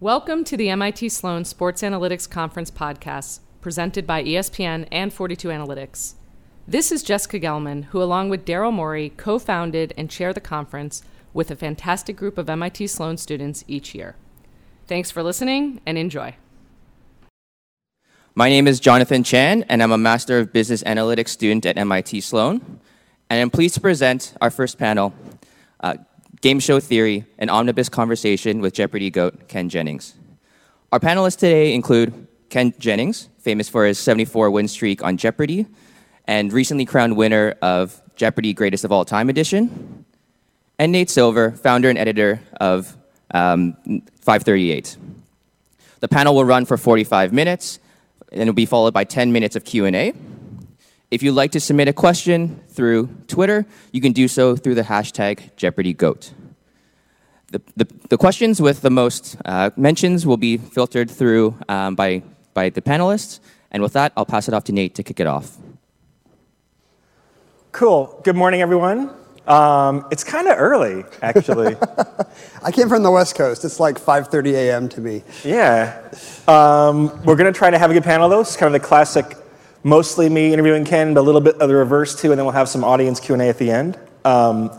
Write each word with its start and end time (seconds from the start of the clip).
Welcome 0.00 0.44
to 0.44 0.58
the 0.58 0.68
MIT 0.68 1.08
Sloan 1.08 1.46
Sports 1.46 1.80
Analytics 1.80 2.28
Conference 2.28 2.70
podcast, 2.70 3.40
presented 3.62 4.06
by 4.06 4.22
ESPN 4.22 4.86
and 4.92 5.10
42 5.10 5.48
Analytics. 5.48 6.16
This 6.68 6.92
is 6.92 7.02
Jessica 7.02 7.40
Gelman, 7.40 7.84
who, 7.84 8.02
along 8.02 8.28
with 8.28 8.44
Daryl 8.44 8.74
Morey, 8.74 9.14
co 9.16 9.38
founded 9.38 9.94
and 9.96 10.10
chair 10.10 10.34
the 10.34 10.40
conference 10.42 11.02
with 11.32 11.50
a 11.50 11.56
fantastic 11.56 12.14
group 12.14 12.36
of 12.36 12.50
MIT 12.50 12.88
Sloan 12.88 13.16
students 13.16 13.64
each 13.66 13.94
year. 13.94 14.16
Thanks 14.86 15.10
for 15.10 15.22
listening 15.22 15.80
and 15.86 15.96
enjoy. 15.96 16.36
My 18.34 18.50
name 18.50 18.68
is 18.68 18.78
Jonathan 18.78 19.24
Chan, 19.24 19.62
and 19.62 19.82
I'm 19.82 19.92
a 19.92 19.96
Master 19.96 20.40
of 20.40 20.52
Business 20.52 20.82
Analytics 20.82 21.30
student 21.30 21.64
at 21.64 21.78
MIT 21.78 22.20
Sloan. 22.20 22.80
And 23.30 23.40
I'm 23.40 23.48
pleased 23.48 23.72
to 23.76 23.80
present 23.80 24.34
our 24.42 24.50
first 24.50 24.76
panel 24.76 25.14
uh, 25.80 25.94
Game 26.46 26.60
Show 26.60 26.78
Theory, 26.78 27.24
an 27.40 27.50
omnibus 27.50 27.88
conversation 27.88 28.60
with 28.60 28.72
Jeopardy 28.72 29.10
GOAT 29.10 29.48
Ken 29.48 29.68
Jennings. 29.68 30.14
Our 30.92 31.00
panelists 31.00 31.38
today 31.38 31.74
include 31.74 32.28
Ken 32.50 32.72
Jennings, 32.78 33.28
famous 33.40 33.68
for 33.68 33.84
his 33.84 33.98
74 33.98 34.52
win 34.52 34.68
streak 34.68 35.02
on 35.02 35.16
Jeopardy, 35.16 35.66
and 36.24 36.52
recently 36.52 36.84
crowned 36.84 37.16
winner 37.16 37.56
of 37.62 38.00
Jeopardy 38.14 38.52
Greatest 38.52 38.84
of 38.84 38.92
All 38.92 39.04
Time 39.04 39.28
edition, 39.28 40.04
and 40.78 40.92
Nate 40.92 41.10
Silver, 41.10 41.50
founder 41.50 41.88
and 41.88 41.98
editor 41.98 42.40
of 42.60 42.96
um, 43.34 43.72
538. 44.20 44.96
The 45.98 46.06
panel 46.06 46.36
will 46.36 46.44
run 46.44 46.64
for 46.64 46.76
45 46.76 47.32
minutes, 47.32 47.80
and 48.30 48.42
it'll 48.42 48.54
be 48.54 48.66
followed 48.66 48.94
by 48.94 49.02
10 49.02 49.32
minutes 49.32 49.56
of 49.56 49.64
Q&A. 49.64 50.12
If 51.08 51.22
you'd 51.22 51.32
like 51.32 51.52
to 51.52 51.60
submit 51.60 51.86
a 51.86 51.92
question 51.92 52.62
through 52.68 53.08
Twitter, 53.28 53.64
you 53.92 54.00
can 54.00 54.12
do 54.12 54.26
so 54.26 54.56
through 54.56 54.74
the 54.74 54.82
hashtag 54.82 55.54
JeopardyGoat. 55.56 56.32
The, 57.56 57.84
the, 57.84 57.94
the 58.10 58.18
questions 58.18 58.60
with 58.60 58.82
the 58.82 58.90
most 58.90 59.36
uh, 59.46 59.70
mentions 59.76 60.26
will 60.26 60.36
be 60.36 60.58
filtered 60.58 61.10
through 61.10 61.56
um, 61.70 61.94
by, 61.94 62.22
by 62.52 62.68
the 62.68 62.82
panelists. 62.82 63.40
And 63.70 63.82
with 63.82 63.94
that, 63.94 64.12
I'll 64.14 64.26
pass 64.26 64.46
it 64.46 64.52
off 64.52 64.64
to 64.64 64.72
Nate 64.72 64.94
to 64.96 65.02
kick 65.02 65.20
it 65.20 65.26
off. 65.26 65.56
Cool. 67.72 68.20
Good 68.24 68.36
morning, 68.36 68.60
everyone. 68.60 69.10
Um, 69.46 70.06
it's 70.10 70.22
kind 70.22 70.48
of 70.48 70.58
early, 70.58 71.04
actually. 71.22 71.76
I 72.62 72.70
came 72.72 72.90
from 72.90 73.02
the 73.02 73.10
West 73.10 73.36
Coast. 73.36 73.64
It's 73.64 73.80
like 73.80 73.98
5:30 73.98 74.52
a.m. 74.52 74.88
to 74.90 75.00
me. 75.00 75.22
yeah. 75.42 76.10
Um, 76.46 77.06
we're 77.24 77.36
going 77.36 77.50
to 77.50 77.56
try 77.56 77.70
to 77.70 77.78
have 77.78 77.90
a 77.90 77.94
good 77.94 78.04
panel, 78.04 78.28
though. 78.28 78.40
It's 78.40 78.56
kind 78.56 78.74
of 78.74 78.82
the 78.82 78.86
classic, 78.86 79.34
mostly 79.82 80.28
me 80.28 80.52
interviewing 80.52 80.84
Ken, 80.84 81.14
but 81.14 81.20
a 81.20 81.22
little 81.22 81.40
bit 81.40 81.54
of 81.56 81.68
the 81.68 81.74
reverse, 81.74 82.20
too, 82.20 82.32
and 82.32 82.38
then 82.38 82.44
we'll 82.44 82.52
have 82.52 82.68
some 82.68 82.84
audience 82.84 83.18
Q&A 83.18 83.48
at 83.48 83.56
the 83.56 83.70
end. 83.70 83.98
Um, 84.26 84.70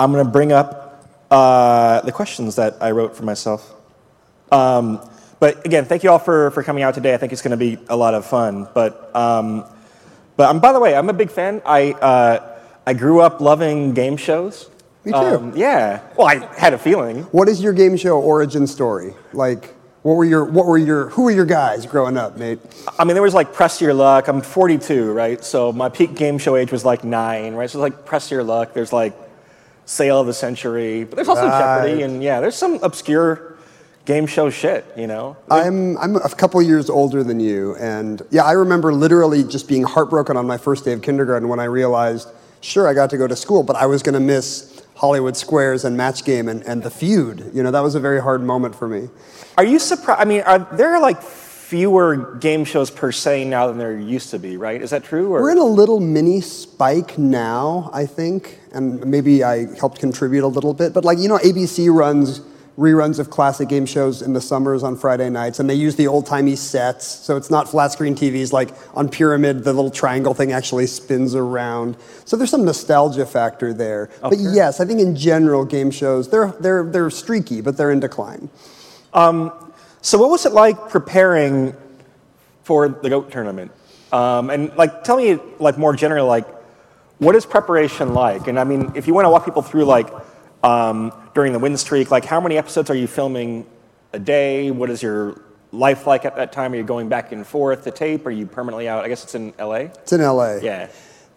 I'm 0.00 0.10
going 0.10 0.24
to 0.24 0.30
bring 0.30 0.50
up 0.50 0.83
uh, 1.30 2.00
the 2.02 2.12
questions 2.12 2.56
that 2.56 2.76
I 2.80 2.90
wrote 2.90 3.16
for 3.16 3.24
myself. 3.24 3.74
Um, 4.52 5.00
but 5.40 5.64
again, 5.66 5.84
thank 5.84 6.04
you 6.04 6.10
all 6.10 6.18
for, 6.18 6.50
for 6.52 6.62
coming 6.62 6.82
out 6.82 6.94
today. 6.94 7.12
I 7.12 7.16
think 7.16 7.32
it's 7.32 7.42
going 7.42 7.50
to 7.50 7.56
be 7.56 7.78
a 7.88 7.96
lot 7.96 8.14
of 8.14 8.24
fun. 8.24 8.68
But, 8.72 9.14
um, 9.14 9.64
but 10.36 10.48
um, 10.48 10.60
by 10.60 10.72
the 10.72 10.80
way, 10.80 10.94
I'm 10.94 11.10
a 11.10 11.12
big 11.12 11.30
fan. 11.30 11.60
I, 11.66 11.92
uh, 11.92 12.58
I 12.86 12.94
grew 12.94 13.20
up 13.20 13.40
loving 13.40 13.94
game 13.94 14.16
shows. 14.16 14.70
Me 15.04 15.12
too. 15.12 15.18
Um, 15.18 15.52
yeah. 15.54 16.00
Well, 16.16 16.26
I 16.26 16.36
had 16.56 16.72
a 16.72 16.78
feeling. 16.78 17.24
What 17.24 17.48
is 17.48 17.62
your 17.62 17.72
game 17.72 17.96
show 17.96 18.20
origin 18.20 18.66
story? 18.66 19.12
Like, 19.32 19.74
what 20.02 20.14
were 20.14 20.24
your, 20.24 20.44
what 20.44 20.66
were 20.66 20.78
your, 20.78 21.10
who 21.10 21.24
were 21.24 21.30
your 21.30 21.46
guys 21.46 21.84
growing 21.84 22.16
up, 22.16 22.36
Nate? 22.36 22.58
I 22.98 23.04
mean, 23.04 23.14
there 23.14 23.22
was 23.22 23.34
like 23.34 23.52
Press 23.52 23.80
Your 23.80 23.92
Luck. 23.92 24.28
I'm 24.28 24.40
42, 24.40 25.12
right? 25.12 25.44
So 25.44 25.72
my 25.72 25.88
peak 25.88 26.14
game 26.14 26.38
show 26.38 26.56
age 26.56 26.72
was 26.72 26.84
like 26.84 27.04
nine, 27.04 27.54
right? 27.54 27.68
So 27.68 27.78
it's 27.78 27.94
like 27.94 28.04
Press 28.06 28.30
Your 28.30 28.44
Luck. 28.44 28.72
There's 28.72 28.92
like 28.92 29.14
Sale 29.86 30.20
of 30.20 30.26
the 30.26 30.34
Century, 30.34 31.04
but 31.04 31.16
there's 31.16 31.28
also 31.28 31.46
Right. 31.46 31.82
Jeopardy, 31.82 32.02
and 32.02 32.22
yeah, 32.22 32.40
there's 32.40 32.56
some 32.56 32.78
obscure 32.82 33.56
game 34.04 34.26
show 34.26 34.50
shit, 34.50 34.84
you 34.96 35.06
know? 35.06 35.36
I'm, 35.50 35.96
I'm 35.98 36.16
a 36.16 36.28
couple 36.28 36.60
years 36.62 36.90
older 36.90 37.22
than 37.22 37.40
you, 37.40 37.74
and 37.76 38.22
yeah, 38.30 38.44
I 38.44 38.52
remember 38.52 38.92
literally 38.92 39.44
just 39.44 39.68
being 39.68 39.82
heartbroken 39.82 40.36
on 40.36 40.46
my 40.46 40.58
first 40.58 40.84
day 40.84 40.92
of 40.92 41.02
kindergarten 41.02 41.48
when 41.48 41.60
I 41.60 41.64
realized, 41.64 42.28
sure, 42.60 42.86
I 42.88 42.94
got 42.94 43.10
to 43.10 43.18
go 43.18 43.26
to 43.26 43.36
school, 43.36 43.62
but 43.62 43.76
I 43.76 43.86
was 43.86 44.02
going 44.02 44.14
to 44.14 44.20
miss 44.20 44.82
Hollywood 44.96 45.36
Squares 45.36 45.84
and 45.84 45.96
Match 45.96 46.24
Game 46.24 46.48
and, 46.48 46.62
and 46.62 46.82
The 46.82 46.90
Feud. 46.90 47.50
You 47.52 47.62
know, 47.62 47.70
that 47.70 47.80
was 47.80 47.94
a 47.94 48.00
very 48.00 48.20
hard 48.20 48.42
moment 48.42 48.74
for 48.74 48.88
me. 48.88 49.08
Are 49.58 49.64
you 49.64 49.78
surprised? 49.78 50.20
I 50.20 50.24
mean, 50.24 50.42
are 50.42 50.58
there 50.58 51.00
like 51.00 51.22
fewer 51.22 52.36
game 52.36 52.64
shows 52.64 52.90
per 52.90 53.10
se 53.10 53.44
now 53.46 53.66
than 53.68 53.78
there 53.78 53.98
used 53.98 54.30
to 54.30 54.38
be, 54.38 54.56
right? 54.56 54.80
Is 54.80 54.90
that 54.90 55.02
true? 55.02 55.32
Or? 55.34 55.42
We're 55.42 55.50
in 55.52 55.58
a 55.58 55.64
little 55.64 55.98
mini 55.98 56.40
spike 56.40 57.18
now, 57.18 57.90
I 57.92 58.06
think, 58.06 58.60
and 58.74 59.04
maybe 59.06 59.44
I 59.44 59.74
helped 59.76 59.98
contribute 59.98 60.44
a 60.44 60.48
little 60.48 60.74
bit. 60.74 60.92
But 60.92 61.04
like 61.04 61.18
you 61.18 61.28
know, 61.28 61.38
ABC 61.38 61.92
runs 61.94 62.40
reruns 62.78 63.20
of 63.20 63.30
classic 63.30 63.68
game 63.68 63.86
shows 63.86 64.20
in 64.20 64.32
the 64.32 64.40
summers 64.40 64.82
on 64.82 64.96
Friday 64.96 65.30
nights, 65.30 65.60
and 65.60 65.70
they 65.70 65.74
use 65.74 65.94
the 65.96 66.08
old 66.08 66.26
timey 66.26 66.56
sets, 66.56 67.06
so 67.06 67.36
it's 67.36 67.50
not 67.50 67.68
flat 67.68 67.92
screen 67.92 68.16
TVs. 68.16 68.52
Like 68.52 68.70
on 68.94 69.08
Pyramid, 69.08 69.64
the 69.64 69.72
little 69.72 69.90
triangle 69.90 70.34
thing 70.34 70.52
actually 70.52 70.86
spins 70.86 71.34
around. 71.34 71.96
So 72.24 72.36
there's 72.36 72.50
some 72.50 72.64
nostalgia 72.64 73.26
factor 73.26 73.72
there. 73.72 74.10
but 74.20 74.38
yes, 74.38 74.80
I 74.80 74.84
think 74.84 75.00
in 75.00 75.16
general, 75.16 75.64
game 75.64 75.90
shows 75.90 76.30
they're 76.30 76.52
they're 76.60 76.84
they're 76.84 77.10
streaky, 77.10 77.60
but 77.60 77.76
they're 77.76 77.92
in 77.92 78.00
decline. 78.00 78.50
So 80.04 80.18
what 80.18 80.28
was 80.28 80.44
it 80.44 80.52
like 80.52 80.90
preparing 80.90 81.74
for 82.64 82.88
the 82.88 83.08
GOAT 83.08 83.30
tournament? 83.30 83.72
Um, 84.12 84.50
and 84.50 84.76
like, 84.76 85.02
tell 85.02 85.16
me, 85.16 85.38
like 85.58 85.78
more 85.78 85.96
generally, 85.96 86.28
like, 86.28 86.46
what 87.18 87.34
is 87.36 87.46
preparation 87.46 88.14
like? 88.14 88.46
And 88.48 88.58
I 88.58 88.64
mean, 88.64 88.92
if 88.94 89.06
you 89.06 89.14
want 89.14 89.26
to 89.26 89.30
walk 89.30 89.44
people 89.44 89.62
through, 89.62 89.84
like, 89.84 90.10
um, 90.62 91.12
during 91.34 91.52
the 91.52 91.58
win 91.58 91.76
streak, 91.76 92.10
like, 92.10 92.24
how 92.24 92.40
many 92.40 92.56
episodes 92.56 92.90
are 92.90 92.94
you 92.94 93.06
filming 93.06 93.66
a 94.12 94.18
day? 94.18 94.70
What 94.70 94.90
is 94.90 95.02
your 95.02 95.40
life 95.72 96.06
like 96.06 96.24
at 96.24 96.36
that 96.36 96.52
time? 96.52 96.72
Are 96.72 96.76
you 96.76 96.84
going 96.84 97.08
back 97.08 97.32
and 97.32 97.46
forth 97.46 97.84
to 97.84 97.90
tape? 97.90 98.26
Are 98.26 98.30
you 98.30 98.46
permanently 98.46 98.88
out? 98.88 99.04
I 99.04 99.08
guess 99.08 99.24
it's 99.24 99.34
in 99.34 99.52
LA. 99.58 99.88
It's 100.02 100.12
in 100.12 100.20
LA. 100.20 100.56
Yeah. 100.56 100.88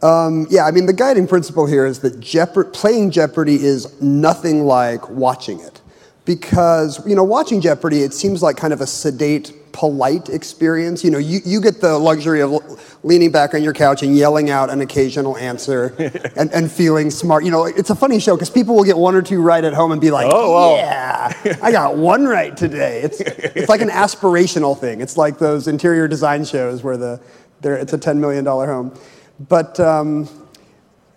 Um, 0.03 0.45
yeah, 0.49 0.65
I 0.65 0.71
mean, 0.71 0.85
the 0.85 0.93
guiding 0.93 1.27
principle 1.27 1.65
here 1.65 1.85
is 1.85 1.99
that 1.99 2.19
Jeopard- 2.19 2.71
playing 2.71 3.11
Jeopardy 3.11 3.55
is 3.55 3.99
nothing 4.01 4.65
like 4.65 5.09
watching 5.09 5.59
it. 5.59 5.81
Because, 6.23 7.05
you 7.07 7.15
know, 7.15 7.23
watching 7.23 7.61
Jeopardy, 7.61 8.03
it 8.03 8.13
seems 8.13 8.44
like 8.44 8.57
kind 8.57 8.73
of 8.73 8.81
a 8.81 8.85
sedate, 8.88 9.53
polite 9.72 10.29
experience. 10.29 11.03
You 11.03 11.11
know, 11.11 11.17
you, 11.17 11.39
you 11.45 11.61
get 11.61 11.81
the 11.81 11.97
luxury 11.97 12.41
of 12.41 12.51
leaning 13.03 13.31
back 13.31 13.53
on 13.53 13.63
your 13.63 13.73
couch 13.73 14.03
and 14.03 14.16
yelling 14.16 14.50
out 14.50 14.69
an 14.69 14.81
occasional 14.81 15.38
answer 15.38 15.95
and, 16.35 16.51
and 16.51 16.72
feeling 16.72 17.09
smart. 17.11 17.44
You 17.44 17.51
know, 17.51 17.66
it's 17.66 17.89
a 17.89 17.95
funny 17.95 18.19
show 18.19 18.35
because 18.35 18.50
people 18.50 18.75
will 18.75 18.83
get 18.83 18.97
one 18.97 19.16
or 19.16 19.22
two 19.22 19.41
right 19.41 19.63
at 19.63 19.73
home 19.73 19.91
and 19.91 20.01
be 20.01 20.11
like, 20.11 20.27
Oh, 20.31 20.51
wow. 20.51 20.75
yeah, 20.75 21.57
I 21.61 21.72
got 21.72 21.97
one 21.97 22.25
right 22.25 22.56
today. 22.56 23.01
It's, 23.01 23.22
it's 23.22 23.69
like 23.69 23.81
an 23.81 23.89
aspirational 23.89 24.77
thing. 24.77 25.01
It's 25.01 25.17
like 25.17 25.38
those 25.38 25.67
interior 25.67 26.07
design 26.07 26.45
shows 26.45 26.83
where 26.83 26.97
the, 26.97 27.22
there, 27.61 27.75
it's 27.75 27.94
a 27.94 27.97
$10 27.97 28.17
million 28.17 28.45
home. 28.45 28.97
But 29.39 29.79
um, 29.79 30.25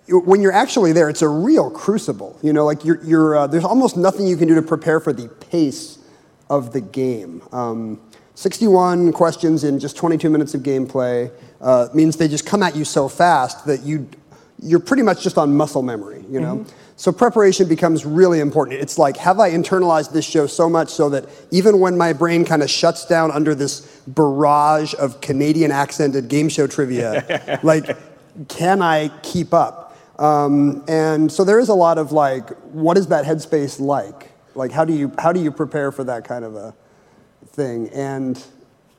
when 0.09 0.41
you're 0.43 0.53
actually 0.53 0.93
there, 0.93 1.09
it's 1.09 1.23
a 1.23 1.29
real 1.29 1.71
crucible. 1.71 2.39
You 2.43 2.53
know, 2.53 2.65
like 2.65 2.85
you're, 2.85 3.03
you're, 3.05 3.37
uh, 3.37 3.47
there's 3.47 3.65
almost 3.65 3.97
nothing 3.97 4.27
you 4.27 4.37
can 4.37 4.49
do 4.49 4.55
to 4.57 4.63
prepare 4.63 5.01
for 5.01 5.13
the 5.13 5.29
pace 5.29 5.99
of 6.49 6.73
the 6.73 6.81
game. 6.81 7.43
Um, 7.53 8.01
61 8.41 9.13
questions 9.13 9.65
in 9.65 9.79
just 9.79 9.99
22 9.99 10.31
minutes 10.31 10.55
of 10.55 10.63
gameplay 10.63 11.31
uh, 11.61 11.89
means 11.93 12.17
they 12.17 12.27
just 12.27 12.47
come 12.47 12.63
at 12.63 12.75
you 12.75 12.87
so 12.87 13.07
fast 13.07 13.67
that 13.67 13.83
you, 13.83 14.09
you're 14.63 14.81
pretty 14.81 15.03
much 15.03 15.23
just 15.23 15.37
on 15.37 15.55
muscle 15.55 15.83
memory. 15.83 16.25
You 16.31 16.41
know. 16.41 16.65
So 16.97 17.13
preparation 17.13 17.69
becomes 17.69 18.07
really 18.07 18.41
important. 18.41 18.81
It's 18.81 18.97
like, 18.97 19.19
have 19.19 19.41
I 19.41 19.51
internalized 19.51 20.13
this 20.13 20.25
show 20.25 20.47
so 20.47 20.71
much 20.71 20.89
so 20.89 21.11
that 21.11 21.27
even 21.51 21.81
when 21.81 21.99
my 21.99 22.15
brain 22.15 22.47
kind 22.47 22.63
of 22.63 22.71
shuts 22.71 23.05
down 23.05 23.31
under 23.31 23.55
this 23.55 23.81
barrage 24.07 24.95
of 24.95 25.21
Canadian 25.21 25.71
accented 25.71 26.29
game 26.29 26.49
show 26.49 26.67
trivia, 26.67 27.61
like, 27.63 27.95
can 28.49 28.81
I 28.81 29.09
keep 29.23 29.53
up? 29.53 29.99
Um, 30.19 30.83
and 30.89 31.31
so 31.31 31.45
there 31.45 31.61
is 31.61 31.69
a 31.69 31.75
lot 31.75 31.99
of 31.99 32.11
like, 32.13 32.49
what 32.73 32.97
is 32.97 33.09
that 33.09 33.27
headspace 33.27 33.79
like? 33.79 34.31
Like, 34.55 34.73
how 34.73 34.87
do 34.87 34.95
you 34.95 35.13
how 35.19 35.31
do 35.31 35.41
you 35.41 35.51
prepare 35.51 35.93
for 35.93 36.05
that 36.05 36.25
kind 36.25 36.43
of 36.43 36.55
a 36.55 36.75
thing? 37.61 37.89
And 37.91 38.43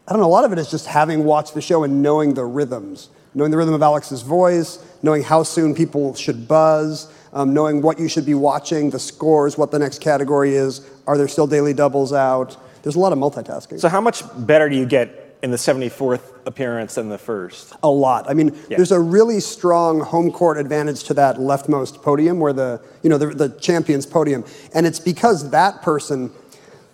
I 0.07 0.11
don't 0.13 0.21
know. 0.21 0.27
A 0.27 0.35
lot 0.37 0.45
of 0.45 0.51
it 0.53 0.59
is 0.59 0.69
just 0.69 0.85
having 0.87 1.23
watched 1.23 1.53
the 1.53 1.61
show 1.61 1.83
and 1.83 2.01
knowing 2.03 2.33
the 2.35 2.45
rhythms, 2.45 3.09
knowing 3.33 3.49
the 3.51 3.57
rhythm 3.57 3.73
of 3.73 3.81
Alex's 3.81 4.21
voice, 4.21 4.77
knowing 5.01 5.23
how 5.23 5.41
soon 5.43 5.73
people 5.73 6.13
should 6.13 6.47
buzz, 6.47 7.11
um, 7.33 7.53
knowing 7.53 7.81
what 7.81 7.99
you 7.99 8.07
should 8.07 8.25
be 8.25 8.33
watching, 8.35 8.89
the 8.91 8.99
scores, 8.99 9.57
what 9.57 9.71
the 9.71 9.79
next 9.79 9.99
category 10.01 10.53
is. 10.55 10.87
Are 11.07 11.17
there 11.17 11.27
still 11.27 11.47
daily 11.47 11.73
doubles 11.73 12.13
out? 12.13 12.57
There's 12.83 12.95
a 12.95 12.99
lot 12.99 13.13
of 13.13 13.19
multitasking. 13.19 13.79
So 13.79 13.89
how 13.89 14.01
much 14.01 14.23
better 14.45 14.69
do 14.69 14.75
you 14.75 14.85
get 14.85 15.37
in 15.41 15.49
the 15.49 15.57
74th 15.57 16.21
appearance 16.45 16.95
than 16.95 17.09
the 17.09 17.17
first? 17.17 17.73
A 17.83 17.89
lot. 17.89 18.29
I 18.29 18.33
mean, 18.33 18.53
Yeah. 18.69 18.77
there's 18.77 18.91
a 18.91 18.99
really 18.99 19.39
strong 19.39 20.01
home 20.01 20.31
court 20.31 20.57
advantage 20.57 21.03
to 21.05 21.13
that 21.15 21.37
leftmost 21.37 22.01
podium, 22.03 22.39
where 22.39 22.53
the 22.53 22.79
you 23.01 23.09
know 23.09 23.17
the, 23.17 23.27
the 23.27 23.49
champions 23.49 24.05
podium, 24.05 24.43
and 24.75 24.85
it's 24.85 24.99
because 24.99 25.49
that 25.51 25.81
person. 25.81 26.31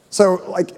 So 0.09 0.41
like, 0.47 0.69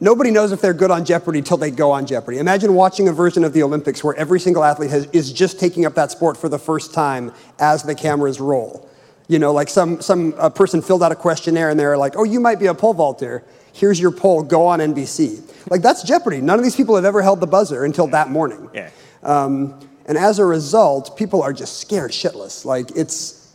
nobody 0.00 0.30
knows 0.30 0.52
if 0.52 0.60
they're 0.60 0.74
good 0.74 0.90
on 0.90 1.04
Jeopardy 1.04 1.42
till 1.42 1.56
they 1.56 1.70
go 1.70 1.90
on 1.90 2.06
Jeopardy. 2.06 2.38
Imagine 2.38 2.74
watching 2.74 3.08
a 3.08 3.12
version 3.12 3.44
of 3.44 3.52
the 3.52 3.62
Olympics 3.62 4.02
where 4.02 4.14
every 4.16 4.40
single 4.40 4.64
athlete 4.64 4.90
has, 4.90 5.06
is 5.12 5.32
just 5.32 5.58
taking 5.58 5.86
up 5.86 5.94
that 5.94 6.10
sport 6.10 6.36
for 6.36 6.48
the 6.48 6.58
first 6.58 6.94
time 6.94 7.32
as 7.58 7.82
the 7.82 7.94
cameras 7.94 8.40
roll. 8.40 8.88
You 9.28 9.38
know, 9.38 9.52
like 9.52 9.68
some 9.68 10.00
some 10.00 10.34
uh, 10.38 10.48
person 10.48 10.80
filled 10.80 11.02
out 11.02 11.12
a 11.12 11.16
questionnaire 11.16 11.68
and 11.68 11.78
they're 11.78 11.98
like, 11.98 12.14
"Oh, 12.16 12.24
you 12.24 12.40
might 12.40 12.58
be 12.58 12.66
a 12.66 12.74
pole 12.74 12.94
vaulter." 12.94 13.44
Here's 13.74 14.00
your 14.00 14.10
poll. 14.10 14.42
Go 14.42 14.66
on 14.66 14.80
NBC. 14.80 15.70
Like 15.70 15.82
that's 15.82 16.02
Jeopardy. 16.02 16.40
None 16.40 16.58
of 16.58 16.64
these 16.64 16.74
people 16.74 16.96
have 16.96 17.04
ever 17.04 17.22
held 17.22 17.40
the 17.40 17.46
buzzer 17.46 17.84
until 17.84 18.06
that 18.08 18.30
morning. 18.30 18.70
Yeah. 18.72 18.90
Um, 19.22 19.78
and 20.06 20.16
as 20.16 20.38
a 20.38 20.44
result, 20.44 21.16
people 21.16 21.42
are 21.42 21.52
just 21.52 21.78
scared 21.78 22.10
shitless. 22.10 22.64
Like 22.64 22.90
it's, 22.96 23.54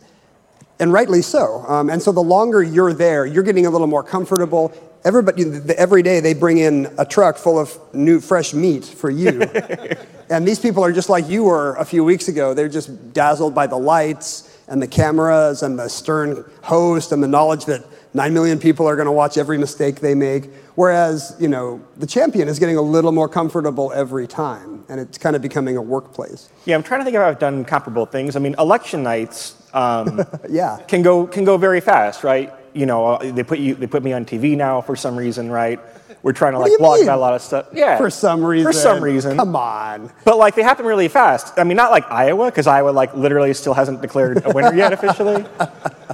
and 0.78 0.92
rightly 0.92 1.20
so. 1.20 1.64
Um, 1.66 1.90
and 1.90 2.00
so 2.00 2.12
the 2.12 2.22
longer 2.22 2.62
you're 2.62 2.92
there, 2.92 3.26
you're 3.26 3.42
getting 3.42 3.66
a 3.66 3.70
little 3.70 3.88
more 3.88 4.04
comfortable. 4.04 4.72
Everybody, 5.04 5.44
every 5.76 6.02
day 6.02 6.20
they 6.20 6.32
bring 6.32 6.56
in 6.56 6.92
a 6.96 7.04
truck 7.04 7.36
full 7.36 7.58
of 7.58 7.78
new, 7.94 8.20
fresh 8.20 8.54
meat 8.54 8.86
for 8.86 9.10
you. 9.10 9.42
and 10.30 10.48
these 10.48 10.58
people 10.58 10.82
are 10.82 10.92
just 10.92 11.10
like 11.10 11.28
you 11.28 11.44
were 11.44 11.74
a 11.74 11.84
few 11.84 12.02
weeks 12.02 12.28
ago. 12.28 12.54
They're 12.54 12.70
just 12.70 13.12
dazzled 13.12 13.54
by 13.54 13.66
the 13.66 13.76
lights 13.76 14.50
and 14.66 14.80
the 14.80 14.86
cameras 14.86 15.62
and 15.62 15.78
the 15.78 15.88
stern 15.88 16.42
host 16.62 17.12
and 17.12 17.22
the 17.22 17.28
knowledge 17.28 17.66
that 17.66 17.84
9 18.14 18.32
million 18.32 18.58
people 18.58 18.86
are 18.88 18.96
going 18.96 19.04
to 19.04 19.12
watch 19.12 19.36
every 19.36 19.58
mistake 19.58 19.96
they 19.96 20.14
make. 20.14 20.50
Whereas, 20.74 21.36
you 21.38 21.48
know, 21.48 21.82
the 21.98 22.06
champion 22.06 22.48
is 22.48 22.58
getting 22.58 22.78
a 22.78 22.82
little 22.82 23.12
more 23.12 23.28
comfortable 23.28 23.92
every 23.92 24.26
time, 24.26 24.84
and 24.88 25.00
it's 25.00 25.18
kind 25.18 25.36
of 25.36 25.42
becoming 25.42 25.76
a 25.76 25.82
workplace. 25.82 26.48
Yeah, 26.64 26.76
I'm 26.76 26.82
trying 26.82 27.00
to 27.00 27.04
think 27.04 27.16
if 27.16 27.20
I've 27.20 27.38
done 27.38 27.64
comparable 27.64 28.06
things. 28.06 28.36
I 28.36 28.38
mean, 28.38 28.54
election 28.58 29.02
nights 29.02 29.54
um, 29.74 30.22
yeah. 30.48 30.80
can 30.88 31.02
go 31.02 31.26
can 31.26 31.44
go 31.44 31.58
very 31.58 31.80
fast, 31.80 32.24
right? 32.24 32.52
You 32.74 32.86
know, 32.86 33.06
uh, 33.06 33.32
they 33.32 33.42
put 33.42 33.58
you 33.58 33.74
they 33.74 33.86
put 33.86 34.02
me 34.02 34.12
on 34.12 34.24
TV 34.24 34.56
now 34.56 34.80
for 34.80 34.96
some 34.96 35.16
reason, 35.16 35.50
right? 35.50 35.80
We're 36.22 36.32
trying 36.32 36.54
to 36.54 36.58
like 36.58 36.72
blog 36.78 36.96
mean? 36.96 37.04
about 37.04 37.18
a 37.18 37.20
lot 37.20 37.34
of 37.34 37.42
stuff. 37.42 37.68
Yeah, 37.72 37.98
For 37.98 38.08
some 38.08 38.42
reason. 38.42 38.72
For 38.72 38.78
some 38.78 39.02
reason. 39.02 39.36
Come 39.36 39.54
on. 39.54 40.10
But 40.24 40.38
like 40.38 40.54
they 40.54 40.62
happen 40.62 40.86
really 40.86 41.08
fast. 41.08 41.58
I 41.58 41.64
mean, 41.64 41.76
not 41.76 41.90
like 41.90 42.10
Iowa, 42.10 42.46
because 42.46 42.66
Iowa 42.66 42.90
like 42.90 43.14
literally 43.14 43.52
still 43.52 43.74
hasn't 43.74 44.00
declared 44.00 44.44
a 44.44 44.50
winner 44.52 44.74
yet 44.74 44.92
officially. 44.92 45.44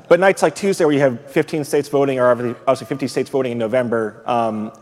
But 0.09 0.19
nights 0.19 0.43
like 0.43 0.57
Tuesday, 0.57 0.85
where 0.85 0.93
you 0.93 1.01
have 1.01 1.31
15 1.31 1.63
states 1.63 1.89
voting, 1.89 2.19
or 2.19 2.29
obviously 2.29 2.87
50 2.89 3.07
states 3.07 3.31
voting 3.31 3.53
in 3.53 3.59
November, 3.59 4.25
um, 4.27 4.73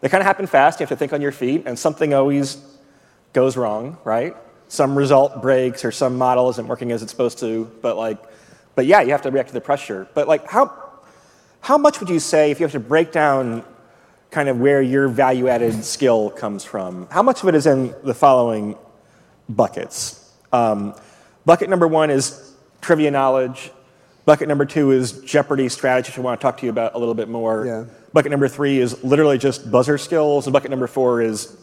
they 0.00 0.08
kind 0.08 0.22
of 0.22 0.26
happen 0.26 0.46
fast. 0.46 0.80
You 0.80 0.84
have 0.84 0.88
to 0.88 0.96
think 0.96 1.12
on 1.12 1.20
your 1.20 1.32
feet, 1.32 1.64
and 1.66 1.78
something 1.78 2.14
always 2.14 2.56
goes 3.34 3.58
wrong, 3.58 3.98
right? 4.04 4.34
Some 4.68 4.96
result 4.96 5.42
breaks, 5.42 5.84
or 5.84 5.92
some 5.92 6.16
model 6.16 6.48
isn't 6.48 6.66
working 6.66 6.90
as 6.90 7.02
it's 7.02 7.12
supposed 7.12 7.38
to. 7.40 7.70
But 7.82 7.98
like, 7.98 8.18
but 8.76 8.86
yeah, 8.86 9.02
you 9.02 9.10
have 9.10 9.20
to 9.22 9.30
react 9.30 9.48
to 9.48 9.54
the 9.54 9.60
pressure. 9.60 10.08
But 10.14 10.26
like, 10.26 10.48
how 10.48 10.87
how 11.60 11.78
much 11.78 12.00
would 12.00 12.08
you 12.08 12.20
say 12.20 12.50
if 12.50 12.60
you 12.60 12.64
have 12.64 12.72
to 12.72 12.80
break 12.80 13.12
down 13.12 13.64
kind 14.30 14.48
of 14.48 14.60
where 14.60 14.82
your 14.82 15.08
value 15.08 15.48
added 15.48 15.84
skill 15.84 16.30
comes 16.30 16.64
from? 16.64 17.08
How 17.10 17.22
much 17.22 17.42
of 17.42 17.48
it 17.48 17.54
is 17.54 17.66
in 17.66 17.94
the 18.02 18.14
following 18.14 18.76
buckets? 19.48 20.32
Um, 20.52 20.94
bucket 21.44 21.68
number 21.68 21.86
one 21.86 22.10
is 22.10 22.54
trivia 22.80 23.10
knowledge. 23.10 23.70
Bucket 24.24 24.48
number 24.48 24.66
two 24.66 24.90
is 24.90 25.20
Jeopardy 25.22 25.68
strategy, 25.68 26.10
which 26.10 26.18
I 26.18 26.20
want 26.20 26.40
to 26.40 26.42
talk 26.42 26.58
to 26.58 26.66
you 26.66 26.70
about 26.70 26.94
a 26.94 26.98
little 26.98 27.14
bit 27.14 27.28
more. 27.28 27.66
Yeah. 27.66 27.84
Bucket 28.12 28.30
number 28.30 28.48
three 28.48 28.78
is 28.78 29.02
literally 29.02 29.38
just 29.38 29.70
buzzer 29.70 29.98
skills. 29.98 30.46
And 30.46 30.52
bucket 30.52 30.70
number 30.70 30.86
four 30.86 31.22
is 31.22 31.56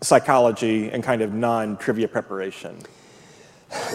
psychology 0.00 0.90
and 0.90 1.02
kind 1.02 1.22
of 1.22 1.32
non 1.32 1.76
trivia 1.76 2.08
preparation. 2.08 2.78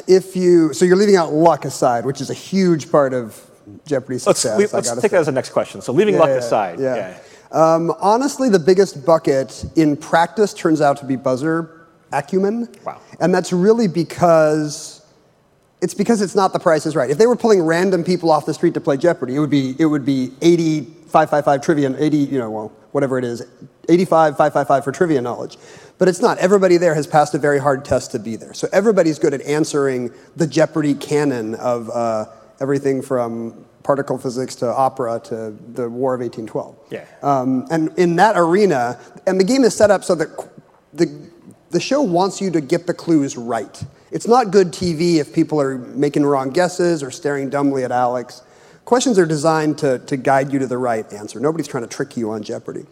If 0.08 0.36
you, 0.36 0.74
so 0.74 0.86
you're 0.86 0.96
leaving 0.96 1.16
out 1.16 1.34
luck 1.34 1.66
aside, 1.66 2.06
which 2.06 2.22
is 2.22 2.30
a 2.30 2.36
huge 2.36 2.92
part 2.92 3.14
of 3.14 3.50
Jeopardy's 3.86 4.26
Let's, 4.26 4.40
success. 4.40 4.58
we, 4.58 4.68
let's 4.68 4.92
take 4.92 5.02
say. 5.02 5.08
that 5.10 5.20
as 5.20 5.26
the 5.28 5.32
next 5.32 5.50
question. 5.50 5.82
So, 5.82 5.94
leaving 5.94 6.16
Yeah, 6.16 6.20
luck 6.20 6.30
yeah, 6.30 6.36
aside. 6.36 6.80
Yeah. 6.80 7.18
Um, 7.52 7.94
honestly, 8.00 8.50
the 8.50 8.60
biggest 8.60 9.06
bucket 9.06 9.64
in 9.76 9.96
practice 9.96 10.54
turns 10.54 10.82
out 10.82 10.98
to 10.98 11.06
be 11.06 11.16
buzzer 11.16 11.88
acumen. 12.12 12.68
Wow. 12.84 13.00
And 13.20 13.34
that's 13.34 13.54
really 13.54 13.88
because 13.88 15.06
it's 15.82 15.94
because 15.94 16.22
it's 16.22 16.36
not 16.36 16.54
the 16.54 16.60
price 16.60 16.86
is 16.86 16.96
right. 16.96 17.10
If 17.10 17.18
they 17.18 17.28
were 17.28 17.36
pulling 17.36 17.62
random 17.62 18.04
people 18.04 18.32
off 18.32 18.46
the 18.46 18.54
street 18.54 18.74
to 18.76 18.82
play 18.82 18.98
Jeopardy, 18.98 19.36
it 19.36 19.40
would 19.40 19.50
be 19.50 19.76
it 19.78 19.86
would 19.86 20.06
be 20.06 20.32
80 20.42 20.82
555 21.14 21.62
trivia 21.62 21.86
and 21.88 21.96
80, 21.96 22.18
you 22.18 22.40
know, 22.40 22.50
well, 22.50 22.72
whatever 22.92 23.20
it 23.20 23.24
is, 23.24 23.42
85 23.88 24.36
555 24.36 24.84
for 24.84 24.92
trivia 24.92 25.22
knowledge. 25.22 25.58
But 26.00 26.08
it's 26.08 26.22
not. 26.22 26.40
Everybody 26.40 26.78
there 26.78 26.96
has 26.96 27.06
passed 27.06 27.36
a 27.36 27.38
very 27.38 27.60
hard 27.60 27.86
test 27.86 28.12
to 28.12 28.20
be 28.20 28.36
there. 28.36 28.54
So 28.54 28.68
everybody's 28.74 29.20
good 29.20 29.34
at 29.34 29.42
answering 29.42 30.12
the 30.36 30.48
Jeopardy 30.48 30.96
canon 30.96 31.54
of 31.56 31.90
uh, 31.92 32.26
everything 32.64 33.02
from 33.02 33.66
particle 33.84 34.18
physics 34.18 34.56
to 34.56 34.66
opera 34.66 35.20
to 35.26 35.52
the 35.74 35.90
War 35.90 36.16
of 36.16 36.22
1812. 36.22 36.76
Yeah. 36.90 37.06
Um, 37.22 37.68
and 37.70 37.92
in 38.00 38.16
that 38.16 38.38
arena, 38.38 38.98
and 39.28 39.38
the 39.38 39.44
game 39.44 39.66
is 39.66 39.76
set 39.76 39.92
up 39.92 40.06
so 40.06 40.16
that 40.16 40.30
the, 40.94 41.30
the 41.72 41.82
show 41.82 42.02
wants 42.02 42.40
you 42.40 42.50
to 42.52 42.62
get 42.62 42.88
the 42.88 42.94
clues 42.94 43.36
right. 43.36 43.84
It's 44.12 44.28
not 44.28 44.52
good 44.52 44.68
TV 44.68 45.16
if 45.16 45.34
people 45.34 45.60
are 45.60 45.78
making 45.78 46.26
wrong 46.26 46.52
guesses 46.52 47.04
or 47.04 47.12
staring 47.12 47.50
dumbly 47.50 47.84
at 47.84 47.92
Alex. 47.92 48.42
Questions 48.86 49.20
are 49.20 49.26
designed 49.26 49.78
to, 49.80 50.00
to 50.00 50.16
guide 50.16 50.54
you 50.54 50.60
to 50.60 50.68
the 50.68 50.78
right 50.78 51.12
answer. 51.12 51.40
Nobody's 51.42 51.68
trying 51.68 51.84
to 51.84 51.90
trick 51.90 52.16
you 52.16 52.32
on 52.32 52.44
Jeopardy. 52.44 52.86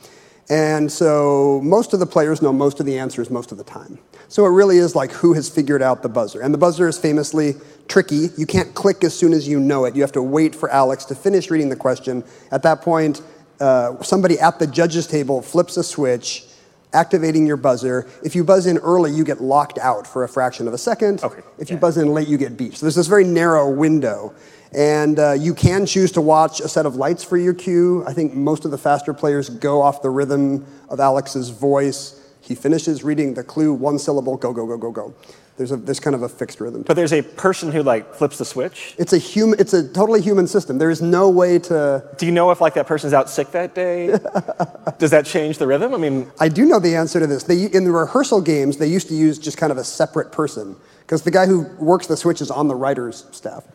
And 0.51 0.91
so 0.91 1.61
most 1.63 1.93
of 1.93 2.01
the 2.01 2.05
players 2.05 2.41
know 2.41 2.51
most 2.51 2.81
of 2.81 2.85
the 2.85 2.99
answers 2.99 3.29
most 3.29 3.53
of 3.53 3.57
the 3.57 3.63
time. 3.63 3.99
So 4.27 4.45
it 4.45 4.49
really 4.49 4.79
is 4.79 4.97
like 4.97 5.09
who 5.13 5.31
has 5.31 5.47
figured 5.47 5.81
out 5.81 6.03
the 6.03 6.09
buzzer. 6.09 6.41
And 6.41 6.53
the 6.53 6.57
buzzer 6.57 6.89
is 6.89 6.99
famously 6.99 7.55
tricky. 7.87 8.27
You 8.37 8.45
can't 8.45 8.75
click 8.75 9.05
as 9.05 9.17
soon 9.17 9.31
as 9.31 9.47
you 9.47 9.61
know 9.61 9.85
it. 9.85 9.95
You 9.95 10.01
have 10.01 10.11
to 10.11 10.21
wait 10.21 10.53
for 10.53 10.69
Alex 10.69 11.05
to 11.05 11.15
finish 11.15 11.49
reading 11.49 11.69
the 11.69 11.77
question. 11.77 12.25
At 12.51 12.63
that 12.63 12.81
point, 12.81 13.21
uh, 13.61 14.03
somebody 14.03 14.39
at 14.39 14.59
the 14.59 14.67
judges 14.67 15.07
table 15.07 15.41
flips 15.41 15.77
a 15.77 15.83
switch, 15.85 16.45
activating 16.91 17.47
your 17.47 17.55
buzzer. 17.55 18.09
If 18.21 18.35
you 18.35 18.43
buzz 18.43 18.65
in 18.67 18.77
early, 18.79 19.11
you 19.11 19.23
get 19.23 19.39
locked 19.39 19.79
out 19.79 20.05
for 20.05 20.25
a 20.25 20.27
fraction 20.27 20.67
of 20.67 20.73
a 20.73 20.77
second. 20.77 21.23
Okay, 21.23 21.43
If 21.59 21.69
you 21.69 21.77
yeah. 21.77 21.79
buzz 21.79 21.95
in 21.97 22.13
late, 22.13 22.27
you 22.27 22.37
get 22.37 22.57
beat. 22.57 22.75
So 22.75 22.85
there's 22.85 22.95
this 22.95 23.07
very 23.07 23.23
narrow 23.23 23.69
window. 23.69 24.33
And 24.73 25.19
uh, 25.19 25.33
you 25.33 25.53
can 25.53 25.85
choose 25.85 26.11
to 26.13 26.21
watch 26.21 26.61
a 26.61 26.67
set 26.67 26.85
of 26.85 26.95
lights 26.95 27.23
for 27.23 27.37
your 27.37 27.53
cue. 27.53 28.05
I 28.07 28.13
think 28.13 28.33
most 28.33 28.63
of 28.63 28.71
the 28.71 28.77
faster 28.77 29.13
players 29.13 29.49
go 29.49 29.81
off 29.81 30.01
the 30.01 30.09
rhythm 30.09 30.65
of 30.89 30.99
Alex's 30.99 31.49
voice. 31.49 32.17
He 32.39 32.55
finishes 32.55 33.03
reading 33.03 33.33
the 33.33 33.43
clue, 33.43 33.73
one 33.73 33.99
syllable, 33.99 34.37
go, 34.37 34.53
go, 34.53 34.65
go, 34.65 34.77
go, 34.77 34.91
go. 34.91 35.13
There's, 35.57 35.71
a, 35.73 35.77
there's 35.77 35.99
kind 35.99 36.15
of 36.15 36.23
a 36.23 36.29
fixed 36.29 36.59
rhythm. 36.59 36.83
But 36.83 36.95
there's 36.95 37.11
a 37.11 37.21
person 37.21 37.71
who 37.71 37.83
like 37.83 38.15
flips 38.15 38.37
the 38.37 38.45
switch. 38.45 38.95
It's 38.97 39.13
a, 39.13 39.17
human, 39.17 39.59
it's 39.59 39.73
a 39.73 39.87
totally 39.87 40.21
human 40.21 40.47
system. 40.47 40.77
There 40.77 40.89
is 40.89 41.01
no 41.01 41.29
way 41.29 41.59
to. 41.59 42.03
Do 42.17 42.25
you 42.25 42.31
know 42.31 42.49
if 42.49 42.61
like 42.61 42.73
that 42.75 42.87
person's 42.87 43.13
out 43.13 43.29
sick 43.29 43.51
that 43.51 43.75
day? 43.75 44.07
Does 44.97 45.11
that 45.11 45.25
change 45.25 45.57
the 45.57 45.67
rhythm? 45.67 45.93
I 45.93 45.97
mean, 45.97 46.31
I 46.39 46.47
do 46.47 46.65
know 46.65 46.79
the 46.79 46.95
answer 46.95 47.19
to 47.19 47.27
this. 47.27 47.43
They, 47.43 47.65
in 47.65 47.83
the 47.83 47.91
rehearsal 47.91 48.41
games, 48.41 48.77
they 48.77 48.87
used 48.87 49.09
to 49.09 49.13
use 49.13 49.37
just 49.37 49.57
kind 49.57 49.71
of 49.71 49.77
a 49.77 49.83
separate 49.83 50.31
person 50.31 50.77
because 51.01 51.23
the 51.23 51.31
guy 51.31 51.45
who 51.45 51.63
works 51.77 52.07
the 52.07 52.17
switch 52.17 52.41
is 52.41 52.49
on 52.49 52.67
the 52.67 52.75
writer's 52.75 53.25
staff. 53.31 53.65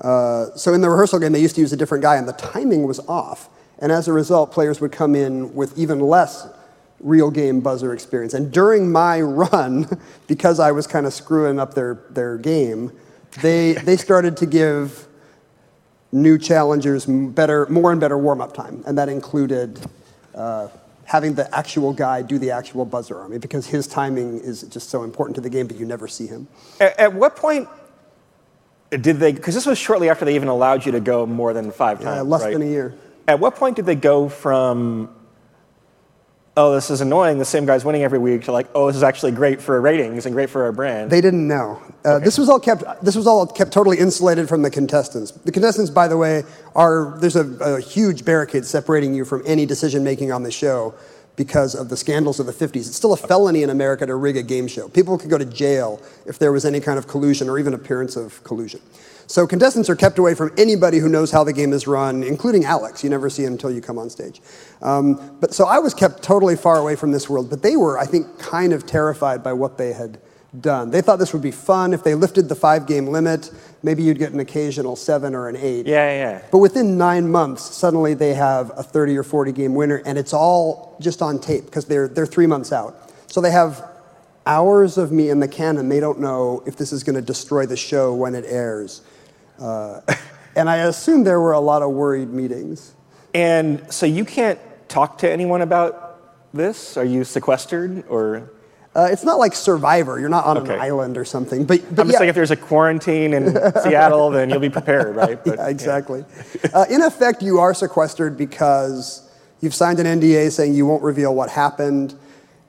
Uh, 0.00 0.54
so 0.56 0.74
in 0.74 0.80
the 0.80 0.90
rehearsal 0.90 1.18
game, 1.18 1.32
they 1.32 1.40
used 1.40 1.54
to 1.54 1.60
use 1.60 1.72
a 1.72 1.76
different 1.76 2.02
guy, 2.02 2.16
and 2.16 2.28
the 2.28 2.34
timing 2.34 2.86
was 2.86 3.00
off. 3.08 3.48
And 3.78 3.92
as 3.92 4.08
a 4.08 4.12
result, 4.12 4.52
players 4.52 4.80
would 4.80 4.92
come 4.92 5.14
in 5.14 5.54
with 5.54 5.76
even 5.78 6.00
less 6.00 6.46
real 7.00 7.30
game 7.30 7.60
buzzer 7.60 7.92
experience. 7.92 8.34
And 8.34 8.50
during 8.50 8.90
my 8.90 9.20
run, 9.22 10.00
because 10.26 10.60
I 10.60 10.72
was 10.72 10.86
kind 10.86 11.06
of 11.06 11.12
screwing 11.12 11.58
up 11.58 11.74
their, 11.74 12.02
their 12.10 12.38
game, 12.38 12.92
they, 13.42 13.74
they 13.74 13.96
started 13.96 14.36
to 14.38 14.46
give 14.46 15.06
new 16.12 16.38
challengers 16.38 17.06
better, 17.06 17.66
more 17.66 17.92
and 17.92 18.00
better 18.00 18.16
warm-up 18.16 18.54
time, 18.54 18.82
and 18.86 18.96
that 18.96 19.08
included 19.08 19.78
uh, 20.34 20.68
having 21.04 21.34
the 21.34 21.54
actual 21.56 21.92
guy 21.92 22.22
do 22.22 22.38
the 22.38 22.50
actual 22.50 22.84
buzzer 22.84 23.18
army 23.18 23.38
because 23.38 23.66
his 23.66 23.86
timing 23.86 24.38
is 24.40 24.62
just 24.62 24.88
so 24.88 25.02
important 25.02 25.34
to 25.34 25.40
the 25.40 25.50
game, 25.50 25.66
but 25.66 25.76
you 25.76 25.84
never 25.84 26.08
see 26.08 26.26
him. 26.26 26.46
at, 26.80 26.98
at 26.98 27.12
what 27.12 27.36
point 27.36 27.68
did 28.90 29.16
they? 29.18 29.32
Because 29.32 29.54
this 29.54 29.66
was 29.66 29.78
shortly 29.78 30.08
after 30.08 30.24
they 30.24 30.34
even 30.34 30.48
allowed 30.48 30.86
you 30.86 30.92
to 30.92 31.00
go 31.00 31.26
more 31.26 31.52
than 31.52 31.70
five 31.72 32.00
Uh, 32.00 32.04
times. 32.04 32.28
less 32.28 32.42
right? 32.42 32.52
than 32.52 32.62
a 32.62 32.66
year. 32.66 32.94
At 33.28 33.40
what 33.40 33.56
point 33.56 33.74
did 33.76 33.86
they 33.86 33.96
go 33.96 34.28
from, 34.28 35.08
oh, 36.56 36.72
this 36.74 36.90
is 36.90 37.00
annoying, 37.00 37.38
the 37.38 37.44
same 37.44 37.66
guy's 37.66 37.84
winning 37.84 38.04
every 38.04 38.20
week, 38.20 38.44
to 38.44 38.52
like, 38.52 38.68
oh, 38.74 38.86
this 38.86 38.94
is 38.96 39.02
actually 39.02 39.32
great 39.32 39.60
for 39.60 39.80
ratings 39.80 40.26
and 40.26 40.34
great 40.34 40.48
for 40.48 40.64
our 40.64 40.72
brand? 40.72 41.10
They 41.10 41.20
didn't 41.20 41.46
know. 41.48 41.80
Uh, 42.04 42.20
This 42.20 42.38
was 42.38 42.48
all 42.48 42.60
kept. 42.60 42.84
This 43.04 43.16
was 43.16 43.26
all 43.26 43.44
kept 43.46 43.72
totally 43.72 43.98
insulated 43.98 44.48
from 44.48 44.62
the 44.62 44.70
contestants. 44.70 45.32
The 45.32 45.50
contestants, 45.52 45.90
by 45.90 46.06
the 46.06 46.16
way, 46.16 46.44
are 46.76 47.16
there's 47.20 47.34
a, 47.36 47.44
a 47.60 47.80
huge 47.80 48.24
barricade 48.24 48.64
separating 48.64 49.12
you 49.14 49.24
from 49.24 49.42
any 49.44 49.66
decision 49.66 50.04
making 50.04 50.30
on 50.30 50.44
the 50.44 50.52
show 50.52 50.94
because 51.36 51.74
of 51.74 51.88
the 51.90 51.96
scandals 51.96 52.40
of 52.40 52.46
the 52.46 52.52
50s. 52.52 52.76
It's 52.76 52.96
still 52.96 53.12
a 53.12 53.16
felony 53.16 53.62
in 53.62 53.70
America 53.70 54.06
to 54.06 54.14
rig 54.14 54.36
a 54.36 54.42
game 54.42 54.66
show. 54.66 54.88
People 54.88 55.18
could 55.18 55.30
go 55.30 55.38
to 55.38 55.44
jail 55.44 56.00
if 56.26 56.38
there 56.38 56.50
was 56.50 56.64
any 56.64 56.80
kind 56.80 56.98
of 56.98 57.06
collusion 57.06 57.48
or 57.48 57.58
even 57.58 57.74
appearance 57.74 58.16
of 58.16 58.42
collusion. 58.42 58.80
So 59.28 59.46
contestants 59.46 59.90
are 59.90 59.96
kept 59.96 60.18
away 60.18 60.34
from 60.34 60.52
anybody 60.56 60.98
who 60.98 61.08
knows 61.08 61.32
how 61.32 61.42
the 61.42 61.52
game 61.52 61.72
is 61.72 61.86
run, 61.86 62.22
including 62.22 62.64
Alex. 62.64 63.02
You 63.02 63.10
never 63.10 63.28
see 63.28 63.44
him 63.44 63.54
until 63.54 63.72
you 63.72 63.80
come 63.80 63.98
on 63.98 64.08
stage. 64.08 64.40
Um, 64.82 65.36
but 65.40 65.52
so 65.52 65.66
I 65.66 65.78
was 65.78 65.94
kept 65.94 66.22
totally 66.22 66.56
far 66.56 66.76
away 66.76 66.94
from 66.94 67.10
this 67.10 67.28
world. 67.28 67.50
But 67.50 67.62
they 67.62 67.76
were, 67.76 67.98
I 67.98 68.06
think, 68.06 68.38
kind 68.38 68.72
of 68.72 68.86
terrified 68.86 69.42
by 69.42 69.52
what 69.52 69.78
they 69.78 69.92
had 69.92 70.20
done. 70.60 70.90
They 70.90 71.00
thought 71.00 71.18
this 71.18 71.32
would 71.32 71.42
be 71.42 71.50
fun 71.50 71.92
if 71.92 72.02
they 72.02 72.14
lifted 72.14 72.48
the 72.48 72.54
five-game 72.54 73.08
limit. 73.08 73.50
Maybe 73.82 74.02
you'd 74.02 74.18
get 74.18 74.32
an 74.32 74.40
occasional 74.40 74.96
seven 74.96 75.34
or 75.34 75.48
an 75.48 75.56
eight. 75.56 75.86
yeah, 75.86 76.10
yeah, 76.10 76.30
yeah. 76.30 76.42
But 76.50 76.58
within 76.58 76.96
nine 76.96 77.30
months, 77.30 77.62
suddenly 77.62 78.14
they 78.14 78.34
have 78.34 78.72
a 78.76 78.82
30 78.82 79.16
or 79.16 79.22
40 79.22 79.52
game 79.52 79.74
winner, 79.74 80.02
and 80.06 80.18
it's 80.18 80.32
all 80.32 80.96
just 81.00 81.22
on 81.22 81.38
tape 81.40 81.66
because 81.66 81.84
they're, 81.84 82.08
they're 82.08 82.26
three 82.26 82.46
months 82.46 82.72
out. 82.72 83.12
So 83.26 83.40
they 83.40 83.50
have 83.50 83.84
hours 84.46 84.96
of 84.96 85.12
me 85.12 85.30
in 85.30 85.40
the 85.40 85.48
canon. 85.48 85.88
They 85.88 86.00
don't 86.00 86.20
know 86.20 86.62
if 86.66 86.76
this 86.76 86.92
is 86.92 87.02
going 87.04 87.16
to 87.16 87.22
destroy 87.22 87.66
the 87.66 87.76
show 87.76 88.14
when 88.14 88.34
it 88.34 88.44
airs. 88.46 89.02
Uh, 89.60 90.00
and 90.56 90.70
I 90.70 90.76
assume 90.78 91.24
there 91.24 91.40
were 91.40 91.52
a 91.52 91.60
lot 91.60 91.82
of 91.82 91.90
worried 91.90 92.30
meetings. 92.30 92.94
And 93.34 93.92
so 93.92 94.06
you 94.06 94.24
can't 94.24 94.58
talk 94.88 95.18
to 95.18 95.30
anyone 95.30 95.62
about 95.62 96.06
this? 96.54 96.96
Are 96.96 97.04
you 97.04 97.24
sequestered 97.24 98.04
or? 98.08 98.50
Uh, 98.96 99.08
it's 99.12 99.24
not 99.24 99.38
like 99.38 99.54
Survivor. 99.54 100.18
You're 100.18 100.30
not 100.30 100.46
on 100.46 100.56
Okay. 100.56 100.72
an 100.72 100.80
island 100.80 101.18
or 101.18 101.24
something. 101.26 101.66
But, 101.66 101.82
but 101.94 102.00
I'm 102.00 102.06
just 102.06 102.12
yeah. 102.14 102.18
saying 102.20 102.28
if 102.30 102.34
there's 102.34 102.50
a 102.50 102.56
quarantine 102.56 103.34
in 103.34 103.54
Seattle, 103.82 104.30
then 104.30 104.48
you'll 104.48 104.58
be 104.58 104.70
prepared, 104.70 105.14
right? 105.14 105.38
But, 105.44 105.58
yeah, 105.58 105.68
exactly. 105.68 106.24
Uh, 106.72 106.86
in 106.88 107.02
effect, 107.02 107.42
you 107.42 107.58
are 107.58 107.74
sequestered 107.74 108.38
because 108.38 109.30
you've 109.60 109.74
signed 109.74 110.00
an 110.00 110.06
NDA 110.20 110.50
saying 110.50 110.72
you 110.72 110.86
won't 110.86 111.02
reveal 111.02 111.34
what 111.34 111.50
happened. 111.50 112.14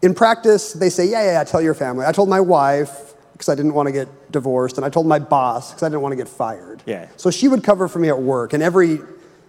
In 0.02 0.14
practice, 0.14 0.74
they 0.74 0.90
say, 0.90 1.06
yeah, 1.08 1.24
yeah, 1.24 1.32
yeah, 1.34 1.44
tell 1.46 1.62
your 1.62 1.74
family. 1.74 2.06
I 2.06 2.12
told 2.12 2.28
my 2.28 2.42
wife 2.42 3.14
because 3.32 3.48
I 3.48 3.56
didn't 3.56 3.74
want 3.74 3.88
to 3.88 3.94
get 3.94 4.32
divorced, 4.32 4.78
and 4.78 4.86
I 4.86 4.90
told 4.90 5.08
my 5.08 5.20
boss 5.20 5.70
because 5.72 5.84
I 5.84 5.88
didn't 5.88 6.02
want 6.02 6.12
to 6.12 6.18
get 6.18 6.28
fired. 6.28 6.84
Yeah. 6.86 7.08
So 7.16 7.32
she 7.32 7.48
would 7.48 7.64
cover 7.64 7.88
for 7.88 8.00
me 8.00 8.10
at 8.10 8.20
work, 8.20 8.52
and 8.54 8.62
every 8.62 9.00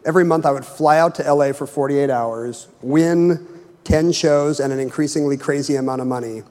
every 0.06 0.24
month 0.24 0.46
I 0.46 0.52
would 0.52 0.64
fly 0.64 0.98
out 0.98 1.16
to 1.16 1.34
LA 1.34 1.52
for 1.52 1.66
48 1.66 2.08
hours, 2.08 2.68
win 2.82 3.46
10 3.84 4.12
shows 4.12 4.60
and 4.60 4.72
an 4.72 4.78
increasingly 4.78 5.36
crazy 5.36 5.74
amount 5.76 6.00
of 6.00 6.06
money, 6.06 6.42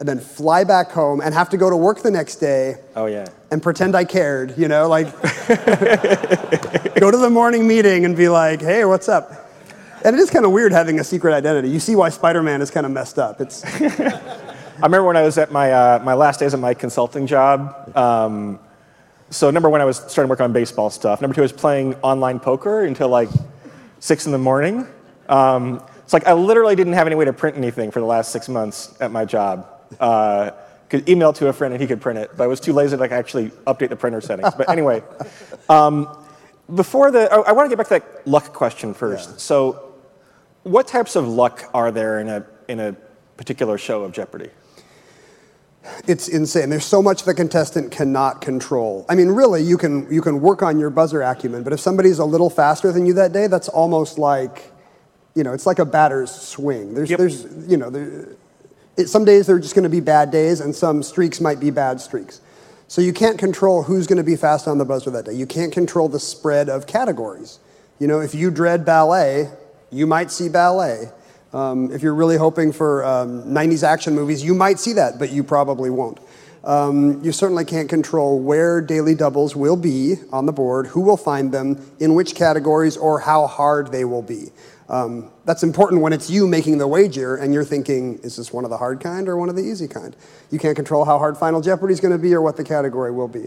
and 0.00 0.08
then 0.08 0.18
fly 0.18 0.64
back 0.64 0.90
home 0.90 1.20
and 1.20 1.32
have 1.34 1.50
to 1.50 1.56
go 1.58 1.68
to 1.70 1.76
work 1.76 2.02
the 2.02 2.10
next 2.10 2.36
day 2.36 2.76
Oh 2.96 3.06
yeah. 3.06 3.26
and 3.50 3.62
pretend 3.62 3.94
I 3.94 4.04
cared, 4.04 4.56
you 4.58 4.66
know, 4.66 4.88
like 4.88 5.06
go 5.22 7.10
to 7.10 7.16
the 7.16 7.30
morning 7.30 7.68
meeting 7.68 8.04
and 8.04 8.16
be 8.16 8.28
like, 8.28 8.60
hey, 8.60 8.84
what's 8.86 9.08
up? 9.08 9.48
And 10.04 10.16
it 10.16 10.18
is 10.18 10.30
kind 10.30 10.44
of 10.46 10.52
weird 10.52 10.72
having 10.72 10.98
a 11.00 11.04
secret 11.04 11.34
identity. 11.34 11.68
You 11.68 11.78
see 11.80 11.94
why 11.96 12.08
Spider 12.08 12.42
Man 12.42 12.62
is 12.62 12.70
kind 12.70 12.86
of 12.86 12.92
messed 12.92 13.18
up. 13.18 13.40
It's, 13.40 13.62
I 13.80 14.82
remember 14.82 15.04
when 15.04 15.18
I 15.18 15.22
was 15.22 15.36
at 15.36 15.52
my, 15.52 15.70
uh, 15.72 16.00
my 16.02 16.14
last 16.14 16.40
days 16.40 16.54
at 16.54 16.60
my 16.60 16.72
consulting 16.72 17.26
job. 17.26 17.94
Um, 17.94 18.58
so 19.28 19.50
number 19.50 19.68
one, 19.68 19.82
I 19.82 19.84
was 19.84 19.98
starting 19.98 20.24
to 20.24 20.28
work 20.28 20.40
on 20.40 20.54
baseball 20.54 20.88
stuff. 20.88 21.20
Number 21.20 21.34
two, 21.34 21.42
I 21.42 21.44
was 21.44 21.52
playing 21.52 21.94
online 21.96 22.40
poker 22.40 22.84
until 22.84 23.08
like 23.08 23.28
six 23.98 24.24
in 24.24 24.32
the 24.32 24.38
morning. 24.38 24.86
Um, 25.28 25.82
it's 26.02 26.14
like 26.14 26.26
I 26.26 26.32
literally 26.32 26.74
didn't 26.74 26.94
have 26.94 27.06
any 27.06 27.14
way 27.16 27.26
to 27.26 27.32
print 27.34 27.58
anything 27.58 27.90
for 27.90 28.00
the 28.00 28.06
last 28.06 28.32
six 28.32 28.48
months 28.48 28.96
at 29.00 29.10
my 29.10 29.26
job. 29.26 29.66
Uh, 29.98 30.50
could 30.88 31.08
email 31.08 31.32
to 31.32 31.46
a 31.48 31.52
friend 31.52 31.72
and 31.72 31.80
he 31.80 31.86
could 31.86 32.00
print 32.00 32.18
it, 32.18 32.30
but 32.36 32.44
I 32.44 32.46
was 32.48 32.58
too 32.58 32.72
lazy 32.72 32.96
to 32.96 33.00
like 33.00 33.12
actually 33.12 33.50
update 33.66 33.90
the 33.90 33.96
printer 33.96 34.20
settings. 34.20 34.52
But 34.54 34.68
anyway, 34.68 35.02
um, 35.68 36.08
before 36.74 37.10
the, 37.10 37.32
I, 37.32 37.36
I 37.40 37.52
want 37.52 37.70
to 37.70 37.76
get 37.76 37.78
back 37.78 37.88
to 37.88 38.04
that 38.04 38.26
luck 38.26 38.52
question 38.52 38.92
first. 38.92 39.30
Yeah. 39.30 39.36
So, 39.36 39.94
what 40.64 40.88
types 40.88 41.16
of 41.16 41.26
luck 41.28 41.70
are 41.72 41.90
there 41.90 42.18
in 42.20 42.28
a 42.28 42.44
in 42.68 42.80
a 42.80 42.92
particular 43.36 43.78
show 43.78 44.02
of 44.02 44.12
Jeopardy? 44.12 44.50
it's 46.06 46.28
insane. 46.28 46.68
There's 46.68 46.84
so 46.84 47.02
much 47.02 47.24
the 47.24 47.34
contestant 47.34 47.90
cannot 47.90 48.40
control. 48.40 49.06
I 49.08 49.14
mean, 49.14 49.28
really, 49.28 49.62
you 49.62 49.78
can, 49.78 50.12
you 50.12 50.20
can 50.20 50.40
work 50.40 50.62
on 50.62 50.78
your 50.78 50.90
buzzer 50.90 51.22
acumen, 51.22 51.62
but 51.62 51.72
if 51.72 51.80
somebody's 51.80 52.18
a 52.18 52.24
little 52.24 52.50
faster 52.50 52.92
than 52.92 53.06
you 53.06 53.14
that 53.14 53.32
day, 53.32 53.46
that's 53.46 53.68
almost 53.68 54.18
like, 54.18 54.70
you 55.34 55.42
know, 55.42 55.52
it's 55.52 55.66
like 55.66 55.78
a 55.78 55.84
batter's 55.84 56.30
swing. 56.30 56.94
There's, 56.94 57.10
Yep. 57.10 57.18
there's 57.18 57.46
you 57.66 57.76
know, 57.76 57.88
there, 57.90 58.28
it, 58.96 59.08
some 59.08 59.24
days 59.24 59.46
they're 59.46 59.58
just 59.58 59.74
going 59.74 59.84
to 59.84 59.90
be 59.90 60.00
bad 60.00 60.30
days, 60.30 60.60
and 60.60 60.74
some 60.74 61.02
streaks 61.02 61.40
might 61.40 61.60
be 61.60 61.70
bad 61.70 62.00
streaks. 62.00 62.40
So 62.88 63.00
you 63.00 63.12
can't 63.12 63.38
control 63.38 63.84
who's 63.84 64.06
going 64.06 64.18
to 64.18 64.24
be 64.24 64.36
fast 64.36 64.66
on 64.66 64.78
the 64.78 64.84
buzzer 64.84 65.10
that 65.10 65.24
day. 65.24 65.32
You 65.32 65.46
can't 65.46 65.72
control 65.72 66.08
the 66.08 66.18
spread 66.18 66.68
of 66.68 66.86
categories. 66.86 67.60
You 68.00 68.08
know, 68.08 68.20
if 68.20 68.34
you 68.34 68.50
dread 68.50 68.84
ballet, 68.84 69.48
you 69.92 70.06
might 70.06 70.30
see 70.30 70.48
ballet. 70.48 71.08
Um, 71.52 71.92
if 71.92 72.02
you're 72.02 72.14
really 72.14 72.36
hoping 72.36 72.72
for 72.72 73.04
um, 73.04 73.44
90s 73.44 73.82
action 73.82 74.14
movies, 74.14 74.42
you 74.42 74.54
might 74.54 74.78
see 74.78 74.94
that, 74.94 75.18
but 75.18 75.30
you 75.30 75.44
probably 75.44 75.90
won't. 75.90 76.18
Um, 76.62 77.24
you 77.24 77.32
certainly 77.32 77.64
can't 77.64 77.88
control 77.88 78.38
where 78.38 78.80
daily 78.80 79.14
doubles 79.14 79.56
will 79.56 79.76
be 79.76 80.16
on 80.32 80.46
the 80.46 80.52
board, 80.52 80.88
who 80.88 81.00
will 81.00 81.16
find 81.16 81.52
them, 81.52 81.80
in 81.98 82.14
which 82.14 82.34
categories, 82.34 82.96
or 82.96 83.20
how 83.20 83.46
hard 83.46 83.92
they 83.92 84.04
will 84.04 84.22
be. 84.22 84.50
Um, 84.90 85.30
that's 85.44 85.62
important 85.62 86.02
when 86.02 86.12
it's 86.12 86.28
you 86.28 86.48
making 86.48 86.78
the 86.78 86.88
wager 86.88 87.36
and 87.36 87.54
you're 87.54 87.64
thinking, 87.64 88.18
is 88.24 88.34
this 88.36 88.52
one 88.52 88.64
of 88.64 88.70
the 88.70 88.76
hard 88.76 89.00
kind 89.00 89.28
or 89.28 89.36
one 89.36 89.48
of 89.48 89.54
the 89.54 89.62
easy 89.62 89.86
kind? 89.86 90.16
You 90.50 90.58
can't 90.58 90.74
control 90.74 91.04
how 91.04 91.16
hard 91.16 91.38
Final 91.38 91.60
Jeopardy 91.60 91.94
is 91.94 92.00
going 92.00 92.12
to 92.12 92.18
be 92.18 92.34
or 92.34 92.42
what 92.42 92.56
the 92.56 92.64
category 92.64 93.12
will 93.12 93.28
be. 93.28 93.46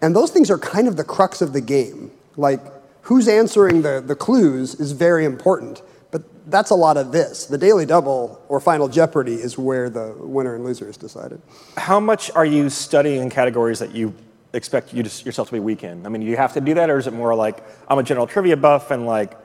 And 0.00 0.14
those 0.14 0.30
things 0.30 0.52
are 0.52 0.58
kind 0.58 0.86
of 0.86 0.96
the 0.96 1.02
crux 1.02 1.42
of 1.42 1.52
the 1.52 1.60
game. 1.60 2.12
Like, 2.36 2.60
who's 3.02 3.26
answering 3.26 3.82
the, 3.82 4.00
the 4.06 4.14
clues 4.14 4.76
is 4.76 4.92
very 4.92 5.24
important, 5.24 5.82
but 6.12 6.22
that's 6.48 6.70
a 6.70 6.76
lot 6.76 6.96
of 6.96 7.10
this. 7.10 7.46
The 7.46 7.58
Daily 7.58 7.84
Double 7.84 8.40
or 8.48 8.60
Final 8.60 8.86
Jeopardy 8.86 9.34
is 9.34 9.58
where 9.58 9.90
the 9.90 10.14
winner 10.16 10.54
and 10.54 10.64
loser 10.64 10.88
is 10.88 10.96
decided. 10.96 11.42
How 11.76 11.98
much 11.98 12.30
are 12.36 12.46
you 12.46 12.70
studying 12.70 13.30
categories 13.30 13.80
that 13.80 13.96
you 13.96 14.14
expect 14.52 14.94
you 14.94 15.02
to, 15.02 15.24
yourself 15.24 15.48
to 15.48 15.54
be 15.54 15.60
weak 15.60 15.82
in? 15.82 16.06
I 16.06 16.08
mean, 16.08 16.20
do 16.20 16.28
you 16.28 16.36
have 16.36 16.52
to 16.52 16.60
do 16.60 16.74
that, 16.74 16.88
or 16.88 16.98
is 16.98 17.08
it 17.08 17.14
more 17.14 17.34
like 17.34 17.64
I'm 17.88 17.98
a 17.98 18.04
general 18.04 18.28
trivia 18.28 18.56
buff 18.56 18.92
and 18.92 19.04
like, 19.04 19.36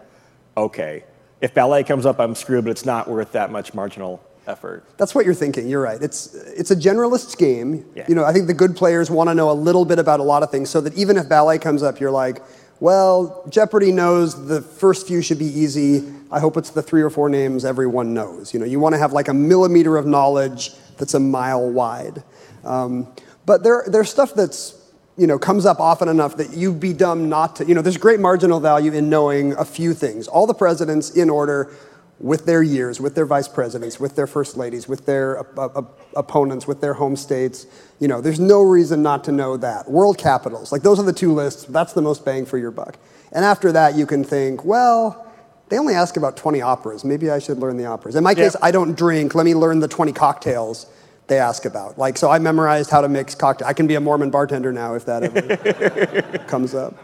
okay, 0.56 1.06
if 1.44 1.54
ballet 1.54 1.84
comes 1.84 2.06
up, 2.06 2.20
I'm 2.20 2.36
screwed, 2.36 2.64
but 2.64 2.72
it's 2.72 2.86
not 2.86 3.10
worth 3.10 3.34
that 3.34 3.52
much 3.52 3.74
marginal 3.74 4.24
effort? 4.48 4.86
That's 4.98 5.14
what 5.14 5.26
you're 5.26 5.34
thinking. 5.34 5.68
You're 5.68 5.82
right. 5.82 6.02
It's 6.02 6.34
it's 6.34 6.72
a 6.72 6.76
generalist 6.76 7.38
game. 7.38 7.86
Yeah. 7.96 8.06
You 8.08 8.16
know, 8.16 8.24
I 8.24 8.32
think 8.32 8.48
the 8.48 8.54
good 8.54 8.76
players 8.76 9.12
want 9.12 9.30
to 9.30 9.36
know 9.36 9.52
a 9.52 9.54
little 9.54 9.84
bit 9.84 10.00
about 10.00 10.22
a 10.22 10.24
lot 10.24 10.42
of 10.42 10.52
things, 10.52 10.70
so 10.70 10.80
that 10.82 10.94
even 10.96 11.18
if 11.18 11.28
ballet 11.28 11.60
comes 11.60 11.84
up, 11.84 12.00
you're 12.00 12.12
like, 12.12 12.42
well, 12.80 13.46
Jeopardy 13.50 13.92
knows 13.92 14.48
the 14.48 14.62
first 14.62 15.06
few 15.06 15.22
should 15.22 15.38
be 15.40 15.46
easy. 15.46 16.14
I 16.32 16.40
hope 16.40 16.56
it's 16.56 16.70
the 16.70 16.82
three 16.82 17.02
or 17.02 17.10
four 17.10 17.28
names 17.30 17.66
everyone 17.66 18.14
knows. 18.14 18.54
You 18.54 18.60
know, 18.62 18.66
you 18.66 18.80
want 18.80 18.94
to 18.94 19.00
have 19.00 19.12
like 19.12 19.28
a 19.28 19.34
millimeter 19.34 19.98
of 19.98 20.06
knowledge 20.06 20.72
that's 20.98 21.14
a 21.14 21.20
mile 21.20 21.70
wide. 21.70 22.24
Um, 22.64 23.14
but 23.46 23.64
there, 23.64 23.84
there's 23.88 24.10
stuff 24.10 24.34
that's 24.34 24.72
you 25.18 25.28
know 25.28 25.38
comes 25.38 25.66
up 25.66 25.80
often 25.80 26.08
enough 26.08 26.38
that 26.38 26.54
you'd 26.54 26.80
be 26.80 26.94
dumb 26.94 27.30
not 27.30 27.56
to. 27.58 27.66
You 27.66 27.76
know, 27.76 27.82
there's 27.82 27.98
great 27.98 28.20
marginal 28.20 28.60
value 28.60 28.92
in 28.94 29.10
knowing 29.10 29.54
a 29.54 29.66
few 29.66 29.94
things. 29.94 30.28
All 30.28 30.48
the 30.48 30.54
presidents 30.54 31.12
in 31.12 31.30
order 31.30 31.72
with 32.20 32.46
their 32.46 32.64
years, 32.64 33.02
with 33.02 33.16
their 33.16 33.26
vice 33.26 33.48
presidents, 33.48 34.00
with 34.00 34.16
their 34.16 34.28
first 34.28 34.56
ladies, 34.56 34.88
with 34.88 35.06
their 35.06 35.40
op- 35.40 35.76
op- 35.76 36.00
opponents, 36.16 36.66
with 36.66 36.80
their 36.80 36.94
home 36.94 37.16
states. 37.16 37.66
You 38.00 38.08
know, 38.08 38.22
there's 38.22 38.40
no 38.40 38.62
reason 38.62 39.02
not 39.02 39.24
to 39.26 39.32
know 39.32 39.58
that. 39.58 39.90
World 39.90 40.18
capitals, 40.18 40.72
like 40.72 40.84
those 40.84 41.00
are 41.00 41.04
the 41.04 41.12
two 41.14 41.34
lists. 41.34 41.66
That's 41.66 41.94
the 41.94 42.02
most 42.02 42.24
bang 42.24 42.46
for 42.46 42.58
your 42.58 42.72
buck. 42.72 42.98
And 43.34 43.44
after 43.44 43.72
that, 43.74 43.96
you 43.96 44.06
can 44.06 44.24
think, 44.24 44.64
well, 44.64 45.28
they 45.70 45.78
only 45.80 45.96
ask 45.96 46.16
about 46.18 46.38
20 46.38 46.62
operas. 46.62 47.04
Maybe 47.04 47.30
I 47.32 47.40
should 47.40 47.58
learn 47.58 47.78
the 47.78 47.86
operas. 47.88 48.16
In 48.16 48.24
my 48.24 48.36
case, 48.36 48.54
Yeah. 48.60 48.68
I 48.68 48.72
don't 48.72 48.96
drink. 48.96 49.34
Let 49.36 49.44
me 49.46 49.56
learn 49.56 49.80
the 49.80 49.88
20 49.88 50.14
cocktails 50.14 50.86
they 51.28 51.40
ask 51.40 51.66
about. 51.66 51.98
Like, 51.98 52.18
so 52.18 52.30
I 52.30 52.40
memorized 52.40 52.90
how 52.90 53.02
to 53.02 53.10
mix 53.10 53.36
cocktails. 53.36 53.70
I 53.70 53.74
can 53.74 53.88
be 53.88 53.96
a 53.96 54.02
Mormon 54.02 54.30
bartender 54.30 54.72
now 54.72 54.96
if 54.96 55.06
that 55.06 55.24
ever 55.24 56.38
comes 56.48 56.76
up. 56.76 56.96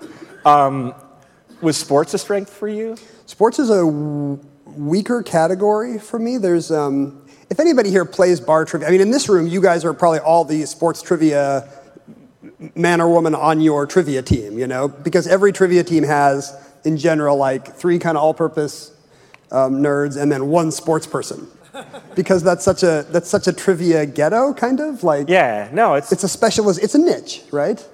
Was 1.62 1.76
sports 1.76 2.14
a 2.14 2.18
strength 2.18 2.52
for 2.52 2.70
you? 2.70 2.96
Sports 3.26 3.60
is 3.60 3.70
a 3.70 3.84
w- 3.84 4.40
weaker 4.66 5.22
category 5.22 6.00
for 6.00 6.18
me. 6.18 6.38
There's, 6.38 6.72
um, 6.72 7.26
if 7.50 7.60
anybody 7.60 7.90
here 7.90 8.06
plays 8.06 8.40
bar 8.40 8.64
trivia, 8.64 8.88
I 8.88 8.92
mean, 8.92 9.02
in 9.02 9.12
this 9.12 9.28
room, 9.28 9.46
you 9.48 9.62
guys 9.62 9.84
are 9.84 9.94
probably 9.94 10.20
all 10.20 10.46
the 10.46 10.66
sports 10.66 11.02
trivia 11.02 11.68
man 12.76 13.02
or 13.02 13.10
woman 13.10 13.36
on 13.36 13.60
your 13.60 13.86
trivia 13.86 14.22
team, 14.22 14.58
you 14.58 14.68
know, 14.68 14.88
because 14.88 15.28
every 15.28 15.52
trivia 15.52 15.84
team 15.84 16.04
has, 16.04 16.56
in 16.86 16.96
general, 16.96 17.36
like 17.36 17.76
three 17.76 18.00
kind 18.00 18.18
of 18.18 18.24
all-purpose 18.24 18.94
um, 19.52 19.82
nerds 19.82 20.22
and 20.22 20.32
then 20.32 20.48
one 20.48 20.72
sports 20.72 21.08
person, 21.08 21.48
because 22.16 22.44
that's 22.44 22.64
such 22.64 22.84
a 22.84 23.06
that's 23.10 23.30
such 23.30 23.48
a 23.48 23.54
trivia 23.54 24.06
ghetto, 24.06 24.54
kind 24.54 24.80
of 24.80 25.04
like. 25.04 25.30
Yeah, 25.30 25.70
no, 25.72 25.96
it's, 25.96 26.12
It's 26.12 26.24
a 26.24 26.30
specialist. 26.30 26.82
It's 26.82 26.96
a 26.96 27.00
niche, 27.00 27.44
right? 27.52 27.86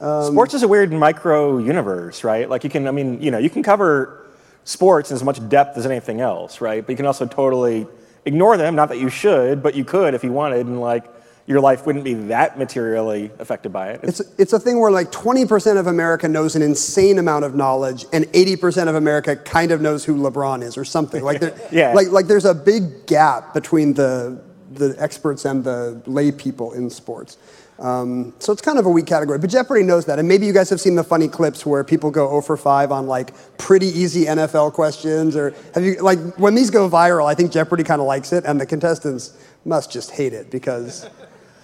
Um, 0.00 0.32
sports 0.32 0.54
is 0.54 0.62
a 0.62 0.68
weird 0.68 0.92
micro 0.92 1.58
universe, 1.58 2.24
right? 2.24 2.48
Like 2.48 2.64
you 2.64 2.70
can, 2.70 2.88
I 2.88 2.90
mean, 2.90 3.22
you 3.22 3.30
know, 3.30 3.38
you 3.38 3.48
can 3.48 3.62
cover 3.62 4.26
sports 4.64 5.10
in 5.10 5.14
as 5.14 5.22
much 5.22 5.46
depth 5.48 5.76
as 5.78 5.86
anything 5.86 6.20
else, 6.20 6.60
right? 6.60 6.84
But 6.84 6.90
you 6.90 6.96
can 6.96 7.06
also 7.06 7.26
totally 7.26 7.86
ignore 8.24 8.56
them. 8.56 8.74
Not 8.74 8.88
that 8.88 8.98
you 8.98 9.08
should, 9.08 9.62
but 9.62 9.74
you 9.74 9.84
could 9.84 10.14
if 10.14 10.24
you 10.24 10.32
wanted, 10.32 10.66
and 10.66 10.80
like 10.80 11.04
your 11.46 11.60
life 11.60 11.84
wouldn't 11.84 12.04
be 12.04 12.14
that 12.14 12.58
materially 12.58 13.30
affected 13.38 13.70
by 13.72 13.90
it. 13.90 14.00
It's, 14.02 14.20
it's 14.38 14.52
a 14.54 14.58
thing 14.58 14.80
where 14.80 14.90
like 14.90 15.12
20% 15.12 15.78
of 15.78 15.86
America 15.86 16.26
knows 16.26 16.56
an 16.56 16.62
insane 16.62 17.18
amount 17.18 17.44
of 17.44 17.54
knowledge 17.54 18.06
and 18.14 18.24
80% 18.26 18.88
of 18.88 18.94
America 18.94 19.36
kind 19.36 19.70
of 19.70 19.82
knows 19.82 20.04
who 20.06 20.16
LeBron 20.16 20.62
is 20.62 20.78
or 20.78 20.84
something. 20.86 21.22
Like, 21.22 21.40
there, 21.40 21.54
Yeah. 21.70 21.92
like, 21.92 22.08
like 22.10 22.26
there's 22.28 22.46
a 22.46 22.54
big 22.54 23.06
gap 23.06 23.52
between 23.52 23.92
the, 23.92 24.40
the 24.72 24.96
experts 24.98 25.44
and 25.44 25.62
the 25.62 26.00
lay 26.06 26.32
people 26.32 26.72
in 26.72 26.88
sports. 26.88 27.36
Um, 27.78 28.32
so 28.38 28.52
it's 28.52 28.62
kind 28.62 28.78
of 28.78 28.86
a 28.86 28.90
weak 28.90 29.06
category, 29.06 29.38
but 29.38 29.50
Jeopardy 29.50 29.82
knows 29.82 30.06
that. 30.06 30.18
And 30.20 30.28
maybe 30.28 30.46
you 30.46 30.52
guys 30.52 30.70
have 30.70 30.80
seen 30.80 30.94
the 30.94 31.02
funny 31.04 31.26
clips 31.28 31.66
where 31.66 31.82
people 31.84 32.10
go 32.10 32.28
0 32.28 32.40
for 32.42 32.56
5 32.56 32.92
on 32.92 33.06
like 33.08 33.34
pretty 33.58 33.88
easy 33.88 34.26
NFL 34.26 34.72
questions, 34.74 35.34
or 35.36 35.52
have 35.74 35.82
you 35.84 35.96
like 35.96 36.20
when 36.38 36.54
these 36.54 36.70
go 36.70 36.88
viral? 36.88 37.26
I 37.26 37.34
think 37.34 37.50
Jeopardy 37.50 37.82
kind 37.82 38.00
of 38.00 38.06
likes 38.06 38.32
it, 38.32 38.44
and 38.44 38.60
the 38.60 38.64
contestants 38.66 39.36
must 39.64 39.90
just 39.90 40.12
hate 40.12 40.32
it 40.32 40.52
because 40.52 41.08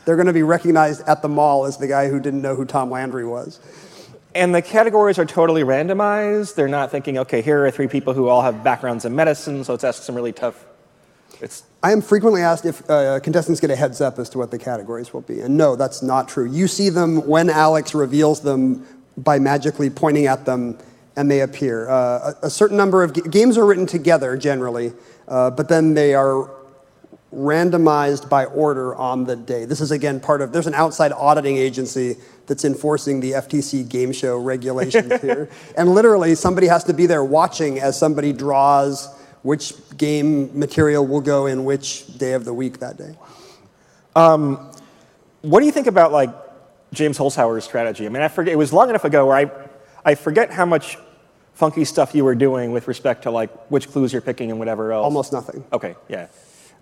they're 0.05 0.17
going 0.17 0.27
to 0.27 0.33
be 0.33 0.43
recognized 0.43 1.03
at 1.07 1.23
the 1.23 1.29
mall 1.29 1.65
as 1.65 1.77
the 1.77 1.87
guy 1.87 2.09
who 2.09 2.21
didn't 2.21 2.43
know 2.43 2.55
who 2.55 2.65
Tom 2.65 2.91
Landry 2.91 3.25
was. 3.25 3.61
And 4.35 4.55
the 4.55 4.63
categories 4.63 5.19
are 5.19 5.25
totally 5.25 5.63
randomized. 5.63 6.55
They're 6.55 6.69
not 6.69 6.91
thinking, 6.91 7.19
okay, 7.19 7.43
here 7.43 7.67
are 7.67 7.71
three 7.71 7.89
people 7.89 8.15
who 8.15 8.29
all 8.29 8.43
have 8.43 8.63
backgrounds 8.63 9.05
in 9.05 9.15
medicine, 9.15 9.65
so 9.65 9.73
let's 9.73 9.85
ask 9.85 10.03
some 10.03 10.15
really 10.15 10.33
tough. 10.33 10.65
It's 11.41 11.65
I 11.83 11.93
am 11.93 12.03
frequently 12.03 12.43
asked 12.43 12.67
if 12.67 12.89
uh, 12.91 13.21
contestants 13.21 13.61
get 13.61 13.71
a 13.71 13.77
heads 13.77 14.01
up 14.01 14.19
as 14.19 14.29
to 14.31 14.39
what 14.39 14.51
the 14.51 14.59
categories 14.59 15.15
will 15.15 15.23
be. 15.23 15.41
And 15.41 15.57
no, 15.57 15.77
that's 15.77 16.03
not 16.03 16.29
true. 16.29 16.45
You 16.45 16.69
see 16.69 16.91
them 16.91 17.27
when 17.27 17.49
Alex 17.49 17.95
reveals 17.95 18.41
them 18.41 18.87
by 19.17 19.39
magically 19.39 19.89
pointing 19.89 20.27
at 20.27 20.45
them 20.45 20.77
and 21.17 21.31
they 21.31 21.41
appear. 21.41 21.89
Uh, 21.89 22.35
a, 22.43 22.47
a, 22.47 22.51
certain 22.51 22.77
number 22.77 23.03
of 23.03 23.31
games 23.31 23.57
are 23.57 23.65
written 23.65 23.87
together 23.87 24.37
generally, 24.37 24.93
uh, 25.27 25.51
but 25.51 25.69
then 25.69 25.95
they 25.95 26.15
are 26.15 26.51
randomized 27.33 28.29
by 28.29 28.45
order 28.47 28.95
on 28.95 29.25
the 29.25 29.37
day. 29.37 29.65
This 29.65 29.81
is 29.81 29.91
again 29.91 30.21
part 30.21 30.43
of, 30.43 30.53
there's 30.53 30.67
an 30.67 30.75
outside 30.75 31.13
auditing 31.13 31.57
agency 31.57 32.17
that's 32.47 32.65
enforcing 32.65 33.21
the 33.21 33.33
FTC 33.33 33.89
game 33.89 34.13
show 34.13 34.37
regulations 34.39 35.21
here. 35.23 35.49
And 35.77 35.95
literally, 35.95 36.35
somebody 36.35 36.67
has 36.67 36.85
to 36.85 36.93
be 36.93 37.07
there 37.07 37.25
watching 37.25 37.79
as 37.79 37.99
somebody 37.99 38.33
draws 38.33 39.09
which 39.43 39.75
game 39.97 40.59
material 40.59 41.07
will 41.07 41.21
go 41.21 41.47
in 41.47 41.65
which 41.65 42.19
day 42.19 42.33
of 42.33 42.45
the 42.45 42.53
week 42.53 42.81
that 42.81 42.97
day. 42.97 43.17
Um, 44.17 44.71
what 45.43 45.61
do 45.61 45.67
you 45.67 45.73
think 45.73 45.87
about 45.87 46.13
like 46.13 46.31
James 46.93 47.17
Holzhauer's 47.17 47.65
strategy? 47.65 48.05
I 48.07 48.09
mean, 48.09 48.23
I 48.23 48.29
forget, 48.29 48.53
it 48.53 48.57
was 48.57 48.73
long 48.73 48.91
enough 48.91 49.05
ago 49.05 49.27
where 49.27 49.37
I, 49.37 49.51
I 50.05 50.15
forget 50.17 50.51
how 50.51 50.67
much 50.67 50.99
funky 51.55 51.85
stuff 51.85 52.15
you 52.15 52.25
were 52.25 52.35
doing 52.35 52.73
with 52.73 52.89
respect 52.89 53.23
to 53.23 53.31
like 53.31 53.51
which 53.71 53.89
clues 53.89 54.13
you're 54.13 54.23
picking 54.23 54.51
and 54.51 54.59
whatever 54.59 54.93
else. 54.93 55.05
Almost 55.05 55.33
nothing. 55.33 55.65
Okay, 55.73 55.95
yeah. 56.09 56.27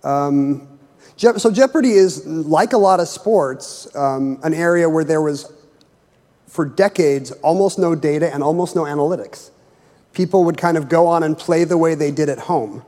Um, 0.05 0.79
so 1.17 1.51
Jeopardy 1.51 1.93
is, 1.93 2.25
like 2.27 2.73
a 2.73 2.79
lot 2.79 3.01
of 3.01 3.09
sports, 3.09 3.95
um, 3.97 4.39
an 4.45 4.55
area 4.55 4.89
where 4.89 5.05
there 5.05 5.21
was, 5.21 5.53
for 6.47 6.65
decades, 6.65 7.33
almost 7.43 7.79
no 7.79 7.95
data 7.95 8.33
and 8.33 8.43
almost 8.43 8.77
no 8.77 8.85
analytics. 8.85 9.51
People 10.13 10.45
would 10.45 10.57
kind 10.57 10.77
of 10.77 10.89
go 10.89 11.07
on 11.07 11.23
and 11.23 11.37
play 11.37 11.65
the 11.65 11.77
way 11.77 11.95
they 11.95 12.11
did 12.11 12.29
at 12.29 12.39
home, 12.39 12.85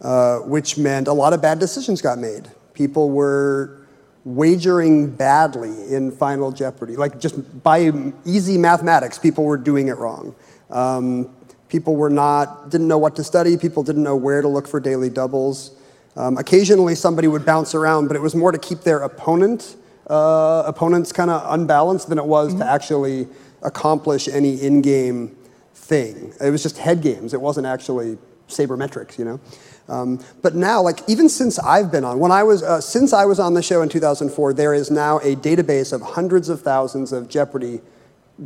uh, 0.00 0.38
which 0.38 0.78
meant 0.78 1.06
a 1.06 1.12
lot 1.12 1.32
of 1.32 1.42
bad 1.42 1.58
decisions 1.58 2.00
got 2.00 2.18
made. 2.18 2.50
People 2.72 3.10
were 3.10 3.86
wagering 4.24 5.08
badly 5.08 5.70
in 5.92 6.10
Final 6.10 6.50
Jeopardy. 6.50 6.96
Like 6.96 7.20
just 7.20 7.62
by 7.62 7.92
easy 8.24 8.58
mathematics, 8.58 9.18
people 9.18 9.44
were 9.44 9.56
doing 9.56 9.88
it 9.88 9.98
wrong. 9.98 10.34
Um, 10.70 11.30
people 11.68 11.94
were 11.94 12.10
not, 12.10 12.70
didn't 12.70 12.88
know 12.88 12.98
what 12.98 13.16
to 13.16 13.24
study. 13.24 13.56
People 13.56 13.82
didn't 13.82 14.02
know 14.02 14.16
where 14.16 14.42
to 14.42 14.48
look 14.48 14.66
for 14.66 14.80
daily 14.80 15.10
doubles. 15.10 15.72
Um, 16.16 16.38
occasionally, 16.38 16.94
somebody 16.94 17.28
would 17.28 17.44
bounce 17.44 17.74
around, 17.74 18.08
but 18.08 18.16
it 18.16 18.22
was 18.22 18.34
more 18.34 18.52
to 18.52 18.58
keep 18.58 18.80
their 18.80 19.00
opponent 19.00 19.76
uh, 20.08 20.62
opponents 20.66 21.12
kind 21.12 21.30
of 21.30 21.42
unbalanced 21.52 22.08
than 22.08 22.18
it 22.18 22.24
was 22.24 22.50
mm-hmm. 22.50 22.60
to 22.60 22.70
actually 22.70 23.28
accomplish 23.62 24.28
any 24.28 24.54
in-game 24.62 25.36
thing. 25.74 26.32
It 26.40 26.50
was 26.50 26.62
just 26.62 26.78
head 26.78 27.02
games. 27.02 27.34
It 27.34 27.40
wasn't 27.40 27.66
actually 27.66 28.18
sabermetrics, 28.48 29.18
you 29.18 29.24
know. 29.24 29.40
Um, 29.88 30.24
but 30.42 30.54
now, 30.54 30.82
like 30.82 31.00
even 31.08 31.28
since 31.28 31.58
I've 31.58 31.92
been 31.92 32.04
on, 32.04 32.18
when 32.18 32.32
I 32.32 32.42
was 32.42 32.62
uh, 32.62 32.80
since 32.80 33.12
I 33.12 33.24
was 33.24 33.38
on 33.38 33.54
the 33.54 33.62
show 33.62 33.82
in 33.82 33.88
2004, 33.88 34.52
there 34.54 34.74
is 34.74 34.90
now 34.90 35.18
a 35.18 35.36
database 35.36 35.92
of 35.92 36.02
hundreds 36.02 36.48
of 36.48 36.60
thousands 36.60 37.12
of 37.12 37.28
Jeopardy 37.28 37.80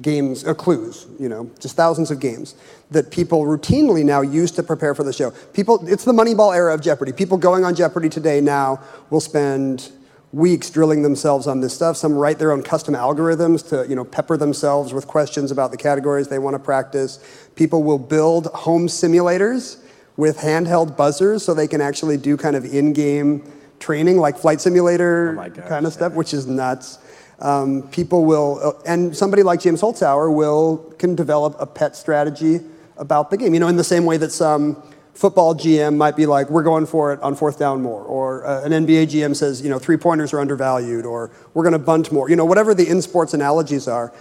games, 0.00 0.44
uh, 0.44 0.54
clues, 0.54 1.06
you 1.18 1.28
know, 1.28 1.50
just 1.58 1.74
thousands 1.74 2.10
of 2.10 2.20
games 2.20 2.54
that 2.90 3.10
people 3.10 3.42
routinely 3.42 4.04
now 4.04 4.20
use 4.20 4.50
to 4.52 4.62
prepare 4.62 4.94
for 4.94 5.02
the 5.02 5.12
show. 5.12 5.30
People, 5.52 5.86
it's 5.88 6.04
the 6.04 6.12
Moneyball 6.12 6.54
era 6.54 6.72
of 6.72 6.80
Jeopardy. 6.80 7.12
People 7.12 7.38
going 7.38 7.64
on 7.64 7.74
Jeopardy 7.74 8.08
today 8.08 8.40
now 8.40 8.80
will 9.10 9.20
spend 9.20 9.90
weeks 10.32 10.70
drilling 10.70 11.02
themselves 11.02 11.48
on 11.48 11.60
this 11.60 11.74
stuff. 11.74 11.96
Some 11.96 12.14
write 12.14 12.38
their 12.38 12.52
own 12.52 12.62
custom 12.62 12.94
algorithms 12.94 13.68
to, 13.70 13.88
you 13.88 13.96
know, 13.96 14.04
pepper 14.04 14.36
themselves 14.36 14.94
with 14.94 15.08
questions 15.08 15.50
about 15.50 15.72
the 15.72 15.76
categories 15.76 16.28
they 16.28 16.38
want 16.38 16.54
to 16.54 16.60
practice. 16.60 17.48
People 17.56 17.82
will 17.82 17.98
build 17.98 18.46
home 18.46 18.86
simulators 18.86 19.82
with 20.16 20.38
handheld 20.38 20.96
buzzers 20.96 21.44
so 21.44 21.52
they 21.52 21.66
can 21.66 21.80
actually 21.80 22.16
do 22.16 22.36
kind 22.36 22.54
of 22.54 22.64
in-game 22.64 23.42
training 23.80 24.18
like 24.18 24.38
flight 24.38 24.60
simulator 24.60 25.36
oh 25.40 25.68
kind 25.68 25.86
of 25.86 25.92
stuff, 25.92 26.12
which 26.12 26.32
is 26.34 26.46
nuts 26.46 26.98
um, 27.40 27.82
people 27.88 28.24
will, 28.24 28.60
uh, 28.62 28.72
and 28.86 29.16
somebody 29.16 29.42
like 29.42 29.60
James 29.60 29.80
Holzhauer 29.80 30.34
will 30.34 30.78
can 30.98 31.14
develop 31.14 31.56
a 31.58 31.66
pet 31.66 31.96
strategy 31.96 32.60
about 32.98 33.30
the 33.30 33.36
game. 33.36 33.54
You 33.54 33.60
know, 33.60 33.68
in 33.68 33.76
the 33.76 33.84
same 33.84 34.04
way 34.04 34.18
that 34.18 34.30
some 34.30 34.82
football 35.14 35.54
GM 35.54 35.96
might 35.96 36.16
be 36.16 36.26
like, 36.26 36.50
we're 36.50 36.62
going 36.62 36.86
for 36.86 37.12
it 37.12 37.20
on 37.20 37.34
fourth 37.34 37.58
down 37.58 37.82
more, 37.82 38.02
or 38.02 38.46
uh, 38.46 38.62
an 38.64 38.72
NBA 38.72 39.08
GM 39.08 39.34
says, 39.34 39.62
you 39.62 39.70
know, 39.70 39.78
three 39.78 39.96
pointers 39.96 40.32
are 40.32 40.40
undervalued, 40.40 41.06
or 41.06 41.30
we're 41.54 41.64
going 41.64 41.72
to 41.72 41.78
bunt 41.78 42.12
more. 42.12 42.28
You 42.28 42.36
know, 42.36 42.44
whatever 42.44 42.74
the 42.74 42.88
in 42.88 43.00
sports 43.00 43.32
analogies 43.32 43.88
are, 43.88 44.12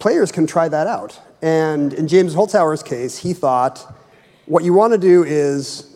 players 0.00 0.32
can 0.32 0.46
try 0.46 0.68
that 0.68 0.86
out. 0.86 1.20
And 1.42 1.92
in 1.94 2.08
James 2.08 2.34
Holzhauer's 2.34 2.82
case, 2.82 3.18
he 3.18 3.32
thought, 3.32 3.94
what 4.46 4.64
you 4.64 4.72
want 4.72 4.92
to 4.92 4.98
do 4.98 5.22
is 5.22 5.88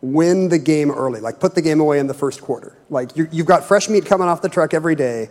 win 0.00 0.48
the 0.48 0.58
game 0.58 0.90
early, 0.90 1.20
like 1.20 1.40
put 1.40 1.54
the 1.54 1.62
game 1.62 1.80
away 1.80 1.98
in 1.98 2.06
the 2.06 2.14
first 2.14 2.40
quarter. 2.40 2.76
Like 2.90 3.16
you 3.16 3.26
have 3.26 3.46
got 3.46 3.64
fresh 3.64 3.88
meat 3.88 4.06
coming 4.06 4.28
off 4.28 4.42
the 4.42 4.48
truck 4.48 4.74
every 4.74 4.94
day 4.94 5.28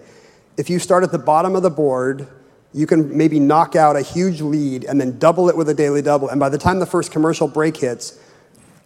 if 0.57 0.69
you 0.69 0.79
start 0.79 1.03
at 1.03 1.11
the 1.11 1.19
bottom 1.19 1.55
of 1.55 1.61
the 1.61 1.69
board, 1.69 2.27
you 2.73 2.85
can 2.85 3.15
maybe 3.15 3.39
knock 3.39 3.75
out 3.75 3.95
a 3.95 4.01
huge 4.01 4.41
lead 4.41 4.83
and 4.83 4.99
then 4.99 5.17
double 5.17 5.49
it 5.49 5.55
with 5.55 5.69
a 5.69 5.73
daily 5.73 6.01
double. 6.01 6.29
And 6.29 6.39
by 6.39 6.49
the 6.49 6.57
time 6.57 6.79
the 6.79 6.85
first 6.85 7.11
commercial 7.11 7.47
break 7.47 7.77
hits, 7.77 8.19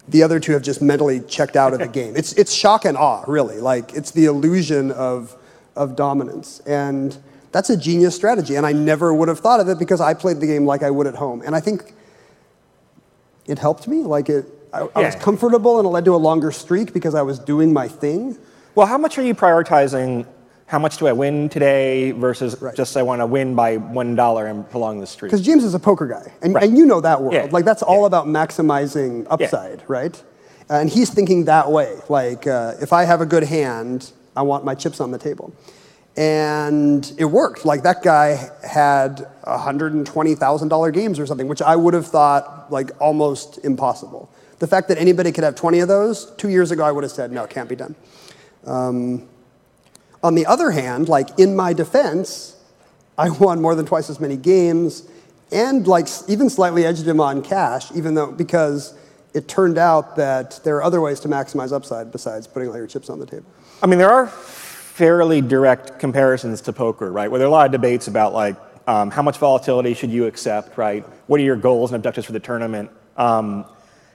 the 0.07 0.23
other 0.23 0.39
two 0.39 0.51
have 0.51 0.61
just 0.61 0.81
mentally 0.81 1.21
checked 1.21 1.55
out 1.55 1.73
of 1.73 1.79
the 1.79 1.87
game. 1.99 2.15
It's, 2.15 2.33
it's 2.33 2.53
shock 2.53 2.85
and 2.85 2.97
awe, 2.97 3.23
really. 3.27 3.59
Like, 3.59 3.93
it's 3.93 4.11
the 4.11 4.25
illusion 4.25 4.91
of, 4.91 5.35
of 5.75 5.95
dominance. 5.95 6.59
And 6.61 7.17
that's 7.51 7.69
a 7.69 7.77
genius 7.77 8.15
strategy. 8.15 8.55
And 8.55 8.65
I 8.65 8.73
never 8.73 9.13
would 9.13 9.29
have 9.29 9.39
thought 9.39 9.59
of 9.59 9.69
it 9.69 9.79
because 9.79 10.01
I 10.01 10.13
played 10.13 10.39
the 10.39 10.47
game 10.47 10.65
like 10.65 10.83
I 10.83 10.91
would 10.91 11.07
at 11.07 11.15
home. 11.15 11.41
And 11.45 11.55
I 11.55 11.59
think 11.59 11.93
it 13.47 13.59
helped 13.59 13.87
me. 13.87 14.03
Like, 14.03 14.29
it, 14.29 14.45
I, 14.73 14.87
I 14.95 15.01
was 15.01 15.15
comfortable 15.15 15.79
and 15.79 15.85
it 15.85 15.89
led 15.89 16.05
to 16.05 16.15
a 16.15 16.17
longer 16.17 16.51
streak 16.51 16.93
because 16.93 17.15
I 17.15 17.21
was 17.21 17.39
doing 17.39 17.73
my 17.73 17.87
thing. 17.87 18.37
Well, 18.75 18.87
how 18.87 18.97
much 18.97 19.17
are 19.17 19.23
you 19.23 19.35
prioritizing 19.35 20.25
how 20.71 20.79
much 20.79 20.95
do 20.95 21.05
I 21.05 21.11
win 21.11 21.49
today 21.49 22.11
versus 22.11 22.61
right. 22.61 22.73
just 22.73 22.95
I 22.95 23.03
want 23.03 23.19
to 23.19 23.25
win 23.25 23.55
by 23.55 23.75
one 23.75 24.15
dollar 24.15 24.47
and 24.47 24.67
prolong 24.69 25.01
the 25.01 25.05
streak. 25.05 25.29
Because 25.29 25.45
James 25.45 25.65
is 25.65 25.73
a 25.73 25.79
poker 25.79 26.07
guy, 26.07 26.31
and, 26.41 26.53
right. 26.53 26.63
and 26.63 26.77
you 26.77 26.85
know 26.85 27.01
that 27.01 27.21
world. 27.21 27.33
Yeah. 27.33 27.49
Like 27.51 27.65
that's 27.65 27.83
all 27.83 28.03
yeah. 28.03 28.07
about 28.07 28.27
maximizing 28.27 29.27
upside, 29.29 29.79
yeah. 29.79 29.85
right? 29.89 30.23
And 30.69 30.89
he's 30.89 31.09
thinking 31.09 31.43
that 31.45 31.69
way. 31.69 31.99
Like 32.07 32.47
uh, 32.47 32.75
if 32.79 32.93
I 32.93 33.03
have 33.03 33.19
a 33.19 33.25
good 33.25 33.43
hand, 33.43 34.13
I 34.33 34.43
want 34.43 34.63
my 34.63 34.73
chips 34.73 35.01
on 35.01 35.11
the 35.11 35.17
table. 35.17 35.53
And 36.15 37.11
it 37.17 37.25
worked. 37.25 37.65
Like 37.65 37.83
that 37.83 38.01
guy 38.01 38.49
had 38.65 39.27
$120,000 39.43 40.93
games 40.93 41.19
or 41.19 41.25
something, 41.25 41.49
which 41.49 41.61
I 41.61 41.75
would 41.75 41.93
have 41.93 42.07
thought 42.07 42.71
like 42.71 42.91
almost 43.01 43.59
impossible. 43.65 44.31
The 44.59 44.67
fact 44.67 44.87
that 44.87 44.97
anybody 44.97 45.33
could 45.33 45.43
have 45.43 45.55
20 45.55 45.81
of 45.81 45.89
those, 45.89 46.31
two 46.37 46.47
years 46.47 46.71
ago 46.71 46.85
I 46.85 46.93
would 46.93 47.03
have 47.03 47.11
said, 47.11 47.33
no, 47.33 47.43
it 47.43 47.49
can't 47.49 47.67
be 47.67 47.75
done. 47.75 47.93
Um, 48.65 49.27
on 50.23 50.35
the 50.35 50.45
other 50.45 50.71
hand, 50.71 51.09
like 51.09 51.39
in 51.39 51.55
my 51.55 51.73
defense, 51.73 52.55
I 53.17 53.29
won 53.29 53.61
more 53.61 53.75
than 53.75 53.85
twice 53.85 54.09
as 54.09 54.19
many 54.19 54.37
games 54.37 55.07
and 55.51 55.85
like 55.85 56.07
even 56.27 56.49
slightly 56.49 56.85
edged 56.85 57.07
him 57.07 57.19
on 57.19 57.41
cash, 57.41 57.91
even 57.91 58.13
though 58.13 58.31
because 58.31 58.93
it 59.33 59.47
turned 59.47 59.77
out 59.77 60.15
that 60.15 60.59
there 60.63 60.77
are 60.77 60.83
other 60.83 61.01
ways 61.01 61.19
to 61.21 61.27
maximize 61.27 61.71
upside 61.71 62.11
besides 62.11 62.47
putting 62.47 62.69
all 62.69 62.77
your 62.77 62.87
chips 62.87 63.09
on 63.09 63.19
the 63.19 63.25
table. 63.25 63.45
I 63.81 63.87
mean, 63.87 63.99
there 63.99 64.11
are 64.11 64.27
fairly 64.27 65.41
direct 65.41 65.99
comparisons 65.99 66.61
to 66.61 66.73
poker, 66.73 67.11
right? 67.11 67.29
Where 67.29 67.39
there 67.39 67.47
are 67.47 67.49
a 67.49 67.51
lot 67.51 67.65
of 67.65 67.71
debates 67.71 68.07
about 68.07 68.33
like 68.33 68.55
um, 68.87 69.11
how 69.11 69.21
much 69.21 69.37
volatility 69.37 69.93
should 69.93 70.11
you 70.11 70.25
accept, 70.25 70.77
right? 70.77 71.05
What 71.27 71.39
are 71.39 71.43
your 71.43 71.55
goals 71.55 71.91
and 71.91 71.95
objectives 71.95 72.25
for 72.25 72.33
the 72.33 72.39
tournament? 72.39 72.89
Um, 73.17 73.65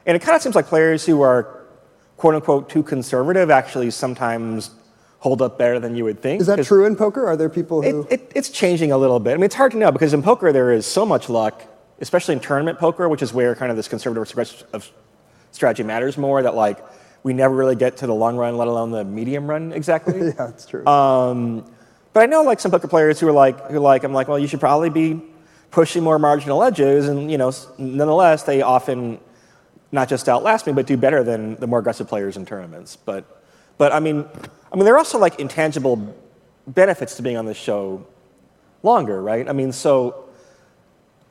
and 0.05 0.16
it 0.16 0.23
kind 0.23 0.37
of 0.37 0.42
seems 0.42 0.55
like 0.55 0.66
players 0.66 1.05
who 1.05 1.23
are 1.23 1.64
quote 2.16 2.35
unquote 2.35 2.69
too 2.69 2.83
conservative 2.83 3.51
actually 3.51 3.90
sometimes 3.90 4.71
hold 5.26 5.42
up 5.42 5.58
better 5.58 5.80
than 5.80 5.96
you 5.96 6.04
would 6.04 6.22
think. 6.22 6.40
Is 6.40 6.46
that 6.46 6.64
true 6.64 6.86
in 6.86 6.94
poker? 6.94 7.26
Are 7.26 7.36
there 7.36 7.48
people 7.48 7.82
who. 7.82 8.02
It, 8.02 8.12
it, 8.12 8.32
it's 8.36 8.48
changing 8.48 8.92
a 8.92 8.96
little 8.96 9.18
bit. 9.18 9.32
I 9.32 9.36
mean, 9.38 9.42
it's 9.42 9.56
hard 9.56 9.72
to 9.72 9.76
know 9.76 9.90
because 9.90 10.14
in 10.14 10.22
poker 10.22 10.52
there 10.52 10.70
is 10.70 10.86
so 10.86 11.04
much 11.04 11.28
luck, 11.28 11.64
especially 12.00 12.34
in 12.34 12.40
tournament 12.40 12.78
poker, 12.78 13.08
which 13.08 13.22
is 13.22 13.32
where 13.32 13.56
kind 13.56 13.72
of 13.72 13.76
this 13.76 13.88
conservative 13.88 14.38
of 14.72 14.88
strategy 15.50 15.82
matters 15.82 16.16
more, 16.16 16.42
that 16.42 16.54
like 16.54 16.78
we 17.24 17.34
never 17.34 17.52
really 17.56 17.74
get 17.74 17.96
to 17.96 18.06
the 18.06 18.14
long 18.14 18.36
run, 18.36 18.56
let 18.56 18.68
alone 18.68 18.92
the 18.92 19.02
medium 19.02 19.50
run 19.50 19.72
exactly. 19.72 20.16
yeah, 20.26 20.30
that's 20.30 20.64
true. 20.64 20.86
Um, 20.86 21.68
but 22.12 22.22
I 22.22 22.26
know 22.26 22.42
like 22.42 22.60
some 22.60 22.70
poker 22.70 22.86
players 22.86 23.18
who 23.18 23.26
are 23.26 23.32
like, 23.32 23.68
who 23.68 23.80
like, 23.80 24.04
I'm 24.04 24.12
like, 24.12 24.28
well, 24.28 24.38
you 24.38 24.46
should 24.46 24.60
probably 24.60 24.90
be 24.90 25.20
pushing 25.72 26.04
more 26.04 26.20
marginal 26.20 26.62
edges, 26.62 27.08
and 27.08 27.32
you 27.32 27.36
know, 27.36 27.52
nonetheless, 27.78 28.44
they 28.44 28.62
often 28.62 29.18
not 29.90 30.08
just 30.08 30.28
outlast 30.28 30.68
me, 30.68 30.72
but 30.72 30.86
do 30.86 30.96
better 30.96 31.24
than 31.24 31.56
the 31.56 31.66
more 31.66 31.80
aggressive 31.80 32.06
players 32.06 32.36
in 32.36 32.46
tournaments. 32.46 32.94
But, 32.94 33.24
but 33.76 33.92
I 33.92 33.98
mean, 33.98 34.24
I 34.72 34.76
mean, 34.76 34.85
there 34.85 34.94
are 34.94 34.98
also 34.98 35.18
like 35.18 35.38
intangible 35.38 36.14
benefits 36.66 37.16
to 37.16 37.22
being 37.22 37.37
on 37.37 37.46
this 37.46 37.57
show 37.57 38.07
longer, 38.83 39.22
right? 39.22 39.48
I 39.48 39.52
mean, 39.52 39.72
so 39.72 40.29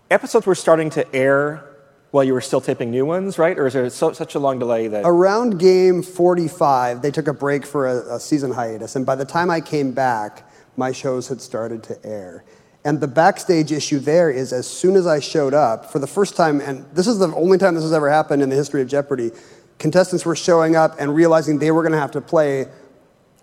episodes 0.09 0.45
were 0.45 0.55
starting 0.55 0.89
to 0.91 1.15
air 1.15 1.63
while 2.11 2.23
you 2.23 2.33
were 2.33 2.41
still 2.41 2.61
taping 2.61 2.91
new 2.91 3.05
ones, 3.05 3.37
right? 3.37 3.59
Or 3.59 3.67
is 3.67 3.73
there 3.73 3.89
so, 3.89 4.13
such 4.13 4.35
a 4.35 4.39
long 4.39 4.57
delay 4.57 4.87
that. 4.87 5.03
Around 5.05 5.59
game 5.59 6.01
45, 6.01 7.01
they 7.01 7.11
took 7.11 7.27
a 7.27 7.33
break 7.33 7.65
for 7.65 7.87
a, 7.87 8.15
a 8.15 8.19
season 8.19 8.51
hiatus. 8.51 8.95
And 8.95 9.05
by 9.05 9.15
the 9.15 9.25
time 9.25 9.49
I 9.49 9.59
came 9.59 9.91
back, 9.91 10.49
my 10.77 10.93
shows 10.93 11.27
had 11.27 11.41
started 11.41 11.83
to 11.83 12.05
air. 12.05 12.45
And 12.85 13.01
the 13.01 13.07
backstage 13.07 13.71
issue 13.71 13.99
there 13.99 14.29
is 14.29 14.53
as 14.53 14.67
soon 14.67 14.95
as 14.95 15.07
I 15.07 15.19
showed 15.19 15.53
up, 15.53 15.91
for 15.91 15.99
the 15.99 16.07
first 16.07 16.37
time, 16.37 16.61
and 16.61 16.85
this 16.93 17.07
is 17.07 17.17
the 17.17 17.33
only 17.35 17.57
time 17.57 17.73
this 17.73 17.83
has 17.83 17.93
ever 17.93 18.09
happened 18.09 18.41
in 18.41 18.49
the 18.49 18.55
history 18.55 18.81
of 18.81 18.87
Jeopardy, 18.87 19.31
contestants 19.79 20.23
were 20.23 20.35
showing 20.35 20.75
up 20.75 20.95
and 20.99 21.13
realizing 21.13 21.59
they 21.59 21.71
were 21.71 21.81
going 21.81 21.93
to 21.93 21.99
have 21.99 22.11
to 22.11 22.21
play 22.21 22.67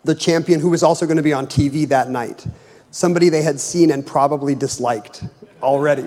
the 0.04 0.14
champion 0.14 0.60
who 0.60 0.70
was 0.70 0.82
also 0.82 1.06
going 1.06 1.16
to 1.16 1.22
be 1.22 1.32
on 1.32 1.46
TV 1.46 1.86
that 1.88 2.10
night. 2.10 2.46
Somebody 2.90 3.28
they 3.28 3.42
had 3.42 3.58
seen 3.60 3.90
and 3.90 4.06
probably 4.06 4.54
disliked 4.54 5.24
already. 5.62 6.06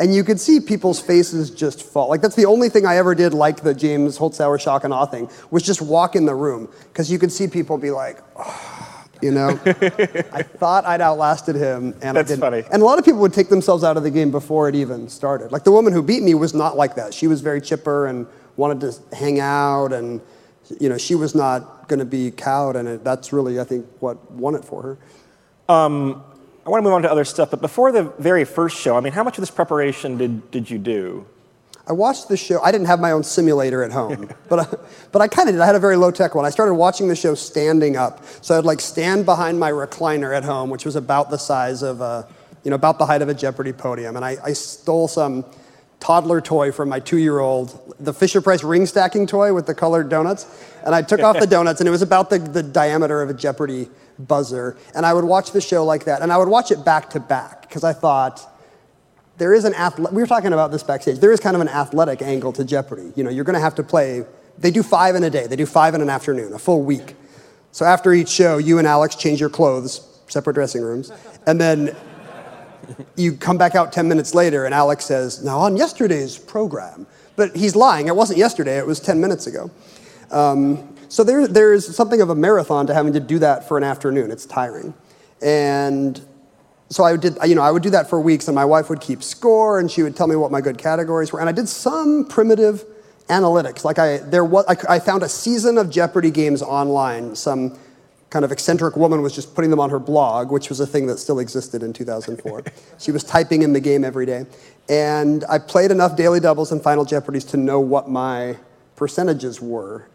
And 0.00 0.14
you 0.14 0.22
could 0.22 0.38
see 0.38 0.60
people's 0.60 1.00
faces 1.00 1.50
just 1.50 1.82
fall. 1.82 2.08
Like 2.08 2.20
that's 2.20 2.36
the 2.36 2.46
only 2.46 2.68
thing 2.68 2.86
I 2.86 2.96
ever 2.98 3.14
did 3.14 3.34
like 3.34 3.62
the 3.62 3.74
James 3.74 4.18
Holzhauer 4.18 4.60
shock 4.60 4.84
and 4.84 4.92
awe 4.94 5.06
thing 5.06 5.28
was 5.50 5.62
just 5.62 5.82
walk 5.82 6.14
in 6.14 6.24
the 6.24 6.34
room 6.34 6.68
because 6.92 7.10
you 7.10 7.18
could 7.18 7.32
see 7.32 7.48
people 7.48 7.78
be 7.78 7.90
like, 7.90 8.22
oh, 8.36 9.04
you 9.20 9.32
know, 9.32 9.48
I 10.32 10.42
thought 10.44 10.84
I'd 10.84 11.00
outlasted 11.00 11.56
him, 11.56 11.94
and 12.02 12.16
That's 12.16 12.30
I 12.30 12.34
didn't. 12.34 12.40
funny. 12.40 12.62
And 12.70 12.80
a 12.82 12.84
lot 12.84 13.00
of 13.00 13.04
people 13.04 13.20
would 13.20 13.32
take 13.32 13.48
themselves 13.48 13.82
out 13.82 13.96
of 13.96 14.04
the 14.04 14.10
game 14.12 14.30
before 14.30 14.68
it 14.68 14.76
even 14.76 15.08
started. 15.08 15.50
Like 15.50 15.64
the 15.64 15.72
woman 15.72 15.92
who 15.92 16.02
beat 16.02 16.22
me 16.22 16.34
was 16.34 16.54
not 16.54 16.76
like 16.76 16.94
that. 16.94 17.12
She 17.12 17.26
was 17.26 17.40
very 17.40 17.60
chipper 17.60 18.06
and 18.06 18.28
wanted 18.56 18.80
to 18.82 19.16
hang 19.16 19.40
out, 19.40 19.92
and 19.92 20.20
you 20.80 20.88
know, 20.88 20.98
she 20.98 21.14
was 21.14 21.34
not 21.34 21.88
going 21.88 21.98
to 21.98 22.04
be 22.04 22.30
cowed, 22.30 22.76
and 22.76 22.88
it, 22.88 23.04
that's 23.04 23.32
really, 23.32 23.60
I 23.60 23.64
think, 23.64 23.86
what 24.00 24.30
won 24.30 24.54
it 24.54 24.64
for 24.64 24.82
her. 24.82 24.98
Um, 25.72 26.22
I 26.66 26.70
want 26.70 26.80
to 26.80 26.84
move 26.84 26.92
on 26.92 27.02
to 27.02 27.10
other 27.10 27.24
stuff, 27.24 27.50
but 27.50 27.60
before 27.60 27.92
the 27.92 28.04
very 28.18 28.44
first 28.44 28.76
show, 28.78 28.96
I 28.96 29.00
mean, 29.00 29.12
how 29.12 29.24
much 29.24 29.38
of 29.38 29.42
this 29.42 29.50
preparation 29.50 30.18
did, 30.18 30.50
did 30.50 30.70
you 30.70 30.78
do? 30.78 31.26
I 31.86 31.92
watched 31.92 32.28
the 32.28 32.36
show. 32.36 32.60
I 32.60 32.70
didn't 32.70 32.88
have 32.88 33.00
my 33.00 33.12
own 33.12 33.24
simulator 33.24 33.82
at 33.82 33.90
home, 33.90 34.28
but 34.48 34.60
I, 34.60 34.76
but 35.10 35.22
I 35.22 35.28
kind 35.28 35.48
of 35.48 35.54
did. 35.54 35.62
I 35.62 35.66
had 35.66 35.74
a 35.74 35.80
very 35.80 35.96
low 35.96 36.10
tech 36.10 36.34
one. 36.34 36.44
I 36.44 36.50
started 36.50 36.74
watching 36.74 37.08
the 37.08 37.16
show 37.16 37.34
standing 37.34 37.96
up, 37.96 38.22
so 38.42 38.58
I'd 38.58 38.66
like 38.66 38.80
stand 38.80 39.24
behind 39.24 39.58
my 39.58 39.70
recliner 39.70 40.36
at 40.36 40.44
home, 40.44 40.68
which 40.68 40.84
was 40.84 40.96
about 40.96 41.30
the 41.30 41.38
size 41.38 41.82
of 41.82 42.02
a, 42.02 42.28
you 42.62 42.70
know, 42.70 42.74
about 42.74 42.98
the 42.98 43.06
height 43.06 43.22
of 43.22 43.30
a 43.30 43.34
Jeopardy 43.34 43.72
podium, 43.72 44.16
and 44.16 44.24
I, 44.24 44.36
I 44.44 44.52
stole 44.52 45.08
some 45.08 45.46
toddler 46.00 46.40
toy 46.40 46.72
from 46.72 46.88
my 46.88 47.00
two-year-old, 47.00 47.94
the 47.98 48.12
Fisher 48.12 48.40
Price 48.40 48.62
ring 48.62 48.86
stacking 48.86 49.26
toy 49.26 49.52
with 49.52 49.66
the 49.66 49.74
colored 49.74 50.08
donuts, 50.08 50.46
and 50.84 50.94
I 50.94 51.02
took 51.02 51.20
off 51.20 51.38
the 51.38 51.46
donuts, 51.56 51.80
and 51.80 51.88
it 51.88 51.90
was 51.90 52.02
about 52.02 52.30
the, 52.30 52.38
the 52.38 52.62
diameter 52.62 53.22
of 53.22 53.30
a 53.30 53.34
Jeopardy 53.34 53.88
buzzer, 54.18 54.76
and 54.94 55.04
I 55.04 55.12
would 55.14 55.24
watch 55.24 55.52
the 55.52 55.60
show 55.60 55.84
like 55.84 56.04
that, 56.04 56.22
and 56.22 56.32
I 56.32 56.38
would 56.38 56.48
watch 56.48 56.70
it 56.70 56.84
back 56.84 57.10
to 57.10 57.20
back 57.20 57.62
because 57.62 57.84
I 57.84 57.92
thought 57.92 58.48
there 59.38 59.54
is 59.54 59.64
an 59.64 59.74
athlete. 59.74 60.12
We 60.12 60.22
were 60.22 60.26
talking 60.26 60.52
about 60.52 60.70
this 60.70 60.82
backstage. 60.82 61.18
There 61.18 61.32
is 61.32 61.40
kind 61.40 61.54
of 61.54 61.62
an 61.62 61.68
athletic 61.68 62.22
angle 62.22 62.52
to 62.54 62.64
Jeopardy. 62.64 63.12
You 63.14 63.24
know, 63.24 63.30
you're 63.30 63.44
going 63.44 63.54
to 63.54 63.60
have 63.60 63.76
to 63.76 63.82
play. 63.82 64.24
They 64.58 64.72
do 64.72 64.82
five 64.82 65.14
in 65.14 65.22
a 65.22 65.30
day. 65.30 65.46
They 65.46 65.56
do 65.56 65.66
five 65.66 65.94
in 65.94 66.00
an 66.00 66.10
afternoon, 66.10 66.52
a 66.52 66.58
full 66.58 66.82
week. 66.82 67.14
So 67.70 67.84
after 67.84 68.12
each 68.12 68.28
show, 68.28 68.58
you 68.58 68.78
and 68.78 68.86
Alex 68.86 69.14
change 69.14 69.40
your 69.40 69.50
clothes, 69.50 70.00
separate 70.26 70.54
dressing 70.54 70.82
rooms, 70.82 71.12
and 71.46 71.60
then 71.60 71.94
you 73.16 73.34
come 73.34 73.58
back 73.58 73.74
out 73.74 73.92
10 73.92 74.08
minutes 74.08 74.34
later, 74.34 74.64
and 74.64 74.74
Alex 74.74 75.04
says, 75.04 75.42
"Now 75.42 75.58
on 75.58 75.76
yesterday's 75.76 76.38
program," 76.38 77.06
but 77.36 77.56
he's 77.56 77.76
lying. 77.76 78.08
It 78.08 78.16
wasn't 78.16 78.38
yesterday. 78.38 78.78
It 78.78 78.86
was 78.86 79.00
10 79.00 79.20
minutes 79.20 79.46
ago. 79.46 79.70
Um, 80.30 80.94
so 81.08 81.24
there, 81.24 81.48
there's 81.48 81.94
something 81.94 82.20
of 82.20 82.30
a 82.30 82.34
marathon 82.34 82.86
to 82.86 82.94
having 82.94 83.14
to 83.14 83.20
do 83.20 83.38
that 83.38 83.66
for 83.66 83.78
an 83.78 83.84
afternoon. 83.84 84.30
It's 84.30 84.46
tiring, 84.46 84.94
and 85.42 86.20
so 86.90 87.04
I 87.04 87.16
did, 87.16 87.36
you 87.44 87.54
know, 87.54 87.62
I 87.62 87.70
would 87.70 87.82
do 87.82 87.90
that 87.90 88.08
for 88.08 88.20
weeks, 88.20 88.48
and 88.48 88.54
my 88.54 88.64
wife 88.64 88.88
would 88.88 89.00
keep 89.00 89.22
score, 89.22 89.78
and 89.78 89.90
she 89.90 90.02
would 90.02 90.16
tell 90.16 90.26
me 90.26 90.36
what 90.36 90.50
my 90.50 90.60
good 90.60 90.78
categories 90.78 91.32
were, 91.32 91.40
and 91.40 91.48
I 91.48 91.52
did 91.52 91.68
some 91.68 92.24
primitive 92.26 92.84
analytics. 93.28 93.84
Like 93.84 93.98
I, 93.98 94.18
there 94.18 94.44
was, 94.44 94.64
I, 94.66 94.96
I 94.96 94.98
found 94.98 95.22
a 95.22 95.28
season 95.28 95.76
of 95.78 95.90
Jeopardy 95.90 96.30
games 96.30 96.62
online. 96.62 97.36
Some 97.36 97.78
kind 98.30 98.44
of 98.44 98.52
eccentric 98.52 98.96
woman 98.96 99.22
was 99.22 99.34
just 99.34 99.54
putting 99.54 99.70
them 99.70 99.80
on 99.80 99.90
her 99.90 99.98
blog, 99.98 100.50
which 100.50 100.68
was 100.68 100.80
a 100.80 100.86
thing 100.86 101.06
that 101.06 101.18
still 101.18 101.38
existed 101.38 101.82
in 101.82 101.92
2004. 101.92 102.62
she 102.98 103.10
was 103.10 103.24
typing 103.24 103.62
in 103.62 103.72
the 103.72 103.80
game 103.80 104.04
every 104.04 104.26
day, 104.26 104.44
and 104.88 105.44
I 105.48 105.58
played 105.58 105.90
enough 105.90 106.16
daily 106.16 106.40
doubles 106.40 106.70
and 106.72 106.82
final 106.82 107.04
Jeopardies 107.04 107.44
to 107.50 107.56
know 107.56 107.80
what 107.80 108.08
my 108.10 108.56
percentages 108.96 109.60
were, 109.60 110.08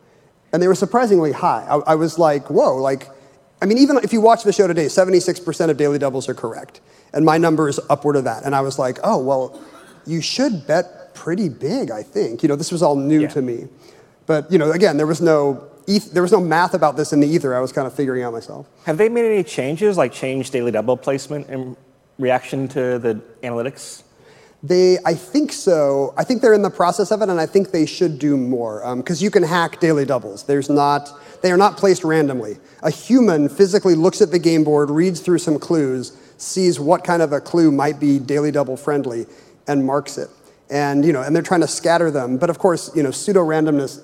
and 0.51 0.61
they 0.61 0.67
were 0.67 0.75
surprisingly 0.75 1.31
high. 1.31 1.65
I, 1.67 1.93
I 1.93 1.95
was 1.95 2.17
like, 2.19 2.49
whoa, 2.49 2.75
like. 2.75 3.09
I 3.61 3.65
mean, 3.65 3.77
even 3.77 3.95
if 4.03 4.11
you 4.11 4.19
watch 4.19 4.43
the 4.43 4.51
show 4.51 4.67
today, 4.67 4.87
76% 4.87 5.69
of 5.69 5.77
daily 5.77 5.97
doubles 5.97 6.27
are 6.27 6.33
correct. 6.33 6.81
And 7.13 7.23
my 7.23 7.37
number 7.37 7.69
is 7.69 7.79
upward 7.89 8.17
of 8.17 8.25
that. 8.25 8.43
And 8.43 8.53
I 8.53 8.59
was 8.59 8.77
like, 8.77 8.99
oh, 9.05 9.17
well, 9.23 9.57
you 10.05 10.19
should 10.19 10.67
bet 10.67 11.15
pretty 11.15 11.47
big, 11.47 11.89
I 11.89 12.03
think. 12.03 12.43
You 12.43 12.49
know, 12.49 12.57
this 12.57 12.73
was 12.73 12.83
all 12.83 12.97
new 12.97 13.21
Yeah. 13.21 13.29
to 13.29 13.41
me. 13.41 13.69
But, 14.25 14.51
you 14.51 14.57
know, 14.57 14.71
again, 14.71 14.97
there 14.97 15.07
was 15.07 15.21
no 15.21 15.65
eth- 15.87 16.11
there 16.11 16.21
was 16.23 16.31
no 16.31 16.41
math 16.41 16.73
about 16.73 16.97
this 16.97 17.13
in 17.13 17.19
the 17.19 17.27
ether. 17.27 17.55
I 17.55 17.59
was 17.59 17.71
kind 17.71 17.87
of 17.87 17.93
figuring 17.93 18.23
out 18.23 18.33
myself. 18.33 18.67
Have 18.85 18.97
they 18.97 19.09
made 19.09 19.25
any 19.25 19.43
changes, 19.43 19.97
like 19.97 20.11
change 20.11 20.51
daily 20.51 20.71
double 20.71 20.97
placement 20.97 21.49
in 21.49 21.75
reaction 22.19 22.67
to 22.69 22.99
the 22.99 23.21
analytics? 23.41 24.03
They, 24.63 24.97
I 25.05 25.13
think 25.13 25.51
so. 25.51 26.13
I 26.15 26.23
think 26.23 26.41
they're 26.41 26.53
in 26.53 26.61
the 26.61 26.69
process 26.69 27.11
of 27.11 27.21
it, 27.21 27.27
and 27.27 27.39
I 27.39 27.45
think 27.45 27.71
they 27.71 27.85
should 27.85 28.17
do 28.17 28.37
more 28.37 28.85
um, 28.85 28.99
because 28.99 29.21
you 29.21 29.29
can 29.29 29.43
hack 29.43 29.81
daily 29.81 30.05
doubles. 30.05 30.43
There's 30.43 30.69
not, 30.69 31.11
they 31.41 31.51
are 31.51 31.57
not 31.57 31.75
placed 31.75 32.05
randomly. 32.05 32.57
A 32.81 32.89
human 32.89 33.49
physically 33.49 33.93
looks 33.93 34.21
at 34.21 34.31
the 34.31 34.39
game 34.39 34.63
board, 34.63 34.89
reads 34.89 35.19
through 35.19 35.39
some 35.39 35.59
clues, 35.59 36.17
sees 36.37 36.79
what 36.79 37.03
kind 37.03 37.21
of 37.21 37.33
a 37.33 37.41
clue 37.41 37.71
might 37.73 37.99
be 37.99 38.19
daily 38.19 38.51
double 38.51 38.77
friendly, 38.77 39.25
and 39.67 39.85
marks 39.85 40.17
it. 40.17 40.29
And 40.69 41.03
you 41.03 41.11
know, 41.11 41.21
and 41.21 41.35
they're 41.35 41.43
trying 41.43 41.61
to 41.61 41.67
scatter 41.67 42.09
them. 42.09 42.37
But 42.37 42.49
of 42.49 42.57
course, 42.57 42.89
you 42.95 43.03
know, 43.03 43.11
pseudo 43.11 43.45
randomness, 43.45 44.01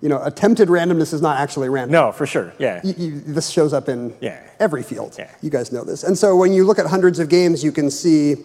you 0.00 0.08
know, 0.08 0.22
attempted 0.22 0.68
randomness 0.68 1.12
is 1.14 1.22
not 1.22 1.38
actually 1.40 1.68
random. 1.68 1.92
No, 1.92 2.12
for 2.12 2.26
sure. 2.26 2.52
Yeah. 2.58 2.80
You- 2.84 2.94
you- 2.98 3.20
this 3.26 3.48
shows 3.48 3.72
up 3.72 3.88
in 3.88 4.12
Yeah. 4.20 4.38
every 4.60 4.82
field. 4.82 5.14
Yeah. 5.18 5.28
You 5.40 5.50
guys 5.50 5.72
know 5.72 5.84
this. 5.84 6.04
And 6.04 6.16
so 6.18 6.36
when 6.36 6.52
you 6.52 6.64
look 6.64 6.78
at 6.78 6.86
hundreds 6.86 7.18
of 7.18 7.28
games, 7.28 7.64
you 7.64 7.72
can 7.72 7.90
see 7.90 8.36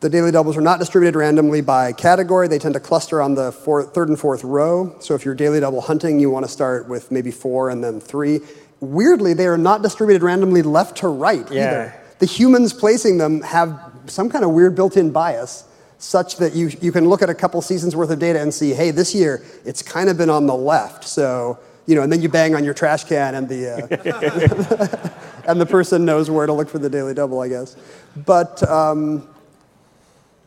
the 0.00 0.08
daily 0.08 0.32
doubles 0.32 0.56
are 0.56 0.60
not 0.62 0.80
distributed 0.80 1.16
randomly 1.16 1.60
by 1.60 1.92
category. 1.92 2.48
They 2.48 2.58
tend 2.58 2.74
to 2.74 2.80
cluster 2.80 3.22
on 3.22 3.36
the 3.36 3.52
fourth, 3.52 3.94
third 3.94 4.08
and 4.08 4.18
fourth 4.18 4.42
row. 4.42 4.96
So 4.98 5.14
if 5.14 5.24
you're 5.24 5.34
daily 5.36 5.60
double 5.60 5.80
hunting, 5.80 6.18
you 6.18 6.28
want 6.28 6.44
to 6.44 6.50
start 6.50 6.88
with 6.88 7.12
maybe 7.12 7.30
four 7.30 7.70
and 7.70 7.84
then 7.84 8.00
three. 8.00 8.40
Weirdly, 8.80 9.32
they 9.34 9.46
are 9.46 9.56
not 9.58 9.80
distributed 9.82 10.24
randomly 10.24 10.62
left 10.62 10.96
to 10.98 11.08
right 11.08 11.46
Yeah. 11.52 11.68
either. 11.70 11.94
The 12.18 12.26
humans 12.26 12.72
placing 12.72 13.18
them 13.18 13.42
have 13.42 13.78
some 14.06 14.28
kind 14.28 14.44
of 14.44 14.50
weird 14.50 14.74
built-in 14.74 15.10
bias 15.12 15.64
such 16.02 16.36
that 16.38 16.52
you, 16.54 16.68
you 16.80 16.90
can 16.90 17.08
look 17.08 17.22
at 17.22 17.30
a 17.30 17.34
couple 17.34 17.62
seasons 17.62 17.94
worth 17.94 18.10
of 18.10 18.18
data 18.18 18.40
and 18.40 18.52
see, 18.52 18.74
hey, 18.74 18.90
this 18.90 19.14
year 19.14 19.44
it's 19.64 19.82
kind 19.82 20.08
of 20.08 20.18
been 20.18 20.30
on 20.30 20.46
the 20.46 20.54
left. 20.54 21.04
So, 21.04 21.58
you 21.86 21.94
know, 21.94 22.02
and 22.02 22.10
then 22.12 22.20
you 22.20 22.28
bang 22.28 22.56
on 22.56 22.64
your 22.64 22.74
trash 22.74 23.04
can 23.04 23.36
and 23.36 23.48
the, 23.48 23.70
uh, 23.70 25.20
and 25.48 25.60
the 25.60 25.66
person 25.66 26.04
knows 26.04 26.28
where 26.28 26.44
to 26.46 26.52
look 26.52 26.68
for 26.68 26.80
the 26.80 26.90
daily 26.90 27.14
double, 27.14 27.40
I 27.40 27.48
guess. 27.48 27.76
But 28.16 28.68
um, 28.68 29.28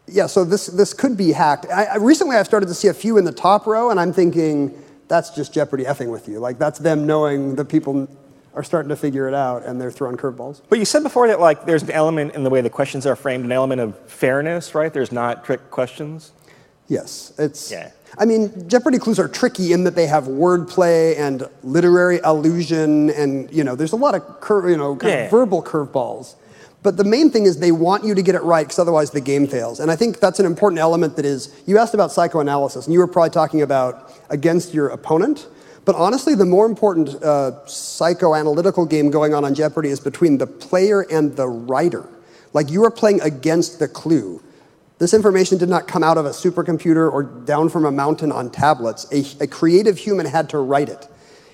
yeah, 0.08 0.28
so 0.28 0.44
this, 0.44 0.68
this 0.68 0.94
could 0.94 1.16
be 1.16 1.32
hacked. 1.32 1.68
I, 1.72 1.86
I, 1.86 1.96
recently, 1.96 2.36
I've 2.36 2.46
started 2.46 2.68
to 2.68 2.76
see 2.76 2.90
a 2.90 2.94
few 2.94 3.18
in 3.18 3.24
the 3.24 3.32
top 3.32 3.66
row, 3.66 3.92
and 3.92 4.00
I'm 4.00 4.12
thinking 4.12 4.78
that's 5.08 5.30
just 5.30 5.54
Jeopardy 5.54 5.86
effing 5.86 6.12
with 6.12 6.28
you. 6.28 6.40
Like 6.40 6.60
that's 6.60 6.80
them 6.80 7.08
knowing 7.08 7.56
that 7.56 7.66
people 7.66 8.10
are 8.56 8.64
starting 8.64 8.90
to 8.90 8.96
figure 8.96 9.28
it 9.28 9.34
out, 9.34 9.64
and 9.66 9.80
they're 9.80 9.92
throwing 9.92 10.16
curveballs. 10.18 10.62
But 10.70 10.80
you 10.80 10.86
said 10.86 11.04
before 11.04 11.28
that 11.28 11.40
like 11.40 11.66
there's 11.66 11.84
an 11.84 11.92
element 11.92 12.34
in 12.36 12.44
the 12.44 12.50
way 12.50 12.62
the 12.62 12.70
questions 12.70 13.06
are 13.06 13.16
framed, 13.16 13.46
an 13.46 13.52
element 13.52 13.82
of 13.82 13.98
fairness, 14.10 14.74
right? 14.74 14.92
There's 14.94 15.12
not 15.12 15.44
trick 15.46 15.70
questions. 15.72 16.32
Yes, 16.88 17.34
it's. 17.38 17.72
Yeah. 17.72 17.92
I 18.18 18.24
mean, 18.26 18.70
Jeopardy 18.70 18.98
clues 18.98 19.20
are 19.20 19.28
tricky 19.28 19.74
in 19.74 19.84
that 19.84 19.96
they 19.96 20.08
have 20.08 20.26
wordplay 20.26 21.18
and 21.20 21.50
literary 21.64 22.20
allusion, 22.24 23.10
and 23.10 23.52
you 23.52 23.64
know, 23.64 23.76
there's 23.76 23.92
a 23.92 23.98
lot 23.98 24.16
of 24.16 24.40
cur- 24.40 24.70
you 24.70 24.78
know 24.78 24.96
kind 24.96 25.14
Yeah. 25.14 25.20
of 25.26 25.32
verbal 25.32 25.62
curveballs. 25.62 26.36
But 26.82 26.98
the 26.98 27.04
main 27.04 27.32
thing 27.32 27.46
is 27.46 27.58
they 27.58 27.72
want 27.72 28.04
you 28.06 28.14
to 28.14 28.22
get 28.22 28.36
it 28.36 28.44
right 28.44 28.64
because 28.66 28.78
otherwise 28.78 29.10
the 29.10 29.20
game 29.20 29.48
fails. 29.48 29.80
And 29.80 29.90
I 29.90 29.96
think 29.96 30.20
that's 30.20 30.40
an 30.40 30.46
important 30.46 30.80
element 30.80 31.16
that 31.16 31.26
is. 31.26 31.50
You 31.66 31.80
asked 31.80 31.96
about 31.96 32.12
psychoanalysis, 32.12 32.86
and 32.86 32.94
you 32.94 33.00
were 33.00 33.08
probably 33.08 33.32
talking 33.32 33.64
about 33.64 34.14
against 34.30 34.74
your 34.74 34.88
opponent. 34.90 35.48
But 35.86 35.96
honestly, 35.96 36.34
the 36.34 36.46
more 36.46 36.66
important 36.66 37.10
uh, 37.24 37.52
psychoanalytical 37.66 38.90
game 38.90 39.12
going 39.12 39.36
on 39.36 39.46
on 39.46 39.54
Jeopardy 39.54 39.90
is 39.90 40.00
between 40.00 40.40
the 40.40 40.48
player 40.48 41.02
and 41.02 41.36
the 41.36 41.48
writer. 41.48 42.10
Like 42.54 42.72
you 42.72 42.84
are 42.84 42.92
playing 42.92 43.22
against 43.22 43.78
the 43.78 43.88
clue. 43.88 44.42
This 44.98 45.14
information 45.14 45.58
did 45.58 45.70
not 45.70 45.88
come 45.88 46.04
out 46.04 46.18
of 46.18 46.26
a 46.26 46.30
supercomputer 46.30 47.12
or 47.12 47.24
down 47.24 47.70
from 47.70 47.86
a 47.86 47.92
mountain 47.92 48.32
on 48.32 48.50
tablets. 48.50 49.06
A, 49.12 49.44
a 49.44 49.48
creative 49.48 49.98
human 49.98 50.26
had 50.26 50.50
to 50.50 50.58
write 50.58 50.90
it. 50.90 51.08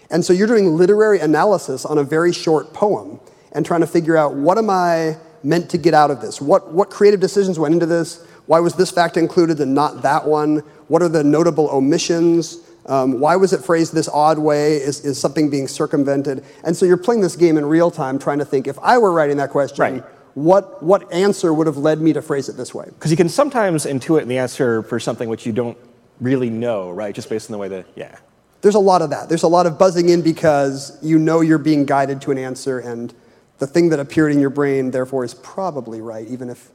And 0.09 0.23
so 0.23 0.31
you're 0.31 0.47
doing 0.47 0.77
literary 0.77 1.19
analysis 1.19 1.85
on 1.85 1.97
a 1.97 2.03
very 2.03 2.31
short 2.31 2.73
poem 2.73 3.19
and 3.51 3.65
trying 3.65 3.81
to 3.81 3.87
figure 3.87 4.15
out 4.15 4.35
what 4.35 4.57
am 4.57 4.69
I 4.69 5.17
meant 5.43 5.69
to 5.71 5.77
get 5.77 5.93
out 5.93 6.11
of 6.11 6.21
this? 6.21 6.39
What, 6.39 6.71
what 6.71 6.89
creative 6.89 7.19
decisions 7.19 7.57
went 7.57 7.73
into 7.73 7.85
this? 7.85 8.23
Why 8.45 8.59
was 8.59 8.75
this 8.75 8.91
fact 8.91 9.17
included 9.17 9.59
and 9.59 9.73
not 9.73 10.03
that 10.03 10.25
one? 10.25 10.57
What 10.87 11.01
are 11.01 11.09
the 11.09 11.23
notable 11.23 11.69
omissions? 11.69 12.59
Um, 12.85 13.19
why 13.19 13.35
was 13.35 13.53
it 13.53 13.63
phrased 13.63 13.93
this 13.93 14.09
odd 14.09 14.39
way? 14.39 14.73
Is, 14.77 15.05
is 15.05 15.19
something 15.19 15.49
being 15.49 15.67
circumvented? 15.67 16.43
And 16.63 16.75
so 16.75 16.85
you're 16.85 16.97
playing 16.97 17.21
this 17.21 17.35
game 17.35 17.57
in 17.57 17.65
real 17.65 17.91
time 17.91 18.17
trying 18.19 18.39
to 18.39 18.45
think 18.45 18.67
if 18.67 18.79
I 18.79 18.97
were 18.97 19.11
writing 19.11 19.37
that 19.37 19.51
question, 19.51 19.81
Right. 19.81 20.03
what, 20.33 20.81
what 20.81 21.11
answer 21.13 21.53
would 21.53 21.67
have 21.67 21.77
led 21.77 22.01
me 22.01 22.13
to 22.13 22.21
phrase 22.21 22.49
it 22.49 22.57
this 22.57 22.73
way? 22.73 22.85
Because 22.85 23.11
you 23.11 23.17
can 23.17 23.29
sometimes 23.29 23.85
intuit 23.85 24.25
the 24.27 24.37
answer 24.37 24.81
for 24.83 24.99
something 24.99 25.29
which 25.29 25.45
you 25.45 25.51
don't 25.51 25.77
really 26.19 26.49
know, 26.49 26.89
right? 26.91 27.13
Just 27.13 27.29
based 27.29 27.49
on 27.49 27.51
the 27.53 27.57
way 27.57 27.67
that, 27.67 27.85
yeah. 27.95 28.17
There's 28.61 28.75
a 28.75 28.79
lot 28.79 29.01
of 29.01 29.09
that. 29.09 29.27
There's 29.27 29.43
a 29.43 29.47
lot 29.47 29.65
of 29.65 29.79
buzzing 29.79 30.09
in 30.09 30.21
because 30.21 30.97
you 31.01 31.17
know 31.17 31.41
you're 31.41 31.57
being 31.57 31.83
guided 31.85 32.21
to 32.21 32.31
an 32.31 32.37
answer, 32.37 32.77
and 32.77 33.11
the 33.57 33.65
thing 33.65 33.89
that 33.89 33.99
appeared 33.99 34.31
in 34.31 34.39
your 34.39 34.51
brain, 34.51 34.91
therefore, 34.91 35.23
is 35.23 35.33
probably 35.33 35.99
right, 35.99 36.27
even 36.27 36.47
if. 36.49 36.69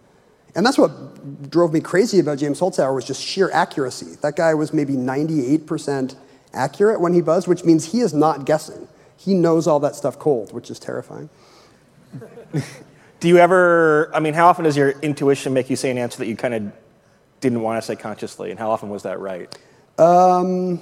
And 0.57 0.65
that's 0.65 0.79
what 0.79 1.51
drove 1.51 1.75
me 1.75 1.81
crazy 1.81 2.19
about 2.19 2.39
James 2.39 2.59
Holzhauer 2.61 2.95
was 2.95 3.05
just 3.05 3.23
sheer 3.23 3.51
accuracy. 3.53 4.17
That 4.23 4.37
guy 4.37 4.55
was 4.55 4.73
maybe 4.73 4.95
98% 4.95 6.17
accurate 6.55 6.99
when 6.99 7.13
he 7.13 7.21
buzzed, 7.21 7.47
which 7.47 7.63
means 7.63 7.93
he 7.93 8.01
is 8.01 8.15
not 8.15 8.47
guessing. 8.47 8.89
He 9.19 9.35
knows 9.35 9.67
all 9.67 9.79
that 9.81 9.95
stuff 9.95 10.19
cold, 10.19 10.55
which 10.55 10.71
is 10.71 10.79
terrifying. 10.79 11.29
Do 13.21 13.29
you 13.29 13.37
ever, 13.37 14.11
I 14.15 14.21
mean, 14.21 14.33
how 14.33 14.47
often 14.47 14.65
does 14.65 14.77
your 14.77 14.91
intuition 15.01 15.53
make 15.53 15.69
you 15.69 15.77
say 15.77 15.91
an 15.91 15.99
answer 15.99 16.19
that 16.19 16.27
you 16.27 16.37
kind 16.37 16.55
of 16.55 16.73
didn't 17.41 17.61
want 17.61 17.83
to 17.83 17.87
say 17.87 17.97
consciously? 17.97 18.51
And 18.51 18.59
how 18.59 18.71
often 18.71 18.89
was 18.89 19.03
that 19.03 19.19
right? 19.21 19.55
Um, 19.99 20.81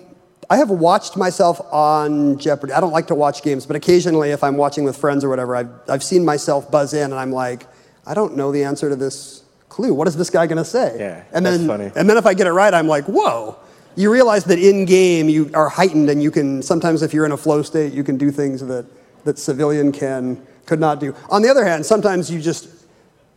I 0.50 0.56
have 0.56 0.70
watched 0.70 1.16
myself 1.16 1.60
on 1.72 2.38
Jeopardy. 2.38 2.72
I 2.72 2.80
don't 2.80 2.92
like 2.92 3.08
to 3.08 3.14
watch 3.14 3.42
games, 3.42 3.66
but 3.66 3.76
occasionally, 3.76 4.30
if 4.30 4.44
I'm 4.44 4.56
watching 4.56 4.84
with 4.84 4.96
friends 4.96 5.24
or 5.24 5.28
whatever, 5.28 5.56
I've, 5.56 5.70
I've 5.88 6.02
seen 6.02 6.24
myself 6.24 6.70
buzz 6.70 6.92
in 6.92 7.04
and 7.04 7.14
I'm 7.14 7.32
like, 7.32 7.66
I 8.06 8.14
don't 8.14 8.36
know 8.36 8.52
the 8.52 8.64
answer 8.64 8.88
to 8.88 8.96
this 8.96 9.43
clue. 9.74 9.92
What 9.92 10.06
is 10.06 10.16
this 10.16 10.30
guy 10.30 10.46
going 10.46 10.58
to 10.58 10.64
say? 10.64 10.96
Yeah, 10.98 11.24
and 11.32 11.44
that's 11.44 11.58
then, 11.58 11.66
funny. 11.66 11.90
And 11.96 12.08
then 12.08 12.16
if 12.16 12.26
I 12.26 12.34
get 12.34 12.46
it 12.46 12.52
right, 12.52 12.72
I'm 12.72 12.86
like, 12.86 13.04
whoa. 13.06 13.56
You 13.96 14.10
realize 14.10 14.44
that 14.44 14.58
in 14.58 14.84
game, 14.84 15.28
you 15.28 15.50
are 15.54 15.68
heightened 15.68 16.10
and 16.10 16.22
you 16.22 16.30
can, 16.30 16.62
sometimes 16.62 17.02
if 17.02 17.12
you're 17.12 17.26
in 17.26 17.32
a 17.32 17.36
flow 17.36 17.62
state, 17.62 17.92
you 17.92 18.02
can 18.02 18.16
do 18.16 18.30
things 18.30 18.60
that, 18.66 18.86
that 19.24 19.38
civilian 19.38 19.92
can, 19.92 20.44
could 20.66 20.80
not 20.80 21.00
do. 21.00 21.14
On 21.30 21.42
the 21.42 21.48
other 21.48 21.64
hand, 21.64 21.86
sometimes 21.86 22.30
you 22.30 22.40
just, 22.40 22.68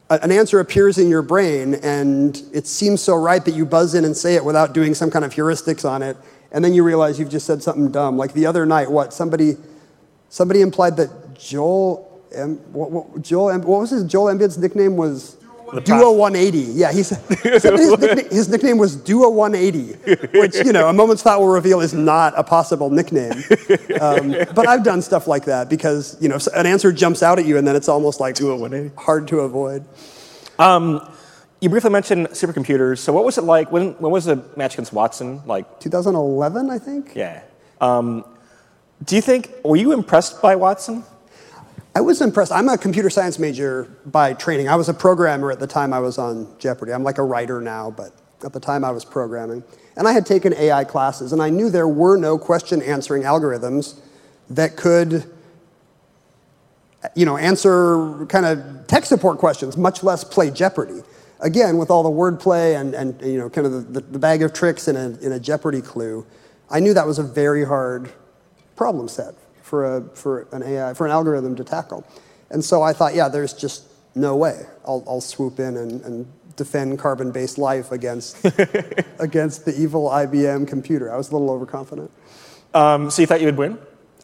an 0.10 0.32
answer 0.32 0.60
appears 0.60 0.98
in 0.98 1.10
your 1.10 1.22
brain 1.22 1.76
and 1.76 2.42
it 2.54 2.66
seems 2.66 3.02
so 3.02 3.16
right 3.16 3.44
that 3.44 3.54
you 3.54 3.66
buzz 3.66 3.94
in 3.94 4.06
and 4.06 4.16
say 4.16 4.36
it 4.36 4.46
without 4.46 4.74
doing 4.74 4.94
some 4.94 5.12
kind 5.12 5.26
of 5.26 5.34
heuristics 5.34 5.88
on 5.88 6.02
it 6.02 6.18
and 6.52 6.64
then 6.64 6.74
you 6.74 6.84
realize 6.84 7.20
you've 7.20 7.30
just 7.30 7.46
said 7.46 7.62
something 7.62 7.92
dumb 7.92 8.18
like 8.18 8.32
the 8.34 8.46
other 8.46 8.66
night 8.66 8.90
what 8.90 9.14
somebody 9.14 9.58
somebody 10.30 10.62
implied 10.62 10.96
that 10.96 11.10
joel 11.38 12.24
em, 12.34 12.56
what, 12.72 12.90
what, 12.90 13.22
joel 13.22 13.50
em, 13.50 13.62
what 13.64 13.82
was 13.82 13.90
his 13.90 14.06
joel 14.06 14.28
Embiid's 14.28 14.58
nickname 14.58 14.96
was 14.96 15.37
Duo 15.84 16.12
180. 16.12 16.74
Yeah, 16.74 16.92
he 16.92 17.04
said, 17.04 17.20
his, 17.44 17.64
nickname, 18.00 18.30
his 18.30 18.50
nickname 18.50 18.78
was 18.78 18.96
Duo 18.96 19.30
180, 19.30 20.40
which, 20.40 20.56
you 20.56 20.72
know, 20.72 20.88
a 20.88 20.94
moment's 20.94 21.24
thought 21.24 21.40
will 21.40 21.48
reveal 21.48 21.82
is 21.82 21.94
not 21.94 22.34
a 22.38 22.44
possible 22.44 22.90
nickname. 22.90 23.44
Um, 24.00 24.36
but 24.54 24.68
I've 24.68 24.84
done 24.84 25.02
stuff 25.02 25.28
like 25.28 25.46
that 25.46 25.70
because, 25.70 26.18
you 26.22 26.30
know, 26.30 26.38
an 26.56 26.66
answer 26.66 26.92
jumps 26.92 27.24
out 27.24 27.40
at 27.40 27.46
you 27.46 27.58
and 27.58 27.68
then 27.68 27.76
it's 27.76 27.90
almost 27.90 28.20
like 28.20 28.36
Duo 28.36 28.56
180. 28.56 28.96
hard 28.96 29.28
to 29.30 29.40
avoid. 29.42 29.86
You 31.60 31.70
briefly 31.70 31.90
mentioned 31.90 32.28
supercomputers. 32.28 33.00
So 33.00 33.12
what 33.12 33.26
was 33.26 33.40
it 33.40 33.44
like? 33.44 33.72
When, 33.72 33.94
when 33.94 34.12
was 34.12 34.26
the 34.26 34.44
match 34.56 34.76
against 34.76 34.94
Watson? 34.94 35.42
Like, 35.46 35.80
2011, 35.80 36.70
I 36.70 36.78
think? 36.78 37.14
yeah. 37.16 37.42
Um, 37.82 38.24
do 39.04 39.16
you 39.16 39.22
think, 39.22 39.52
were 39.64 39.76
you 39.76 39.92
impressed 39.92 40.42
by 40.42 40.56
Watson? 40.56 41.04
I 41.98 42.00
was 42.00 42.22
impressed. 42.22 42.52
I'm 42.52 42.70
a 42.70 42.78
computer 42.78 43.10
science 43.10 43.40
major 43.40 43.86
by 44.06 44.34
training. 44.34 44.70
I 44.70 44.76
was 44.76 44.88
a 44.88 44.94
programmer 44.94 45.52
at 45.52 45.60
the 45.60 45.66
time 45.66 45.94
I 45.94 46.00
was 46.00 46.20
on 46.20 46.48
Jeopardy. 46.60 46.94
I'm 46.94 47.02
like 47.02 47.18
a 47.18 47.24
writer 47.24 47.60
now, 47.60 47.90
but 47.90 48.12
at 48.46 48.54
the 48.54 48.60
time 48.60 48.86
I 48.86 48.92
was 48.92 49.04
programming. 49.04 49.64
And 49.96 50.08
I 50.08 50.12
had 50.12 50.24
taken 50.24 50.54
AI 50.54 50.84
classes, 50.84 51.34
and 51.34 51.42
I 51.42 51.50
knew 51.50 51.72
there 51.72 51.88
were 51.88 52.16
no 52.16 52.38
question 52.38 52.84
answering 52.84 53.24
algorithms 53.24 54.00
that 54.52 54.78
could 54.78 55.24
you 57.16 57.26
know, 57.26 57.36
answer 57.36 58.28
kind 58.28 58.46
of 58.46 58.86
tech 58.86 59.04
support 59.04 59.40
questions, 59.40 59.76
much 59.76 60.04
less 60.04 60.24
play 60.24 60.52
Jeopardy. 60.52 61.02
Again, 61.40 61.80
with 61.80 61.90
all 61.90 62.04
the 62.04 62.12
wordplay 62.12 62.80
and, 62.80 62.94
and 62.94 63.20
you 63.24 63.40
know, 63.40 63.50
kind 63.50 63.66
of 63.66 63.92
the, 63.92 64.02
the 64.02 64.20
bag 64.20 64.44
of 64.44 64.54
tricks 64.54 64.88
in 64.88 64.96
a, 64.96 65.18
in 65.18 65.32
a 65.32 65.40
Jeopardy 65.40 65.82
clue, 65.82 66.28
I 66.70 66.80
knew 66.80 66.94
that 66.94 67.08
was 67.08 67.18
a 67.18 67.24
very 67.24 67.66
hard 67.66 68.12
problem 68.76 69.08
set 69.08 69.34
for, 69.68 69.98
a, 69.98 70.02
for 70.16 70.48
an 70.54 70.64
AI, 70.64 70.94
for 70.94 71.06
an 71.06 71.12
algorithm 71.12 71.56
to 71.58 71.64
tackle. 71.64 72.08
And 72.50 72.64
so 72.64 72.82
I 72.82 72.94
thought, 72.94 73.14
yeah, 73.14 73.28
there's 73.28 73.54
just 73.54 73.84
no 74.16 74.36
way. 74.36 74.66
I'll, 74.86 75.04
I'll 75.06 75.22
swoop 75.22 75.60
in 75.60 75.76
and, 75.76 76.02
and 76.02 76.32
defend 76.56 76.98
carbon-based 76.98 77.58
life 77.58 77.92
against, 77.92 78.44
against 79.20 79.66
the 79.66 79.76
evil 79.78 80.10
IBM 80.10 80.68
computer. 80.68 81.14
I 81.14 81.18
was 81.18 81.30
a 81.30 81.34
little 81.34 81.52
overconfident. 81.52 82.10
Um, 82.74 83.12
so 83.12 83.22
you 83.22 83.28
thought 83.28 83.42
you 83.42 83.48
would 83.48 83.58
win? 83.58 83.78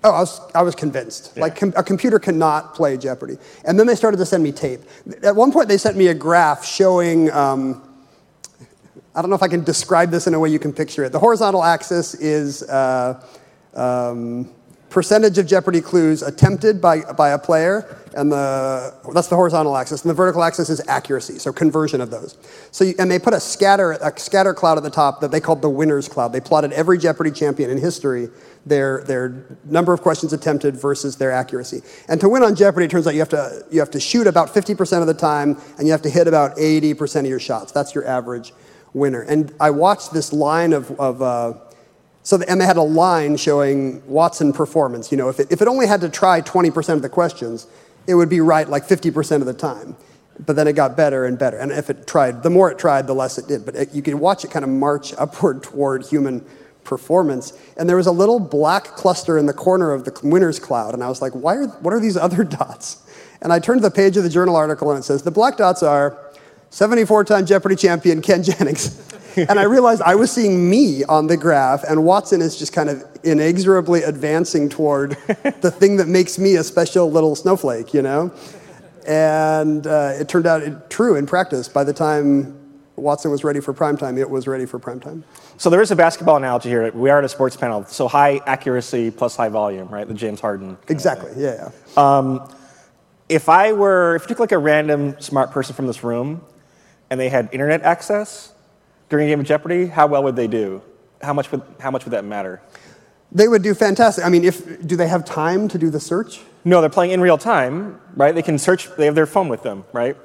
Oh, 0.06 0.12
I 0.12 0.19
was, 0.19 0.41
I 0.56 0.62
was 0.63 0.75
convinced. 0.75 1.38
Like, 1.38 1.58
com- 1.58 1.73
a 1.75 1.84
computer 1.84 2.19
cannot 2.19 2.73
play 2.73 2.97
Jeopardy. 2.97 3.38
And 3.65 3.79
then 3.79 3.88
they 3.88 3.95
started 3.95 4.17
to 4.17 4.25
send 4.25 4.43
me 4.43 4.51
tape. 4.51 4.82
At 5.23 5.36
one 5.36 5.51
point, 5.51 5.67
they 5.67 5.77
sent 5.77 5.95
me 5.95 6.08
a 6.08 6.13
graph 6.13 6.65
showing, 6.65 7.32
um, 7.32 7.82
I 9.15 9.21
don't 9.21 9.29
know 9.29 9.36
if 9.36 9.43
I 9.43 9.47
can 9.47 9.63
describe 9.63 10.10
this 10.10 10.27
in 10.27 10.34
a 10.34 10.39
way 10.39 10.49
you 10.49 10.60
can 10.60 10.73
picture 10.73 11.03
it. 11.03 11.12
The 11.12 11.19
horizontal 11.19 11.63
axis 11.63 12.15
is 12.15 12.63
uh, 12.63 13.25
um, 13.75 14.49
percentage 14.93 15.39
of 15.39 15.47
Jeopardy 15.47 15.82
clues 15.82 16.21
attempted 16.21 16.79
by, 16.79 17.01
by 17.13 17.29
a 17.29 17.39
player, 17.39 17.97
and 18.15 18.32
the, 18.32 18.93
that's 19.12 19.27
the 19.27 19.36
horizontal 19.36 19.75
axis. 19.75 20.03
And 20.03 20.10
the 20.12 20.13
vertical 20.13 20.43
axis 20.43 20.69
is 20.69 20.88
accuracy, 20.88 21.39
so 21.39 21.51
conversion 21.51 21.99
of 21.99 22.12
those. 22.12 22.38
So, 22.69 22.84
you, 22.84 22.93
and 22.99 23.10
they 23.10 23.17
put 23.17 23.34
a 23.34 23.39
scatter, 23.39 23.93
a 23.93 24.17
scatter 24.19 24.53
cloud 24.53 24.77
at 24.77 24.84
the 24.84 24.91
top 24.91 25.19
that 25.21 25.32
they 25.32 25.39
called 25.41 25.63
the 25.63 25.69
winner's 25.69 26.08
cloud. 26.08 26.32
They 26.32 26.39
plotted 26.39 26.73
every 26.73 26.99
Jeopardy 26.99 27.32
champion 27.32 27.71
in 27.71 27.79
history, 27.79 28.29
their, 28.67 29.03
their 29.03 29.58
number 29.65 29.93
of 29.93 30.01
questions 30.01 30.32
attempted 30.32 30.77
versus 30.77 31.17
their 31.17 31.32
accuracy. 31.32 31.82
And 32.08 32.21
to 32.21 32.29
win 32.29 32.43
on 32.43 32.53
Jeopardy, 32.53 32.86
it 32.86 32.91
turns 32.91 33.08
out 33.08 33.15
you 33.15 33.19
have 33.19 33.29
to, 33.29 33.65
you 33.71 33.79
have 33.79 33.91
to 33.91 33.99
shoot 33.99 34.27
about 34.27 34.53
50% 34.53 35.01
of 35.01 35.08
the 35.08 35.15
time, 35.15 35.60
and 35.79 35.88
you 35.88 35.91
have 35.91 36.03
to 36.03 36.10
hit 36.10 36.27
about 36.27 36.56
80% 36.56 37.21
of 37.21 37.25
your 37.25 37.39
shots. 37.39 37.71
That's 37.71 37.95
your 37.95 38.06
average 38.06 38.53
winner. 38.93 39.21
And 39.21 39.56
I 39.60 39.71
watched 39.71 40.13
this 40.13 40.32
line 40.32 40.71
of, 40.71 40.91
of 40.99 41.21
uh, 41.23 41.53
so, 42.24 42.38
the, 42.38 42.46
they 42.46 42.66
had 42.66 42.78
a 42.78 42.82
line 42.82 43.36
showing 43.36 44.06
Watson 44.08 44.54
performance. 44.54 45.12
You 45.12 45.18
know, 45.18 45.28
if 45.28 45.40
it, 45.42 45.52
if 45.52 45.62
it 45.62 45.68
only 45.68 45.88
had 45.88 46.02
to 46.02 46.10
try 46.10 46.42
20% 46.42 46.94
of 46.94 47.02
the 47.02 47.10
questions, 47.10 47.68
it 48.08 48.16
would 48.16 48.30
be 48.30 48.40
right 48.40 48.68
like 48.68 48.88
50% 48.88 49.42
of 49.42 49.46
the 49.46 49.54
time. 49.54 49.98
But 50.40 50.56
then 50.56 50.68
it 50.68 50.74
got 50.74 50.98
better 50.98 51.26
and 51.26 51.38
better. 51.38 51.58
And 51.58 51.72
if 51.72 51.90
it 51.90 52.08
tried, 52.08 52.42
the 52.42 52.50
more 52.50 52.72
it 52.72 52.80
tried, 52.80 53.08
the 53.08 53.14
less 53.14 53.38
it 53.38 53.48
did. 53.48 53.66
But 53.66 53.76
it, 53.76 53.94
you 53.94 54.02
could 54.02 54.16
watch 54.16 54.46
it 54.46 54.52
kind 54.52 54.64
of 54.64 54.70
march 54.70 55.14
upward 55.18 55.64
toward 55.64 56.06
human 56.06 56.46
performance. 56.86 57.54
And 57.78 57.88
there 57.88 57.98
was 57.98 58.08
a 58.08 58.12
little 58.12 58.40
black 58.40 58.86
cluster 58.86 59.38
in 59.38 59.46
the 59.46 59.54
corner 59.54 59.92
of 59.92 60.06
the 60.06 60.18
winner's 60.24 60.60
cloud. 60.60 60.94
And 60.94 61.04
I 61.04 61.10
was 61.10 61.22
like, 61.22 61.34
why 61.34 61.56
are, 61.56 61.68
what 61.68 61.94
are 61.94 62.00
these 62.00 62.18
other 62.18 62.44
dots? 62.46 63.02
And 63.42 63.52
I 63.52 63.60
turned 63.60 63.82
to 63.82 63.90
the 63.90 63.94
page 63.94 64.16
of 64.16 64.24
the 64.24 64.30
journal 64.30 64.56
article 64.56 64.90
and 64.92 65.00
it 65.00 65.04
says, 65.04 65.24
the 65.24 65.32
black 65.32 65.58
dots 65.58 65.84
are 65.84 66.23
74 66.74 67.26
time 67.26 67.46
Jeopardy 67.46 67.76
champion 67.76 68.20
Ken 68.20 68.42
Jennings. 68.42 69.00
and 69.38 69.60
I 69.60 69.64
realized 69.64 70.02
I 70.02 70.16
was 70.16 70.32
seeing 70.32 70.68
me 70.72 71.04
on 71.04 71.28
the 71.28 71.38
graph, 71.38 71.84
and 71.84 72.04
Watson 72.04 72.42
is 72.42 72.58
just 72.58 72.74
kind 72.74 72.90
of 72.90 73.04
inexorably 73.24 74.02
advancing 74.02 74.70
toward 74.70 75.12
the 75.62 75.70
thing 75.80 75.98
that 75.98 76.08
makes 76.08 76.40
me 76.40 76.56
a 76.56 76.64
special 76.64 77.12
little 77.12 77.36
snowflake, 77.36 77.94
you 77.94 78.02
know? 78.02 78.32
And 79.08 79.86
uh, 79.86 80.14
it 80.16 80.28
turned 80.28 80.48
out 80.48 80.64
it, 80.64 80.90
true 80.90 81.16
in 81.16 81.28
practice. 81.28 81.70
By 81.70 81.84
the 81.84 81.94
time 81.94 82.60
Watson 82.96 83.30
was 83.30 83.44
ready 83.44 83.60
for 83.60 83.72
prime 83.72 83.96
time, 83.96 84.18
it 84.18 84.28
was 84.28 84.48
ready 84.48 84.66
for 84.66 84.80
prime 84.80 85.00
time. 85.00 85.24
So 85.58 85.70
there 85.70 85.82
is 85.82 85.92
a 85.92 85.96
basketball 85.96 86.38
analogy 86.38 86.70
here. 86.70 86.92
We 86.92 87.12
are 87.12 87.20
at 87.20 87.24
a 87.24 87.30
sports 87.30 87.56
panel, 87.56 87.86
so 87.86 88.08
high 88.08 88.42
accuracy 88.48 89.12
plus 89.12 89.36
high 89.36 89.50
volume, 89.50 89.90
right? 89.90 90.08
The 90.08 90.16
James 90.16 90.42
Harden. 90.42 90.80
Exactly, 90.88 91.34
yeah. 91.38 91.70
yeah. 91.98 92.48
If 93.30 93.48
I 93.48 93.74
were, 93.74 94.16
if 94.16 94.24
you 94.24 94.30
took 94.30 94.40
like 94.40 94.52
a 94.52 94.58
random 94.58 95.22
smart 95.22 95.52
person 95.52 95.76
from 95.76 95.86
this 95.86 96.04
room, 96.04 96.42
and 97.13 97.21
they 97.21 97.30
had 97.30 97.47
internet 97.52 97.84
access 97.84 98.54
during 99.08 99.28
a 99.28 99.30
game 99.30 99.39
of 99.39 99.45
Jeopardy, 99.45 99.86
how 99.86 100.08
well 100.08 100.23
would 100.23 100.36
they 100.36 100.47
do? 100.47 100.82
How 101.21 101.32
much 101.32 101.52
would, 101.52 101.62
how 101.80 101.91
much 101.91 102.06
would 102.06 102.12
that 102.12 102.26
matter? 102.26 102.60
They 103.32 103.47
would 103.47 103.62
do 103.62 103.76
fantastic. 103.76 104.26
I 104.26 104.30
mean, 104.30 104.43
if 104.43 104.88
do 104.88 104.95
they 104.95 105.08
have 105.08 105.23
time 105.23 105.67
to 105.67 105.78
do 105.78 105.91
the 105.91 105.99
search? 105.99 106.41
No, 106.65 106.82
they're 106.82 106.89
playing 106.89 107.12
in 107.12 107.21
real 107.21 107.38
time, 107.38 108.02
right? 108.15 108.34
They 108.34 108.41
can 108.41 108.58
search, 108.58 108.89
they 108.95 109.06
have 109.06 109.13
their 109.13 109.28
phone 109.28 109.47
with 109.47 109.62
them, 109.62 109.86
right? 109.93 110.17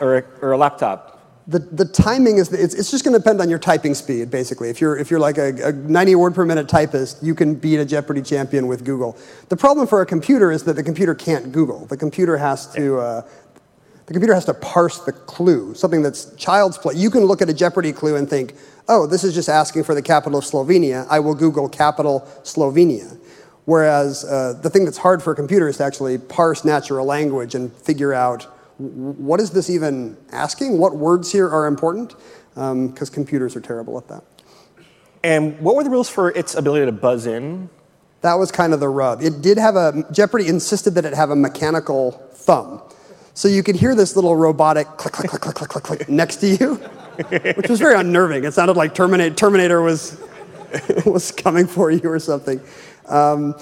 Or 0.00 0.16
a, 0.16 0.24
or 0.40 0.52
a 0.52 0.56
laptop. 0.56 1.12
The, 1.46 1.58
the 1.58 1.84
timing 1.84 2.38
is, 2.38 2.50
it's, 2.54 2.74
it's 2.74 2.90
just 2.90 3.04
going 3.04 3.12
to 3.12 3.18
depend 3.18 3.42
on 3.42 3.50
your 3.50 3.58
typing 3.58 3.94
speed, 3.94 4.30
basically. 4.30 4.70
If 4.70 4.80
you're, 4.80 4.96
if 4.96 5.10
you're 5.10 5.20
like 5.20 5.36
a, 5.36 5.68
a 5.68 5.72
90 5.72 6.14
word 6.14 6.34
per 6.34 6.46
minute 6.46 6.70
typist, 6.70 7.22
you 7.22 7.34
can 7.34 7.54
beat 7.54 7.80
a 7.80 7.84
Jeopardy 7.84 8.22
champion 8.22 8.66
with 8.66 8.82
Google. 8.82 9.14
The 9.50 9.58
problem 9.58 9.86
for 9.86 10.00
a 10.00 10.06
computer 10.06 10.50
is 10.50 10.64
that 10.64 10.72
the 10.72 10.82
computer 10.82 11.14
can't 11.14 11.52
Google. 11.52 11.84
The 11.84 11.98
computer 11.98 12.38
has 12.38 12.72
to, 12.72 12.98
uh, 12.98 13.22
the 14.06 14.12
computer 14.12 14.34
has 14.34 14.44
to 14.44 14.54
parse 14.54 15.00
the 15.00 15.12
clue, 15.12 15.74
something 15.74 16.02
that's 16.02 16.34
child's 16.36 16.78
play. 16.78 16.94
You 16.94 17.10
can 17.10 17.24
look 17.24 17.42
at 17.42 17.48
a 17.48 17.54
Jeopardy 17.54 17.92
clue 17.92 18.16
and 18.16 18.30
think, 18.30 18.54
oh, 18.88 19.06
this 19.06 19.24
is 19.24 19.34
just 19.34 19.48
asking 19.48 19.84
for 19.84 19.94
the 19.94 20.02
capital 20.02 20.38
of 20.38 20.44
Slovenia. 20.44 21.06
I 21.10 21.18
will 21.18 21.34
Google 21.34 21.68
capital 21.68 22.20
Slovenia. 22.42 23.18
Whereas 23.64 24.24
uh, 24.24 24.58
the 24.62 24.70
thing 24.70 24.84
that's 24.84 24.98
hard 24.98 25.24
for 25.24 25.32
a 25.32 25.36
computer 25.36 25.66
is 25.66 25.78
to 25.78 25.84
actually 25.84 26.18
parse 26.18 26.64
natural 26.64 27.04
language 27.04 27.56
and 27.56 27.72
figure 27.72 28.14
out 28.14 28.44
what 28.78 29.40
is 29.40 29.50
this 29.50 29.70
even 29.70 30.16
asking? 30.30 30.78
What 30.78 30.96
words 30.96 31.32
here 31.32 31.48
are 31.48 31.66
important? 31.66 32.14
Because 32.54 33.08
um, 33.08 33.14
computers 33.14 33.56
are 33.56 33.60
terrible 33.60 33.98
at 33.98 34.06
that. 34.08 34.22
And 35.24 35.58
what 35.58 35.74
were 35.74 35.82
the 35.82 35.90
rules 35.90 36.08
for 36.08 36.30
its 36.30 36.54
ability 36.54 36.86
to 36.86 36.92
buzz 36.92 37.26
in? 37.26 37.68
That 38.20 38.34
was 38.34 38.52
kind 38.52 38.72
of 38.72 38.80
the 38.80 38.88
rub. 38.88 39.22
It 39.22 39.40
did 39.42 39.58
have 39.58 39.74
a, 39.74 40.04
Jeopardy 40.12 40.46
insisted 40.46 40.94
that 40.94 41.04
it 41.04 41.14
have 41.14 41.30
a 41.30 41.36
mechanical 41.36 42.12
thumb. 42.32 42.82
So 43.36 43.48
you 43.48 43.62
could 43.62 43.76
hear 43.76 43.94
this 43.94 44.16
little 44.16 44.34
robotic 44.34 44.86
click, 44.96 45.12
click, 45.12 45.28
click, 45.28 45.42
click, 45.42 45.54
click, 45.54 45.68
click, 45.68 45.84
click 45.84 46.08
next 46.08 46.36
to 46.36 46.46
you, 46.46 46.76
which 47.56 47.68
was 47.68 47.78
very 47.78 47.94
unnerving. 48.00 48.44
It 48.44 48.54
sounded 48.54 48.78
like 48.78 48.94
Terminator, 48.94 49.34
Terminator 49.34 49.82
was, 49.82 50.18
was 51.04 51.32
coming 51.32 51.66
for 51.66 51.90
you 51.90 52.08
or 52.08 52.18
something. 52.18 52.58
Um, 53.08 53.54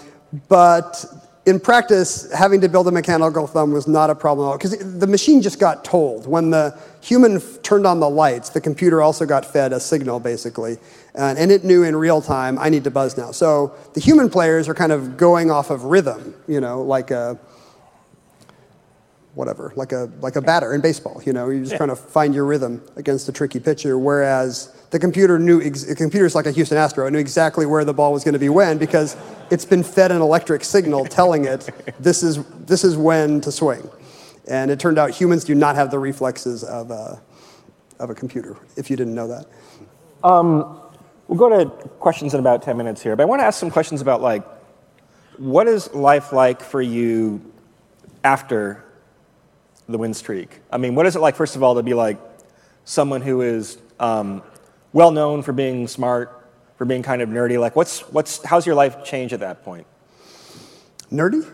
but 0.49 1.05
in 1.45 1.59
practice, 1.59 2.31
having 2.33 2.61
to 2.61 2.69
build 2.69 2.87
a 2.87 2.93
mechanical 2.93 3.49
thumb 3.49 3.73
was 3.73 3.89
not 3.89 4.11
a 4.11 4.15
problem 4.15 4.47
at 4.47 4.51
all 4.53 4.59
because 4.59 4.79
the 5.01 5.09
machine 5.09 5.43
just 5.43 5.59
got 5.59 5.85
told. 5.85 6.29
When 6.29 6.51
the 6.51 6.79
human 7.01 7.39
f- 7.39 7.61
turned 7.63 7.85
on 7.85 7.99
the 7.99 8.09
lights, 8.09 8.51
the 8.51 8.61
computer 8.61 9.03
also 9.03 9.27
got 9.27 9.45
fed 9.45 9.73
a 9.73 9.81
signal, 9.81 10.21
basically. 10.21 10.79
And, 11.17 11.37
and, 11.37 11.51
it 11.51 11.65
knew 11.65 11.83
in 11.83 11.97
real 11.97 12.23
time, 12.23 12.61
I 12.61 12.69
need 12.69 12.85
to 12.85 12.93
buzz 12.93 13.17
now. 13.17 13.33
So 13.33 13.75
the 13.95 14.01
human 14.01 14.31
players 14.31 14.69
are 14.69 14.75
kind 14.75 14.93
of 14.93 15.17
going 15.17 15.51
off 15.51 15.71
of 15.71 15.83
rhythm, 15.83 16.33
you 16.47 16.61
know, 16.61 16.81
like 16.81 17.11
a, 17.11 17.37
whatever, 19.35 19.73
like 19.77 19.93
a 19.93 20.11
like 20.21 20.37
a 20.37 20.41
batter 20.41 20.75
in 20.75 20.81
baseball. 20.81 21.21
You 21.25 21.33
know, 21.33 21.49
you're 21.49 21.65
just 21.65 21.77
trying 21.77 21.89
to 21.89 21.97
find 21.97 22.35
your 22.35 22.45
rhythm 22.45 22.83
against 22.97 23.29
a 23.29 23.33
tricky 23.33 23.61
pitcher. 23.61 23.99
Whereas 23.99 24.75
the 24.91 24.99
computer 24.99 25.39
knew, 25.39 25.61
ex- 25.61 25.85
the 25.85 25.95
computer's 25.95 26.35
like 26.35 26.47
a 26.47 26.53
Houston 26.53 26.79
Astro, 26.79 27.07
it 27.07 27.11
knew 27.11 27.19
exactly 27.19 27.67
where 27.67 27.85
the 27.85 27.95
ball 27.95 28.13
was 28.13 28.25
going 28.25 28.35
to 28.35 28.39
be 28.39 28.49
when 28.49 28.79
because 28.79 29.17
it's 29.51 29.65
been 29.65 29.83
fed 29.83 30.13
an 30.13 30.23
electric 30.23 30.65
signal 30.65 31.05
telling 31.05 31.45
it 31.45 31.69
this 31.99 32.23
is 32.23 32.45
this 32.67 32.85
is 32.85 32.97
when 32.97 33.41
to 33.41 33.53
swing. 33.53 33.89
And 34.47 34.71
it 34.71 34.79
turned 34.79 34.99
out 34.99 35.11
humans 35.11 35.45
do 35.45 35.55
not 35.55 35.75
have 35.75 35.91
the 35.91 35.99
reflexes 35.99 36.63
of 36.65 36.91
a, 36.91 37.21
of 37.99 38.11
a 38.11 38.15
computer. 38.15 38.57
If 38.77 38.91
you 38.91 38.97
didn't 38.97 39.15
know 39.15 39.29
that. 39.29 39.47
Um, 40.23 40.81
we'll 41.29 41.39
go 41.39 41.49
to 41.49 41.71
questions 41.99 42.35
in 42.35 42.41
about 42.41 42.63
10 42.63 42.77
minutes 42.77 43.03
here, 43.03 43.17
but 43.17 43.23
I 43.23 43.27
want 43.27 43.41
to 43.41 43.47
ask 43.47 43.59
some 43.59 43.71
questions 43.71 44.03
about 44.03 44.21
like, 44.21 44.45
what 45.39 45.67
is 45.67 45.93
life 45.95 46.33
like 46.33 46.61
for 46.61 46.83
you 46.83 47.41
after 48.23 48.84
the 49.89 49.99
win 49.99 50.15
streak? 50.15 50.61
I 50.71 50.79
mean, 50.79 50.95
what 50.95 51.07
is 51.07 51.17
it 51.17 51.21
like, 51.21 51.37
first 51.37 51.57
of 51.57 51.63
all, 51.63 51.75
to 51.75 51.83
be 51.83 51.95
like 51.95 52.19
someone 52.85 53.23
who 53.23 53.43
is 53.43 53.79
um, 54.01 54.43
well 54.93 55.11
known 55.11 55.43
for 55.43 55.53
being 55.53 55.89
smart, 55.89 56.49
for 56.77 56.85
being 56.85 57.03
kind 57.03 57.23
of 57.23 57.29
nerdy? 57.29 57.59
Like, 57.59 57.77
what's, 57.77 58.01
what's, 58.13 58.45
how's 58.45 58.67
your 58.67 58.75
life 58.75 59.05
changed 59.05 59.35
at 59.35 59.41
that 59.41 59.65
point? 59.65 59.87
Nerdy? 61.11 61.47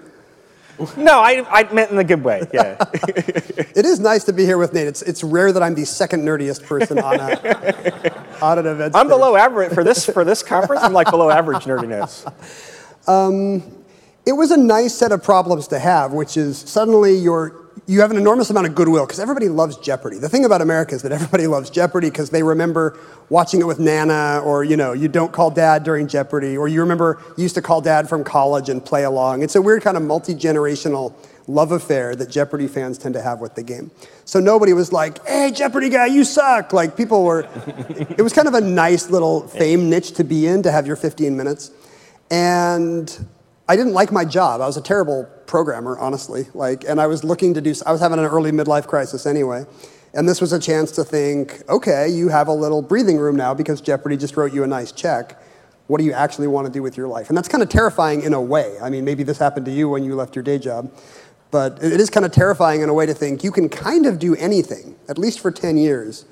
No, 0.97 1.21
I, 1.21 1.45
I 1.51 1.73
meant 1.73 1.91
in 1.91 1.99
a 1.99 2.05
good 2.05 2.25
way, 2.25 2.47
yeah. 2.55 2.77
It 3.77 3.85
is 3.85 4.01
nice 4.01 4.25
to 4.25 4.33
be 4.33 4.45
here 4.45 4.57
with 4.59 4.73
Nate. 4.73 4.87
It's, 4.87 5.03
it's 5.03 5.23
rare 5.23 5.53
that 5.53 5.63
I'm 5.63 5.75
the 5.75 5.85
second 5.85 6.23
nerdiest 6.23 6.65
person 6.65 6.99
on, 6.99 7.21
a, 7.21 8.39
on 8.43 8.59
an 8.59 8.67
event. 8.67 8.97
I'm 8.97 9.07
stage. 9.07 9.11
below 9.11 9.37
average 9.37 9.73
for 9.73 9.85
this, 9.85 10.07
for 10.07 10.25
this 10.25 10.43
conference, 10.43 10.83
I'm 10.83 10.93
like 10.93 11.11
below 11.11 11.31
average 11.31 11.65
nerdiness. 11.65 12.25
It 14.27 14.33
was 14.33 14.51
a 14.51 14.57
nice 14.57 14.95
set 14.95 15.13
of 15.13 15.23
problems 15.23 15.67
to 15.69 15.79
have, 15.79 16.13
which 16.13 16.37
is 16.37 16.59
suddenly 16.59 17.17
you're, 17.17 17.70
you 17.91 18.01
have 18.03 18.13
an 18.13 18.17
enormous 18.17 18.51
amount 18.51 18.69
of 18.69 18.75
goodwill 18.77 19.05
because 19.05 19.19
everybody 19.19 19.49
loves 19.49 19.77
Jeopardy. 19.77 20.17
The 20.17 20.29
thing 20.29 20.45
about 20.45 20.63
America 20.63 20.95
is 20.95 21.03
that 21.03 21.11
everybody 21.11 21.49
loves 21.49 21.71
Jeopardy 21.71 22.09
because 22.09 22.31
they 22.31 22.45
remember 22.45 22.97
watching 23.31 23.61
it 23.61 23.67
with 23.67 23.81
Nana, 23.81 24.41
or 24.45 24.63
you 24.63 24.77
know, 24.77 24.93
you 24.93 25.09
don't 25.09 25.33
call 25.33 25.51
dad 25.51 25.83
during 25.83 26.07
Jeopardy, 26.07 26.57
or 26.57 26.69
you 26.69 26.79
remember 26.83 27.21
you 27.37 27.43
used 27.43 27.57
to 27.57 27.63
call 27.63 27.81
dad 27.81 28.09
from 28.09 28.23
college 28.23 28.69
and 28.69 28.85
play 28.85 29.03
along. 29.03 29.43
It's 29.43 29.57
a 29.57 29.63
weird 29.63 29.83
kind 29.83 29.97
of 29.97 30.05
multi 30.05 30.37
generational 30.37 31.15
love 31.49 31.73
affair 31.73 32.15
that 32.15 32.31
Jeopardy 32.31 32.69
fans 32.69 32.97
tend 32.97 33.15
to 33.15 33.23
have 33.23 33.41
with 33.41 33.57
the 33.57 33.65
game. 33.65 33.91
So 34.25 34.39
nobody 34.39 34.73
was 34.73 34.93
like, 34.93 35.27
"Hey, 35.27 35.51
Jeopardy 35.51 35.89
guy, 35.89 36.07
you 36.07 36.23
suck!" 36.23 36.73
Like 36.73 36.97
people 36.97 37.25
were. 37.25 37.41
it 37.89 38.23
was 38.23 38.33
kind 38.33 38.47
of 38.47 38.55
a 38.55 38.61
nice 38.61 39.11
little 39.11 39.49
fame 39.49 39.91
niche 39.91 40.13
to 40.13 40.23
be 40.23 40.47
in 40.47 40.63
to 40.63 40.71
have 40.71 40.87
your 40.87 40.95
15 40.95 41.37
minutes, 41.37 41.73
and 42.31 43.27
I 43.71 43.77
didn't 43.77 43.93
like 43.93 44.11
my 44.11 44.25
job. 44.25 44.61
I 44.61 44.67
was 44.67 44.77
a 44.77 44.83
terrible 44.83 45.29
programmer, 45.47 45.97
honestly. 45.97 46.49
Like, 46.55 46.83
and 46.83 47.01
I 47.01 47.07
was 47.07 47.23
looking 47.23 47.55
to 47.55 47.61
do. 47.61 47.73
I 47.87 47.93
was 47.93 48.01
having 48.01 48.19
an 48.19 48.25
early 48.25 48.51
midlife 48.51 48.89
crisis 48.89 49.27
anyway, 49.27 49.65
and 50.13 50.29
this 50.29 50.41
was 50.41 50.53
a 50.53 50.59
chance 50.59 50.91
to 50.93 51.05
think, 51.05 51.63
okay, 51.69 52.09
you 52.09 52.31
have 52.31 52.49
a 52.49 52.53
little 52.53 52.83
breathing 52.83 53.17
room 53.17 53.37
now 53.37 53.55
because 53.55 53.81
Jeopardy 53.81 54.17
just 54.17 54.37
wrote 54.37 54.53
you 54.53 54.65
a 54.65 54.67
nice 54.67 54.91
check. 54.91 55.41
What 55.87 55.99
do 55.99 56.05
you 56.05 56.13
actually 56.13 56.49
want 56.49 56.67
to 56.67 56.73
do 56.73 56.83
with 56.83 56.97
your 56.97 57.07
life? 57.07 57.29
And 57.29 57.39
that's 57.39 57.47
kind 57.47 57.63
of 57.63 57.69
terrifying 57.69 58.23
in 58.23 58.35
a 58.35 58.43
way. 58.43 58.77
I 58.83 58.91
mean, 58.91 59.05
maybe 59.05 59.23
this 59.23 59.39
happened 59.39 59.67
to 59.67 59.73
you 59.73 59.89
when 59.89 60.03
you 60.03 60.17
left 60.17 60.35
your 60.35 60.43
day 60.43 60.59
job, 60.59 60.93
but 61.53 61.81
it 61.81 62.01
is 62.01 62.11
kind 62.11 62.27
of 62.27 62.33
terrifying 62.33 62.81
in 62.81 62.89
a 62.89 62.93
way 62.93 63.07
to 63.07 63.15
think 63.15 63.45
you 63.45 63.53
can 63.53 63.69
kind 63.69 64.05
of 64.05 64.19
do 64.19 64.35
anything, 64.35 64.97
at 65.09 65.17
least 65.17 65.39
for 65.39 65.53
10 65.53 65.77
years. 65.77 66.25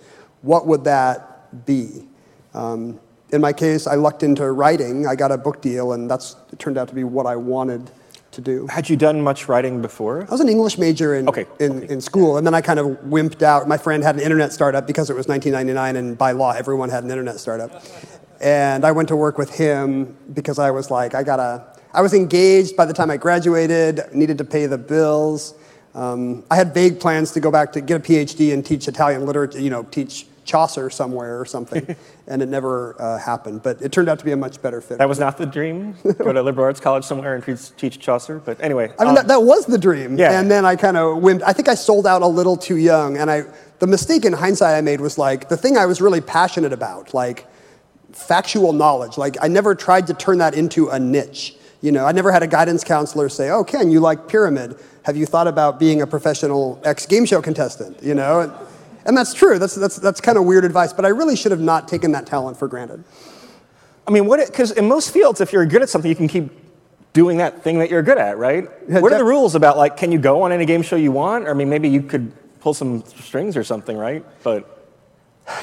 What 0.42 0.66
would 0.66 0.82
that 0.84 1.64
be? 1.64 2.08
Um, 2.52 2.98
in 3.30 3.40
my 3.40 3.52
case, 3.52 3.86
I 3.86 3.94
lucked 3.94 4.22
into 4.22 4.50
writing. 4.50 5.06
I 5.06 5.14
got 5.14 5.32
a 5.32 5.38
book 5.38 5.60
deal, 5.60 5.92
and 5.92 6.10
that's 6.10 6.36
it 6.52 6.58
turned 6.58 6.78
out 6.78 6.88
to 6.88 6.94
be 6.94 7.04
what 7.04 7.26
I 7.26 7.36
wanted 7.36 7.90
to 8.32 8.40
do. 8.40 8.66
Had 8.66 8.88
you 8.88 8.96
done 8.96 9.20
much 9.22 9.48
writing 9.48 9.82
before? 9.82 10.22
I 10.22 10.30
was 10.30 10.40
an 10.40 10.48
English 10.48 10.78
major 10.78 11.14
in, 11.14 11.28
Okay, 11.28 11.46
in, 11.60 11.78
okay. 11.84 11.92
in 11.92 12.00
school, 12.00 12.36
and 12.36 12.46
then 12.46 12.54
I 12.54 12.60
kind 12.60 12.78
of 12.78 12.86
wimped 13.04 13.42
out. 13.42 13.68
My 13.68 13.78
friend 13.78 14.02
had 14.02 14.16
an 14.16 14.22
internet 14.22 14.52
startup 14.52 14.86
because 14.86 15.10
it 15.10 15.16
was 15.16 15.28
1999, 15.28 15.96
and 15.96 16.16
by 16.16 16.32
law, 16.32 16.52
everyone 16.52 16.88
had 16.88 17.04
an 17.04 17.10
internet 17.10 17.38
startup. 17.38 17.82
And 18.40 18.84
I 18.84 18.92
went 18.92 19.08
to 19.08 19.16
work 19.16 19.36
with 19.36 19.50
him 19.50 20.16
because 20.32 20.58
I 20.58 20.70
was 20.70 20.90
like, 20.90 21.14
I 21.14 21.22
gotta. 21.22 21.64
I 21.92 22.02
was 22.02 22.12
engaged 22.12 22.76
by 22.76 22.84
the 22.84 22.92
time 22.92 23.10
I 23.10 23.16
graduated, 23.16 24.02
needed 24.12 24.38
to 24.38 24.44
pay 24.44 24.66
the 24.66 24.76
bills. 24.76 25.54
Um, 25.94 26.44
I 26.50 26.54
had 26.56 26.74
vague 26.74 27.00
plans 27.00 27.32
to 27.32 27.40
go 27.40 27.50
back 27.50 27.72
to 27.72 27.80
get 27.80 27.96
a 27.96 28.00
PhD 28.00 28.52
and 28.52 28.64
teach 28.64 28.86
Italian 28.86 29.24
literature, 29.24 29.58
you 29.58 29.70
know, 29.70 29.84
teach 29.84 30.26
Chaucer 30.48 30.88
somewhere 30.88 31.38
or 31.38 31.44
something, 31.44 31.94
and 32.26 32.42
it 32.42 32.48
never 32.48 33.00
uh, 33.00 33.18
happened. 33.18 33.62
But 33.62 33.82
it 33.82 33.92
turned 33.92 34.08
out 34.08 34.18
to 34.18 34.24
be 34.24 34.32
a 34.32 34.36
much 34.36 34.60
better 34.62 34.80
fit. 34.80 34.98
That 34.98 35.08
was 35.08 35.18
not 35.18 35.36
the 35.36 35.46
dream. 35.46 35.94
Go 36.18 36.32
to 36.32 36.42
liberal 36.42 36.64
arts 36.64 36.80
college 36.80 37.04
somewhere 37.04 37.34
and 37.34 37.44
teach, 37.44 37.76
teach 37.76 37.98
Chaucer. 38.00 38.38
But 38.38 38.60
anyway, 38.60 38.90
I 38.98 39.04
mean, 39.04 39.10
um, 39.10 39.14
that, 39.16 39.28
that 39.28 39.42
was 39.42 39.66
the 39.66 39.78
dream. 39.78 40.18
Yeah. 40.18 40.40
And 40.40 40.50
then 40.50 40.64
I 40.64 40.74
kind 40.74 40.96
of 40.96 41.18
wimped. 41.22 41.42
I 41.46 41.52
think 41.52 41.68
I 41.68 41.74
sold 41.74 42.06
out 42.06 42.22
a 42.22 42.26
little 42.26 42.56
too 42.56 42.76
young. 42.76 43.18
And 43.18 43.30
I, 43.30 43.44
the 43.78 43.86
mistake 43.86 44.24
in 44.24 44.32
hindsight 44.32 44.74
I 44.74 44.80
made 44.80 45.00
was 45.00 45.18
like 45.18 45.50
the 45.50 45.56
thing 45.56 45.76
I 45.76 45.84
was 45.84 46.00
really 46.00 46.22
passionate 46.22 46.72
about, 46.72 47.12
like 47.12 47.46
factual 48.12 48.72
knowledge. 48.72 49.18
Like 49.18 49.36
I 49.42 49.48
never 49.48 49.74
tried 49.74 50.06
to 50.06 50.14
turn 50.14 50.38
that 50.38 50.54
into 50.54 50.88
a 50.88 50.98
niche. 50.98 51.56
You 51.80 51.92
know, 51.92 52.06
I 52.06 52.12
never 52.12 52.32
had 52.32 52.42
a 52.42 52.48
guidance 52.48 52.82
counselor 52.82 53.28
say, 53.28 53.50
"Oh, 53.50 53.62
Ken, 53.62 53.90
you 53.90 54.00
like 54.00 54.26
pyramid? 54.26 54.80
Have 55.04 55.16
you 55.16 55.26
thought 55.26 55.46
about 55.46 55.78
being 55.78 56.02
a 56.02 56.08
professional 56.08 56.80
ex 56.84 57.06
game 57.06 57.24
show 57.24 57.40
contestant?" 57.40 58.02
You 58.02 58.14
know, 58.14 58.52
and, 59.04 59.16
that's 59.16 59.34
true. 59.34 59.58
That's 59.58 59.74
that's 59.74 59.96
that's 59.96 60.20
kind 60.20 60.38
of 60.38 60.44
weird 60.44 60.64
advice. 60.64 60.92
But 60.92 61.04
I 61.04 61.08
really 61.08 61.36
should 61.36 61.52
have 61.52 61.60
not 61.60 61.88
taken 61.88 62.12
that 62.12 62.26
talent 62.26 62.56
for 62.56 62.68
granted. 62.68 63.04
I 64.06 64.10
mean, 64.10 64.26
what? 64.26 64.44
Because 64.46 64.70
in 64.70 64.88
most 64.88 65.12
fields, 65.12 65.40
if 65.40 65.52
you're 65.52 65.66
good 65.66 65.82
at 65.82 65.88
something, 65.88 66.08
you 66.08 66.16
can 66.16 66.28
keep 66.28 66.50
doing 67.12 67.38
that 67.38 67.62
thing 67.62 67.78
that 67.78 67.90
you're 67.90 68.02
good 68.02 68.18
at, 68.18 68.38
right? 68.38 68.68
Yeah, 68.88 69.00
what 69.00 69.12
are 69.12 69.18
the 69.18 69.24
rules 69.24 69.54
about 69.54 69.76
like, 69.76 69.96
can 69.96 70.12
you 70.12 70.18
go 70.18 70.42
on 70.42 70.52
any 70.52 70.64
game 70.64 70.82
show 70.82 70.96
you 70.96 71.12
want? 71.12 71.46
Or 71.46 71.50
I 71.50 71.54
mean, 71.54 71.68
maybe 71.68 71.88
you 71.88 72.02
could 72.02 72.32
pull 72.60 72.74
some 72.74 73.04
strings 73.04 73.56
or 73.56 73.64
something, 73.64 73.96
right? 73.96 74.24
But 74.42 74.78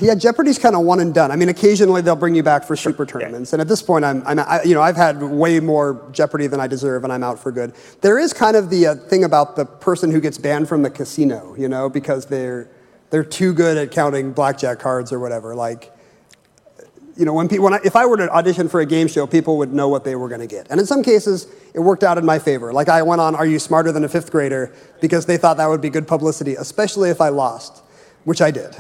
Yeah, 0.02 0.16
Jeopardy's 0.16 0.58
kind 0.58 0.76
of 0.76 0.82
one 0.82 1.00
and 1.00 1.14
done. 1.14 1.32
I 1.32 1.36
mean, 1.36 1.50
occasionally 1.50 2.02
they'll 2.02 2.16
bring 2.16 2.36
you 2.36 2.44
back 2.44 2.64
for 2.64 2.76
super 2.76 3.06
tournaments, 3.06 3.54
and 3.54 3.62
at 3.62 3.68
this 3.68 3.82
point, 3.82 4.04
I'm, 4.04 4.24
I'm 4.26 4.40
I, 4.40 4.64
you 4.64 4.74
know, 4.74 4.82
I've 4.82 4.96
had 4.96 5.22
way 5.22 5.60
more 5.60 6.10
Jeopardy 6.12 6.48
than 6.48 6.60
I 6.60 6.68
deserve, 6.68 7.04
and 7.04 7.14
I'm 7.14 7.24
out 7.24 7.40
for 7.40 7.52
good. 7.52 7.74
There 8.02 8.18
is 8.18 8.34
kind 8.34 8.58
of 8.58 8.70
the 8.70 8.88
uh, 8.88 8.96
thing 8.96 9.24
about 9.24 9.56
the 9.56 9.66
person 9.66 10.12
who 10.12 10.20
gets 10.20 10.38
banned 10.38 10.68
from 10.68 10.82
the 10.82 10.90
casino, 10.90 11.56
you 11.58 11.70
know, 11.70 11.90
because 11.90 12.26
they're 12.26 12.70
they're 13.10 13.24
too 13.24 13.54
good 13.54 13.78
at 13.78 13.92
counting 13.92 14.34
blackjack 14.34 14.80
cards 14.80 15.12
or 15.12 15.20
whatever. 15.20 15.56
Like, 15.56 15.92
you 17.16 17.26
know, 17.26 17.34
when, 17.34 17.48
pe- 17.48 17.60
when 17.60 17.74
I, 17.74 17.80
if 17.84 17.96
I 17.96 18.06
were 18.06 18.18
to 18.18 18.30
audition 18.30 18.68
for 18.68 18.82
a 18.82 18.86
game 18.86 19.08
show, 19.08 19.26
people 19.26 19.58
would 19.60 19.74
know 19.74 19.88
what 19.88 20.04
they 20.04 20.16
were 20.16 20.28
going 20.28 20.42
to 20.42 20.48
get. 20.48 20.68
And 20.70 20.80
in 20.80 20.86
some 20.86 21.02
cases, 21.02 21.48
it 21.74 21.80
worked 21.80 22.04
out 22.04 22.18
in 22.18 22.26
my 22.26 22.40
favor. 22.40 22.74
Like 22.74 22.90
I 22.90 23.02
went 23.04 23.22
on 23.22 23.36
Are 23.36 23.46
You 23.46 23.60
Smarter 23.60 23.92
Than 23.92 24.04
a 24.04 24.10
Fifth 24.10 24.32
Grader 24.32 24.74
because 25.00 25.26
they 25.26 25.38
thought 25.38 25.58
that 25.58 25.68
would 25.68 25.82
be 25.82 25.90
good 25.90 26.08
publicity, 26.08 26.56
especially 26.56 27.10
if 27.10 27.22
I 27.22 27.30
lost, 27.30 27.84
which 28.26 28.42
I 28.42 28.52
did. 28.52 28.76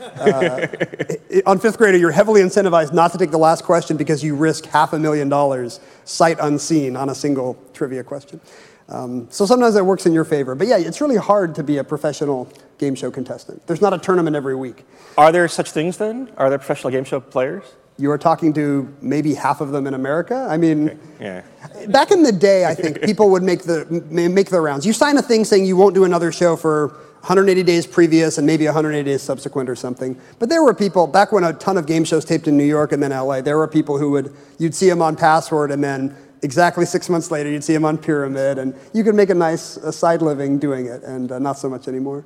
Uh, 0.00 0.66
on 1.46 1.58
fifth 1.58 1.78
grader, 1.78 1.98
you're 1.98 2.10
heavily 2.10 2.40
incentivized 2.40 2.92
not 2.92 3.12
to 3.12 3.18
take 3.18 3.30
the 3.30 3.38
last 3.38 3.64
question 3.64 3.96
because 3.96 4.22
you 4.22 4.34
risk 4.34 4.64
half 4.66 4.92
a 4.92 4.98
million 4.98 5.28
dollars 5.28 5.80
sight 6.04 6.38
unseen 6.40 6.96
on 6.96 7.08
a 7.08 7.14
single 7.14 7.58
trivia 7.74 8.02
question. 8.02 8.40
Um, 8.88 9.26
so 9.30 9.44
sometimes 9.44 9.74
that 9.74 9.84
works 9.84 10.06
in 10.06 10.12
your 10.12 10.24
favor. 10.24 10.54
But 10.54 10.66
yeah, 10.66 10.78
it's 10.78 11.00
really 11.00 11.16
hard 11.16 11.54
to 11.56 11.62
be 11.62 11.76
a 11.78 11.84
professional 11.84 12.48
game 12.78 12.94
show 12.94 13.10
contestant. 13.10 13.66
There's 13.66 13.82
not 13.82 13.92
a 13.92 13.98
tournament 13.98 14.34
every 14.36 14.54
week. 14.56 14.84
are 15.18 15.32
there 15.32 15.46
such 15.48 15.72
things 15.72 15.98
then? 15.98 16.30
Are 16.36 16.48
there 16.48 16.58
professional 16.58 16.90
game 16.92 17.04
show 17.04 17.20
players? 17.20 17.64
You 18.00 18.10
are 18.12 18.18
talking 18.18 18.52
to 18.54 18.94
maybe 19.02 19.34
half 19.34 19.60
of 19.60 19.72
them 19.72 19.86
in 19.88 19.94
America. 19.94 20.46
I 20.48 20.56
mean, 20.56 20.98
Yeah. 21.20 21.42
back 21.88 22.12
in 22.12 22.22
the 22.22 22.30
day, 22.30 22.64
I 22.64 22.74
think 22.74 23.02
people 23.02 23.28
would 23.30 23.42
make 23.42 23.62
the 23.64 23.84
make 24.10 24.50
the 24.50 24.60
rounds. 24.60 24.86
You 24.86 24.92
sign 24.92 25.18
a 25.18 25.22
thing 25.22 25.44
saying 25.44 25.66
you 25.66 25.76
won't 25.76 25.94
do 25.96 26.04
another 26.04 26.30
show 26.30 26.54
for 26.54 26.94
180 27.22 27.64
days 27.64 27.84
previous 27.88 28.38
and 28.38 28.46
maybe 28.46 28.64
180 28.66 29.10
days 29.10 29.20
subsequent 29.22 29.68
or 29.68 29.74
something. 29.74 30.16
But 30.38 30.48
there 30.48 30.62
were 30.62 30.72
people 30.74 31.08
back 31.08 31.32
when 31.32 31.42
a 31.42 31.52
ton 31.52 31.76
of 31.76 31.86
game 31.86 32.04
shows 32.04 32.24
taped 32.24 32.46
in 32.46 32.56
New 32.56 32.62
York 32.64 32.92
and 32.92 33.02
then 33.02 33.10
LA. 33.10 33.40
There 33.40 33.58
were 33.58 33.66
people 33.66 33.98
who 33.98 34.12
would 34.12 34.32
you'd 34.58 34.76
see 34.76 34.88
them 34.88 35.02
on 35.02 35.16
Password 35.16 35.72
and 35.72 35.82
then 35.82 36.16
exactly 36.42 36.84
six 36.86 37.08
months 37.08 37.30
later 37.30 37.50
you'd 37.50 37.64
see 37.64 37.74
him 37.74 37.84
on 37.84 37.98
Pyramid 37.98 38.58
and 38.58 38.74
you 38.92 39.02
could 39.04 39.14
make 39.14 39.30
a 39.30 39.34
nice 39.34 39.76
uh, 39.76 39.90
side 39.90 40.22
living 40.22 40.58
doing 40.58 40.86
it 40.86 41.02
and 41.02 41.32
uh, 41.32 41.38
not 41.38 41.58
so 41.58 41.68
much 41.68 41.88
anymore. 41.88 42.24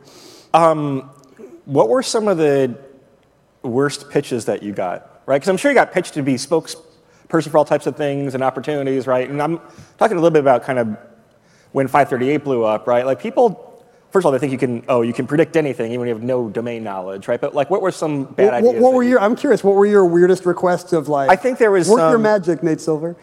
What 1.64 1.88
were 1.88 2.02
some 2.02 2.26
of 2.28 2.38
the 2.38 2.76
worst 3.62 4.10
pitches 4.10 4.46
that 4.46 4.62
you 4.62 4.72
got? 4.72 5.22
Right? 5.26 5.36
Because 5.36 5.48
I'm 5.48 5.56
sure 5.56 5.70
you 5.70 5.76
got 5.76 5.92
pitched 5.92 6.14
to 6.14 6.22
be 6.22 6.34
spokesperson 6.34 7.48
for 7.50 7.58
all 7.58 7.64
types 7.64 7.86
of 7.86 7.96
things 7.96 8.34
and 8.34 8.42
opportunities, 8.42 9.06
right? 9.06 9.28
And 9.30 9.40
I'm 9.40 9.60
talking 9.98 10.16
a 10.16 10.20
little 10.20 10.32
bit 10.32 10.40
about 10.40 10.64
kind 10.64 10.78
of 10.80 10.88
when 11.70 11.86
538 11.86 12.38
blew 12.38 12.64
up, 12.64 12.86
right? 12.88 13.06
Like 13.06 13.20
people, 13.20 13.84
first 14.10 14.22
of 14.22 14.26
all, 14.26 14.32
they 14.32 14.38
think 14.38 14.50
you 14.50 14.58
can, 14.58 14.84
oh, 14.88 15.02
you 15.02 15.12
can 15.12 15.26
predict 15.28 15.56
anything 15.56 15.92
even 15.92 16.00
when 16.00 16.08
you 16.08 16.14
have 16.14 16.24
no 16.24 16.50
domain 16.50 16.82
knowledge, 16.82 17.28
right? 17.28 17.40
But 17.40 17.54
like, 17.54 17.70
what 17.70 17.80
were 17.80 17.92
some 17.92 18.24
bad 18.24 18.46
What, 18.46 18.54
ideas? 18.54 18.82
what, 18.82 18.92
were 18.92 19.02
you- 19.04 19.10
your? 19.10 19.20
I'm 19.20 19.36
curious. 19.36 19.62
What 19.62 19.76
were 19.76 19.86
your 19.86 20.04
weirdest 20.04 20.44
requests 20.44 20.92
of 20.92 21.08
like? 21.08 21.30
I 21.30 21.36
think 21.36 21.58
there 21.58 21.70
was 21.70 21.88
work 21.88 22.00
your 22.00 22.18
magic, 22.18 22.62
Nate 22.64 22.80
Silver. 22.80 23.16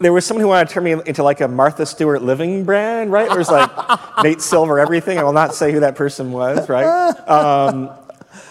There 0.00 0.12
was 0.12 0.24
someone 0.24 0.42
who 0.42 0.48
wanted 0.48 0.68
to 0.68 0.74
turn 0.74 0.84
me 0.84 0.92
into 0.92 1.22
like 1.22 1.40
a 1.40 1.48
Martha 1.48 1.84
Stewart 1.84 2.22
living 2.22 2.64
brand, 2.64 3.10
right? 3.10 3.28
There's 3.28 3.50
like 3.50 3.70
Nate 4.22 4.40
Silver 4.40 4.78
everything. 4.78 5.18
I 5.18 5.24
will 5.24 5.32
not 5.32 5.54
say 5.54 5.72
who 5.72 5.80
that 5.80 5.96
person 5.96 6.30
was, 6.30 6.68
right? 6.68 6.86
Um, 7.28 7.90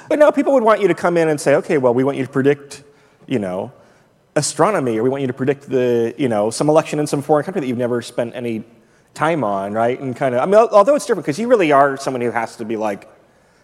but 0.09 0.19
no, 0.19 0.31
people 0.31 0.53
would 0.53 0.63
want 0.63 0.81
you 0.81 0.87
to 0.89 0.95
come 0.95 1.15
in 1.17 1.29
and 1.29 1.39
say, 1.39 1.55
okay, 1.55 1.77
well, 1.77 1.93
we 1.93 2.03
want 2.03 2.17
you 2.17 2.25
to 2.25 2.31
predict, 2.31 2.83
you 3.27 3.39
know, 3.39 3.71
astronomy, 4.35 4.97
or 4.97 5.03
we 5.03 5.09
want 5.09 5.21
you 5.21 5.27
to 5.27 5.33
predict 5.33 5.69
the, 5.69 6.13
you 6.17 6.27
know, 6.27 6.49
some 6.49 6.69
election 6.69 6.99
in 6.99 7.07
some 7.07 7.21
foreign 7.21 7.43
country 7.45 7.61
that 7.61 7.67
you've 7.67 7.77
never 7.77 8.01
spent 8.01 8.35
any 8.35 8.63
time 9.13 9.43
on, 9.43 9.73
right? 9.73 9.99
And 9.99 10.15
kind 10.15 10.35
of, 10.35 10.41
I 10.41 10.45
mean, 10.45 10.55
although 10.55 10.95
it's 10.95 11.05
different 11.05 11.25
because 11.25 11.39
you 11.39 11.47
really 11.47 11.71
are 11.71 11.97
someone 11.97 12.21
who 12.21 12.31
has 12.31 12.55
to 12.57 12.65
be 12.65 12.77
like, 12.77 13.09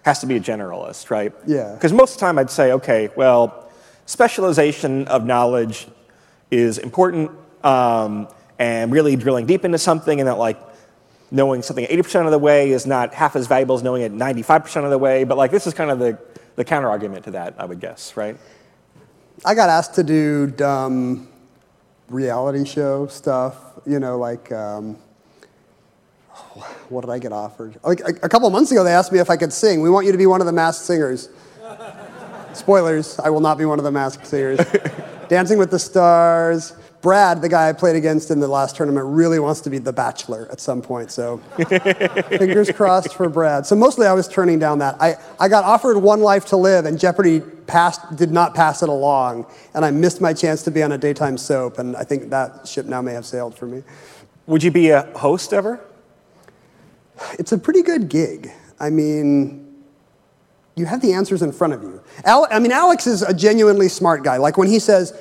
has 0.03 0.19
to 0.19 0.25
be 0.25 0.35
a 0.35 0.39
generalist, 0.39 1.09
right? 1.09 1.33
Yeah. 1.45 1.73
Because 1.73 1.93
most 1.93 2.13
of 2.13 2.19
the 2.19 2.25
time 2.25 2.39
I'd 2.39 2.49
say, 2.49 2.71
okay, 2.73 3.09
well, 3.15 3.69
specialization 4.05 5.07
of 5.07 5.25
knowledge 5.25 5.87
is 6.51 6.77
important, 6.77 7.31
um, 7.63 8.27
and 8.59 8.91
really 8.91 9.15
drilling 9.15 9.45
deep 9.45 9.65
into 9.65 9.77
something, 9.77 10.19
and 10.19 10.27
that 10.27 10.37
like 10.37 10.59
knowing 11.31 11.63
something 11.63 11.85
80% 11.85 12.25
of 12.25 12.31
the 12.31 12.37
way 12.37 12.71
is 12.71 12.85
not 12.85 13.13
half 13.13 13.35
as 13.35 13.47
valuable 13.47 13.75
as 13.75 13.81
knowing 13.81 14.03
it 14.03 14.13
95% 14.13 14.83
of 14.83 14.91
the 14.91 14.99
way. 14.99 15.23
But 15.23 15.37
like 15.37 15.51
this 15.51 15.65
is 15.65 15.73
kind 15.73 15.89
of 15.89 15.99
the 15.99 16.19
the 16.55 16.63
counter 16.63 16.89
argument 16.89 17.25
to 17.25 17.31
that, 17.31 17.55
I 17.57 17.65
would 17.65 17.79
guess, 17.79 18.15
right? 18.15 18.37
I 19.45 19.55
got 19.55 19.69
asked 19.69 19.95
to 19.95 20.03
do 20.03 20.47
dumb 20.47 21.27
reality 22.09 22.65
show 22.65 23.07
stuff, 23.07 23.57
you 23.85 23.99
know, 23.99 24.17
like, 24.17 24.51
um, 24.51 24.97
what 26.89 27.01
did 27.01 27.09
I 27.09 27.19
get 27.19 27.31
offered? 27.31 27.79
Like 27.83 28.01
a, 28.01 28.13
a 28.23 28.29
couple 28.29 28.49
months 28.49 28.71
ago, 28.71 28.83
they 28.83 28.93
asked 28.93 29.11
me 29.11 29.19
if 29.19 29.29
I 29.29 29.37
could 29.37 29.51
sing. 29.51 29.81
We 29.81 29.89
want 29.89 30.05
you 30.05 30.11
to 30.11 30.17
be 30.17 30.27
one 30.27 30.41
of 30.41 30.45
the 30.45 30.53
masked 30.53 30.85
singers. 30.85 31.29
Spoilers, 32.53 33.19
I 33.19 33.29
will 33.29 33.39
not 33.39 33.57
be 33.57 33.65
one 33.65 33.79
of 33.79 33.83
the 33.83 33.91
masked 33.91 34.27
singers. 34.27 34.59
Dancing 35.27 35.57
with 35.57 35.71
the 35.71 35.79
Stars. 35.79 36.73
Brad, 37.03 37.41
the 37.41 37.49
guy 37.49 37.67
I 37.67 37.73
played 37.73 37.97
against 37.97 38.31
in 38.31 38.39
the 38.39 38.47
last 38.47 38.77
tournament, 38.77 39.05
really 39.05 39.37
wants 39.37 39.59
to 39.61 39.69
be 39.69 39.77
the 39.77 39.91
Bachelor 39.91 40.47
at 40.49 40.61
some 40.61 40.81
point. 40.81 41.11
So 41.11 41.37
fingers 42.29 42.71
crossed 42.71 43.13
for 43.13 43.27
Brad. 43.27 43.65
So 43.65 43.75
mostly 43.75 44.07
I 44.07 44.13
was 44.13 44.25
turning 44.25 44.57
down 44.57 44.79
that. 44.79 44.95
I, 45.01 45.17
I 45.37 45.49
got 45.49 45.65
offered 45.65 45.97
One 45.97 46.21
Life 46.21 46.45
to 46.45 46.55
Live, 46.55 46.85
and 46.85 46.97
Jeopardy 46.97 47.41
passed, 47.67 48.15
did 48.15 48.31
not 48.31 48.55
pass 48.55 48.81
it 48.83 48.87
along. 48.87 49.47
And 49.73 49.83
I 49.83 49.91
missed 49.91 50.21
my 50.21 50.33
chance 50.33 50.63
to 50.63 50.71
be 50.71 50.81
on 50.81 50.93
a 50.93 50.97
daytime 50.97 51.37
soap, 51.37 51.77
and 51.77 51.97
I 51.97 52.05
think 52.05 52.29
that 52.29 52.65
ship 52.69 52.85
now 52.85 53.01
may 53.01 53.11
have 53.11 53.25
sailed 53.25 53.53
for 53.53 53.65
me. 53.65 53.83
Would 54.47 54.63
you 54.63 54.71
be 54.71 54.91
a 54.91 55.01
host 55.17 55.51
ever? 55.51 55.81
It's 57.37 57.51
a 57.51 57.57
pretty 57.57 57.81
good 57.81 58.07
gig. 58.07 58.49
I 58.79 58.89
mean, 58.89 59.83
you 60.75 60.85
have 60.85 61.01
the 61.01 61.11
answers 61.11 61.41
in 61.41 61.51
front 61.51 61.73
of 61.73 61.83
you. 61.83 62.01
Al- 62.23 62.47
I 62.49 62.59
mean, 62.59 62.71
Alex 62.71 63.07
is 63.07 63.23
a 63.23 63.33
genuinely 63.33 63.89
smart 63.89 64.23
guy. 64.23 64.37
Like 64.37 64.57
when 64.57 64.69
he 64.69 64.79
says, 64.79 65.13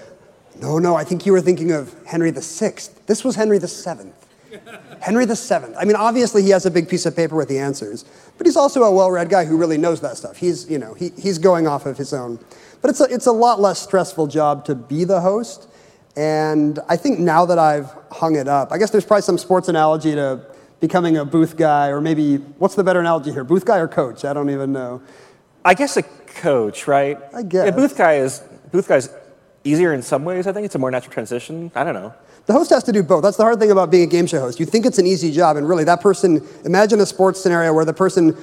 no, 0.61 0.79
no, 0.79 0.95
I 0.95 1.05
think 1.05 1.27
you 1.27 1.33
were 1.33 1.41
thinking 1.41 1.73
of 1.73 1.95
Henry 2.05 2.31
VI. 2.31 2.75
This 3.07 3.25
was 3.25 3.37
Henry 3.37 3.59
VII. 3.59 4.13
Henry 5.01 5.25
VII. 5.27 5.75
I 5.79 5.85
mean, 5.85 5.97
obviously 5.97 6.43
he 6.43 6.51
has 6.51 6.67
a 6.67 6.71
big 6.71 6.89
piece 6.89 7.07
of 7.07 7.17
paper 7.17 7.37
with 7.37 7.49
the 7.49 7.59
answers, 7.59 8.05
but 8.37 8.47
he's 8.47 8.57
also 8.57 8.83
a 8.83 8.93
well-read 8.93 9.29
guy 9.29 9.45
who 9.45 9.57
really 9.57 9.79
knows 9.79 10.01
that 10.01 10.17
stuff. 10.17 10.37
He's, 10.37 10.71
you 10.71 10.79
know, 10.79 10.95
he, 10.95 11.11
he's 11.19 11.39
going 11.39 11.67
off 11.67 11.87
of 11.87 11.97
his 11.97 12.13
own. 12.13 12.39
But 12.81 12.91
it's 12.91 13.01
a, 13.01 13.05
it's 13.05 13.27
a 13.27 13.33
lot 13.33 13.61
less 13.61 13.81
stressful 13.81 14.27
job 14.27 14.65
to 14.67 14.75
be 14.75 15.05
the 15.05 15.21
host. 15.21 15.69
And 16.17 16.79
I 16.89 16.97
think 16.97 17.19
now 17.19 17.47
that 17.47 17.59
I've 17.59 17.91
hung 18.11 18.37
it 18.37 18.47
up, 18.47 18.73
I 18.73 18.79
guess 18.79 18.91
there's 18.91 19.05
probably 19.05 19.23
some 19.23 19.39
sports 19.39 19.69
analogy 19.69 20.15
to 20.15 20.45
becoming 20.81 21.17
a 21.17 21.25
booth 21.25 21.57
guy, 21.57 21.89
or 21.89 22.01
maybe, 22.01 22.37
what's 22.37 22.75
the 22.75 22.85
better 22.85 23.01
analogy 23.01 23.33
here? 23.33 23.45
Booth 23.45 23.65
guy 23.65 23.79
or 23.79 23.89
coach? 23.89 24.25
I 24.25 24.33
don't 24.33 24.51
even 24.51 24.73
know. 24.73 25.01
I 25.65 25.75
guess 25.75 25.97
a 25.97 26.03
coach, 26.03 26.87
right? 26.87 27.19
I 27.33 27.43
guess. 27.43 27.67
Yeah, 27.67 27.71
booth 27.71 27.97
guy 27.97 28.15
is 28.17 28.43
booth 28.73 28.89
guy's 28.89 29.09
easier 29.65 29.93
in 29.93 30.03
some 30.03 30.25
ways. 30.25 30.47
I 30.47 30.53
think 30.53 30.67
it's 30.67 30.75
a 30.75 30.79
more 30.79 30.91
natural 30.91 31.13
transition. 31.13 31.71
I 31.75 31.85
don't 31.85 31.95
know. 31.95 32.15
The 32.47 32.53
host 32.53 32.71
has 32.71 32.83
to 32.85 32.93
do 32.93 33.03
both. 33.03 33.23
That's 33.23 33.37
the 33.37 33.45
hard 33.45 33.61
thing 33.61 33.71
about 33.71 33.91
being 33.91 34.03
a 34.03 34.11
game 34.11 34.27
show 34.27 34.41
host. 34.41 34.59
You 34.59 34.67
think 34.67 34.85
it's 34.85 34.99
an 34.99 35.07
easy 35.07 35.31
job, 35.31 35.57
and 35.57 35.69
really, 35.69 35.85
that 35.85 36.01
person, 36.01 36.47
imagine 36.65 37.01
a 37.01 37.07
sports 37.07 37.41
scenario 37.41 37.73
where 37.73 37.85
the 37.85 37.93
person 37.93 38.37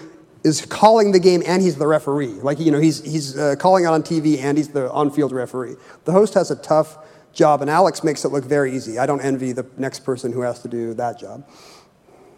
is 0.44 0.66
calling 0.66 1.12
the 1.12 1.20
game 1.20 1.44
and 1.46 1.62
he's 1.62 1.76
the 1.76 1.88
referee. 1.88 2.28
Like, 2.28 2.60
you 2.60 2.72
know, 2.72 2.80
he's, 2.80 3.04
he's 3.04 3.38
uh, 3.38 3.56
calling 3.60 3.84
it 3.84 3.88
on 3.88 4.04
TV 4.04 4.40
and 4.40 4.58
he's 4.58 4.70
the 4.70 4.90
on 4.92 5.12
field 5.12 5.34
referee. 5.34 5.76
The 6.06 6.14
host 6.14 6.34
has 6.36 6.50
a 6.50 6.56
tough 6.56 6.98
job, 7.34 7.62
and 7.62 7.70
Alex 7.70 8.04
makes 8.04 8.26
it 8.26 8.30
look 8.30 8.46
very 8.46 8.74
easy. 8.74 8.98
I 9.00 9.06
don't 9.06 9.22
envy 9.22 9.52
the 9.52 9.66
next 9.78 10.00
person 10.00 10.32
who 10.32 10.42
has 10.42 10.62
to 10.62 10.68
do 10.68 10.94
that 10.96 11.20
job. 11.20 11.48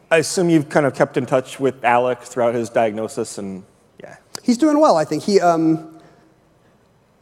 I 0.10 0.18
assume 0.18 0.50
you've 0.50 0.68
kind 0.68 0.86
of 0.86 0.94
kept 0.94 1.16
in 1.16 1.26
touch 1.26 1.60
with 1.60 1.84
Alex 1.86 2.28
throughout 2.28 2.54
his 2.54 2.70
diagnosis, 2.70 3.38
and 3.38 3.64
yeah. 4.04 4.18
He's 4.44 4.58
doing 4.58 4.80
well, 4.80 4.98
I 4.98 5.06
think. 5.06 5.24
He, 5.24 5.40
um, 5.40 5.91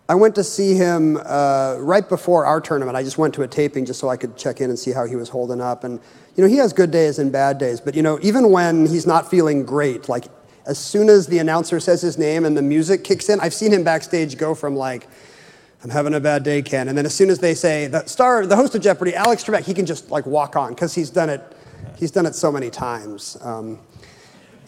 I 0.10 0.16
went 0.16 0.34
to 0.36 0.44
see 0.44 0.74
him 0.74 1.20
uh, 1.24 1.76
right 1.78 2.10
before 2.10 2.44
our 2.44 2.60
tournament. 2.60 2.98
I 2.98 3.04
just 3.04 3.20
went 3.20 3.32
to 3.36 3.44
a 3.44 3.48
taping 3.48 3.86
just 3.86 4.00
so 4.00 4.10
I 4.10 4.18
could 4.18 4.36
check 4.36 4.60
in 4.60 4.72
and 4.72 4.80
see 4.80 4.92
how 4.92 5.06
he 5.06 5.16
was 5.16 5.30
holding 5.30 5.62
up. 5.62 5.84
And, 5.84 6.00
you 6.36 6.44
know, 6.44 6.50
he 6.50 6.58
has 6.58 6.74
good 6.74 6.90
days 6.90 7.20
and 7.20 7.32
bad 7.32 7.60
days. 7.60 7.80
But, 7.80 7.94
you 7.94 8.02
know, 8.02 8.18
even 8.24 8.50
when 8.52 8.88
he's 8.88 9.06
not 9.06 9.30
feeling 9.30 9.64
great, 9.64 10.10
like 10.10 10.26
as 10.66 10.80
soon 10.80 11.10
as 11.10 11.28
the 11.28 11.38
announcer 11.38 11.80
says 11.80 12.02
his 12.02 12.18
name 12.18 12.44
and 12.44 12.58
the 12.58 12.64
music 12.64 13.04
kicks 13.04 13.30
in, 13.30 13.40
I've 13.40 13.54
seen 13.54 13.72
him 13.72 13.84
backstage 13.84 14.36
go 14.36 14.56
from 14.56 14.76
like, 14.76 15.08
I'm 15.84 15.92
having 15.92 16.16
a 16.16 16.20
bad 16.20 16.42
day, 16.42 16.64
Ken. 16.64 16.88
And 16.90 16.98
then 16.98 17.06
as 17.06 17.14
soon 17.14 17.30
as 17.30 17.38
they 17.38 17.54
say 17.54 17.86
the 17.86 18.04
star, 18.08 18.48
the 18.48 18.56
host 18.56 18.74
of 18.74 18.82
Jeopardy, 18.82 19.14
Alex 19.14 19.44
Trebek, 19.44 19.64
he 19.64 19.76
can 19.76 19.86
just 19.86 20.10
like 20.10 20.26
walk 20.26 20.56
on 20.56 20.74
because 20.74 20.96
he's 20.96 21.12
done 21.12 21.30
it. 21.30 21.42
He's 21.98 22.10
done 22.10 22.26
it 22.26 22.34
so 22.34 22.52
many 22.52 22.72
times. 22.72 23.38
Um, 23.42 23.80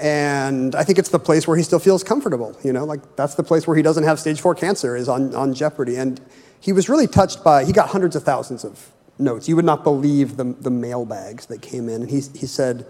and 0.02 0.74
I 0.74 0.84
think 0.84 0.98
it's 0.98 1.10
the 1.10 1.20
place 1.20 1.48
where 1.48 1.56
he 1.56 1.62
still 1.62 1.78
feels 1.78 2.04
comfortable. 2.04 2.58
You 2.64 2.74
know, 2.74 2.86
like 2.86 3.16
that's 3.16 3.36
the 3.36 3.44
place 3.44 3.68
where 3.68 3.78
he 3.78 3.84
doesn't 3.84 4.04
have 4.04 4.20
stage 4.20 4.42
four 4.42 4.56
cancer 4.56 4.96
is 4.96 5.08
on, 5.08 5.36
on 5.36 5.54
Jeopardy. 5.54 5.96
And 5.96 6.20
he 6.60 6.74
was 6.74 6.90
really 6.90 7.06
touched 7.06 7.44
by, 7.44 7.66
he 7.66 7.72
got 7.72 7.90
hundreds 7.90 8.16
of 8.16 8.24
thousands 8.24 8.66
of 8.66 8.92
notes. 9.20 9.48
You 9.48 9.56
would 9.56 9.66
not 9.66 9.84
believe 9.84 10.38
the, 10.38 10.46
the 10.46 10.72
mailbags 10.72 11.46
that 11.48 11.62
came 11.62 11.88
in. 11.88 12.02
And 12.02 12.10
he, 12.10 12.22
he 12.34 12.48
said, 12.48 12.88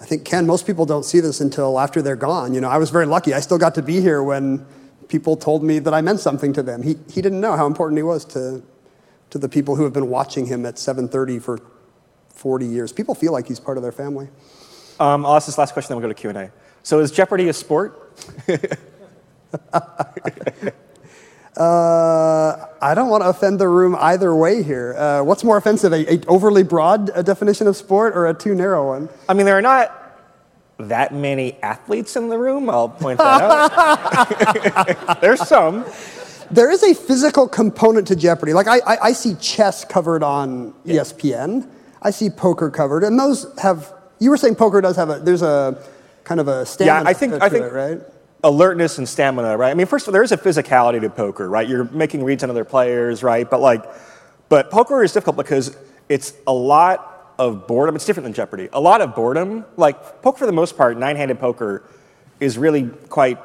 I 0.00 0.06
think, 0.06 0.24
Ken, 0.24 0.46
most 0.46 0.66
people 0.66 0.86
don't 0.86 1.04
see 1.04 1.20
this 1.20 1.42
until 1.42 1.78
after 1.78 2.00
they're 2.00 2.16
gone. 2.16 2.54
You 2.54 2.62
know, 2.62 2.70
I 2.70 2.78
was 2.78 2.88
very 2.88 3.06
lucky. 3.06 3.34
I 3.34 3.40
still 3.40 3.58
got 3.58 3.74
to 3.74 3.82
be 3.82 4.00
here 4.00 4.22
when 4.22 4.64
people 5.08 5.36
told 5.36 5.62
me 5.62 5.78
that 5.80 5.92
I 5.92 6.00
meant 6.00 6.20
something 6.20 6.54
to 6.54 6.62
them. 6.62 6.82
He, 6.82 6.96
he 7.12 7.20
didn't 7.20 7.40
know 7.42 7.54
how 7.54 7.66
important 7.66 7.98
he 7.98 8.02
was 8.02 8.24
to, 8.26 8.62
to 9.28 9.38
the 9.38 9.48
people 9.48 9.76
who 9.76 9.84
have 9.84 9.92
been 9.92 10.08
watching 10.08 10.46
him 10.46 10.64
at 10.64 10.76
7.30 10.76 11.42
for 11.42 11.58
40 12.30 12.64
years. 12.64 12.92
People 12.94 13.14
feel 13.14 13.32
like 13.32 13.46
he's 13.46 13.60
part 13.60 13.76
of 13.76 13.82
their 13.82 13.92
family. 13.92 14.28
Um, 14.98 15.26
I'll 15.26 15.36
ask 15.36 15.46
this 15.46 15.58
last 15.58 15.72
question, 15.72 15.88
then 15.90 15.98
we'll 15.98 16.08
go 16.08 16.14
to 16.14 16.20
Q 16.20 16.30
and 16.30 16.38
A. 16.38 16.52
So, 16.82 17.00
is 17.00 17.10
Jeopardy 17.10 17.48
a 17.48 17.52
sport? 17.52 18.12
Uh, 21.56 22.66
I 22.82 22.94
don't 22.94 23.08
want 23.08 23.22
to 23.22 23.30
offend 23.30 23.58
the 23.58 23.68
room 23.68 23.96
either 23.98 24.34
way 24.34 24.62
here. 24.62 24.94
Uh, 24.94 25.22
what's 25.22 25.42
more 25.42 25.56
offensive, 25.56 25.90
a, 25.90 26.14
a 26.14 26.20
overly 26.26 26.62
broad 26.62 27.08
uh 27.10 27.22
definition 27.22 27.66
of 27.66 27.76
sport 27.78 28.14
or 28.14 28.26
a 28.26 28.34
too 28.34 28.54
narrow 28.54 28.88
one? 28.88 29.08
I 29.26 29.32
mean, 29.32 29.46
there 29.46 29.56
are 29.56 29.62
not 29.62 29.90
that 30.78 31.14
many 31.14 31.54
athletes 31.62 32.14
in 32.14 32.28
the 32.28 32.36
room. 32.36 32.68
I'll 32.68 32.90
point 32.90 33.18
that 33.18 33.40
out. 33.40 35.20
There's 35.22 35.40
some. 35.48 35.86
There 36.50 36.70
is 36.70 36.82
a 36.82 36.94
physical 36.94 37.48
component 37.48 38.06
to 38.08 38.16
Jeopardy. 38.16 38.52
Like 38.52 38.66
I, 38.66 38.80
I, 38.80 38.98
I 39.04 39.12
see 39.12 39.34
chess 39.36 39.82
covered 39.82 40.22
on 40.22 40.74
E 40.84 40.92
ESPN. 40.92 41.66
I 42.02 42.10
see 42.10 42.28
poker 42.28 42.70
covered, 42.70 43.02
and 43.02 43.18
those 43.18 43.46
have. 43.60 43.94
You 44.18 44.30
were 44.30 44.36
saying 44.36 44.56
poker 44.56 44.80
does 44.80 44.96
have 44.96 45.10
a. 45.10 45.18
There's 45.18 45.42
a 45.42 45.82
kind 46.24 46.40
of 46.40 46.48
a 46.48 46.66
stamina. 46.66 47.04
Yeah, 47.04 47.08
I 47.08 47.12
think 47.12 47.32
to 47.34 47.44
I 47.44 47.48
think 47.48 47.64
it, 47.64 47.72
right. 47.72 48.00
alertness 48.42 48.98
and 48.98 49.08
stamina, 49.08 49.56
right? 49.56 49.70
I 49.70 49.74
mean, 49.74 49.86
first 49.86 50.04
of 50.04 50.08
all, 50.08 50.12
there 50.12 50.22
is 50.22 50.32
a 50.32 50.36
physicality 50.36 51.00
to 51.00 51.10
poker, 51.10 51.48
right? 51.48 51.68
You're 51.68 51.84
making 51.84 52.24
reads 52.24 52.42
on 52.42 52.50
other 52.50 52.64
players, 52.64 53.22
right? 53.22 53.48
But 53.48 53.60
like, 53.60 53.84
but 54.48 54.70
poker 54.70 55.02
is 55.02 55.12
difficult 55.12 55.36
because 55.36 55.76
it's 56.08 56.32
a 56.46 56.52
lot 56.52 57.34
of 57.38 57.66
boredom. 57.66 57.96
It's 57.96 58.06
different 58.06 58.24
than 58.24 58.32
Jeopardy. 58.32 58.68
A 58.72 58.80
lot 58.80 59.00
of 59.00 59.14
boredom. 59.14 59.64
Like 59.76 60.22
poker, 60.22 60.38
for 60.38 60.46
the 60.46 60.52
most 60.52 60.76
part, 60.76 60.96
nine-handed 60.96 61.38
poker 61.38 61.84
is 62.40 62.58
really 62.58 62.88
quite 63.08 63.38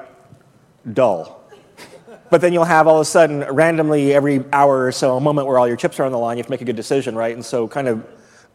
dull. 0.91 1.41
But 2.29 2.39
then 2.39 2.53
you'll 2.53 2.63
have 2.63 2.87
all 2.87 2.95
of 2.95 3.01
a 3.01 3.05
sudden, 3.05 3.41
randomly, 3.41 4.13
every 4.13 4.45
hour 4.53 4.85
or 4.85 4.93
so, 4.93 5.17
a 5.17 5.19
moment 5.19 5.47
where 5.47 5.59
all 5.59 5.67
your 5.67 5.75
chips 5.75 5.99
are 5.99 6.05
on 6.05 6.13
the 6.13 6.17
line. 6.17 6.37
You 6.37 6.41
have 6.41 6.47
to 6.47 6.51
make 6.51 6.61
a 6.61 6.65
good 6.65 6.77
decision, 6.77 7.13
right? 7.13 7.35
And 7.35 7.43
so, 7.43 7.67
kind 7.67 7.89
of, 7.89 8.07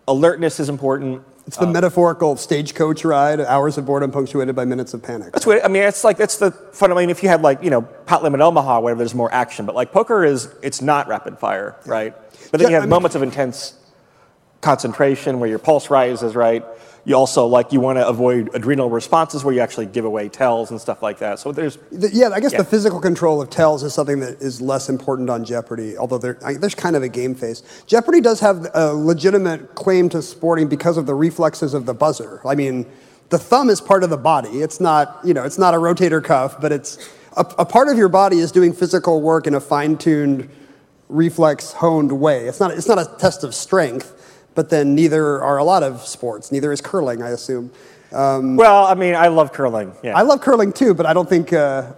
alertness 0.09 0.59
is 0.59 0.71
important. 0.71 1.23
It's 1.47 1.57
the 1.59 1.67
metaphorical 1.67 2.37
stagecoach 2.37 3.05
ride, 3.05 3.41
hours 3.41 3.79
of 3.79 3.87
boredom 3.87 4.11
punctuated 4.11 4.57
by 4.57 4.65
minutes 4.65 4.95
of 4.95 5.03
panic. 5.03 5.33
That's 5.33 5.47
what 5.47 5.65
I 5.65 5.69
mean. 5.69 5.85
It's 5.85 6.03
like 6.03 6.17
that's 6.17 6.39
the 6.39 6.51
fun. 6.51 6.91
I 6.91 6.95
mean, 6.97 7.09
if 7.09 7.23
you 7.23 7.29
had 7.29 7.43
like 7.43 7.63
you 7.63 7.71
know 7.71 7.83
pot 7.83 8.23
limit 8.25 8.41
Omaha, 8.41 8.81
whatever, 8.81 8.99
there's 8.99 9.15
more 9.15 9.33
action. 9.33 9.65
But 9.65 9.77
like 9.77 9.93
poker 9.93 10.25
is, 10.25 10.49
it's 10.63 10.83
not 10.83 11.07
rapid 11.07 11.39
fire, 11.39 11.77
right? 11.87 12.15
But 12.51 12.59
then 12.59 12.63
Yeah, 12.63 12.69
you 12.69 12.75
have 12.75 12.83
I 12.83 12.87
mean- 12.87 12.91
moments 12.91 13.15
of 13.15 13.23
intense 13.23 13.75
concentration 14.71 15.39
where 15.39 15.49
your 15.49 15.61
pulse 15.61 15.91
rises, 15.91 16.35
right? 16.35 16.65
You 17.05 17.15
also 17.15 17.47
like 17.47 17.73
you 17.73 17.79
want 17.79 17.99
to 17.99 18.07
avoid 18.09 18.51
adrenal 18.53 18.91
responses 18.91 19.45
where 19.45 19.55
you 19.55 19.61
actually 19.61 19.87
give 19.87 20.05
away 20.05 20.29
tells 20.29 20.73
and 20.73 20.81
stuff 20.81 21.05
like 21.05 21.19
that. 21.19 21.39
So 21.39 21.53
there's 21.53 21.79
The- 21.93 22.11
yeah, 22.13 22.31
I 22.35 22.41
guess 22.41 22.51
Yeah. 22.51 22.59
the 22.59 22.65
physical 22.75 22.99
control 23.01 23.41
of 23.41 23.49
tells 23.49 23.85
is 23.85 23.95
something 23.95 24.19
that 24.21 24.43
is 24.43 24.61
less 24.61 24.89
important 24.89 25.31
on 25.31 25.45
Jeopardy, 25.45 25.97
although 25.97 26.19
there, 26.19 26.37
I, 26.45 26.55
there's 26.55 26.75
kind 26.75 26.97
of 26.97 27.05
a 27.05 27.09
game 27.09 27.37
face. 27.37 27.63
Jeopardy 27.87 28.21
does 28.21 28.41
have 28.41 28.67
a 28.75 28.93
legitimate 28.93 29.77
claim 29.77 30.09
to 30.09 30.21
sporting 30.21 30.67
because 30.67 30.97
of 30.97 31.07
the 31.07 31.15
reflexes 31.15 31.73
of 31.73 31.87
the 31.87 31.95
buzzer. 31.95 32.41
I 32.45 32.57
mean, 32.57 32.87
the 33.29 33.39
thumb 33.39 33.71
is 33.71 33.81
part 33.81 34.03
of 34.03 34.11
the 34.11 34.17
body. 34.33 34.55
It's 34.67 34.81
not, 34.81 35.21
you 35.23 35.33
know, 35.33 35.45
it's 35.45 35.59
not 35.59 35.75
a 35.75 35.79
rotator 35.79 36.21
cuff, 36.25 36.61
but 36.61 36.73
it's 36.73 36.99
a, 37.37 37.47
a 37.61 37.65
part 37.65 37.87
of 37.89 37.97
your 37.97 38.09
body 38.09 38.41
is 38.41 38.51
doing 38.51 38.73
physical 38.73 39.23
work 39.23 39.47
in 39.47 39.55
a 39.55 39.61
fine-tuned, 39.61 40.49
reflex-honed 41.09 42.11
way. 42.11 42.47
It's 42.49 42.59
not, 42.59 42.73
it's 42.73 42.89
not 42.89 42.99
a 42.99 43.09
test 43.19 43.45
of 43.45 43.55
strength, 43.55 44.13
but 44.57 44.71
then 44.71 44.95
neither 44.97 45.41
are 45.41 45.59
a 45.59 45.65
lot 45.65 45.85
of 45.85 46.05
sports. 46.05 46.51
Neither 46.51 46.73
is 46.73 46.81
curling, 46.81 47.23
I 47.23 47.31
assume. 47.31 47.71
well, 48.11 48.87
I 48.87 48.95
mean, 48.95 49.15
I 49.15 49.29
love 49.29 49.53
curling. 49.53 49.93
Yeah, 50.03 50.17
I 50.17 50.23
love 50.23 50.41
curling 50.41 50.73
too, 50.73 50.95
but 50.95 51.07
I 51.07 51.13
don't 51.13 51.29
think. 51.29 51.53
Uh, 51.53 51.93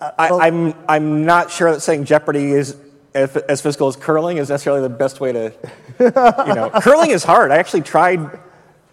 I, 0.00 0.28
I'm 0.46 0.74
I'm 0.88 1.24
not 1.24 1.50
sure 1.50 1.72
that 1.72 1.80
saying 1.80 2.04
Jeopardy 2.04 2.52
is 2.52 2.76
as 3.14 3.36
as 3.36 3.60
physical 3.60 3.88
as 3.88 3.96
curling 3.96 4.36
is 4.38 4.48
necessarily 4.48 4.82
the 4.82 4.88
best 4.88 5.20
way 5.20 5.32
to, 5.32 5.52
you 5.98 6.10
know, 6.54 6.70
curling 6.80 7.10
is 7.10 7.24
hard. 7.24 7.50
I 7.50 7.56
actually 7.56 7.82
tried 7.82 8.20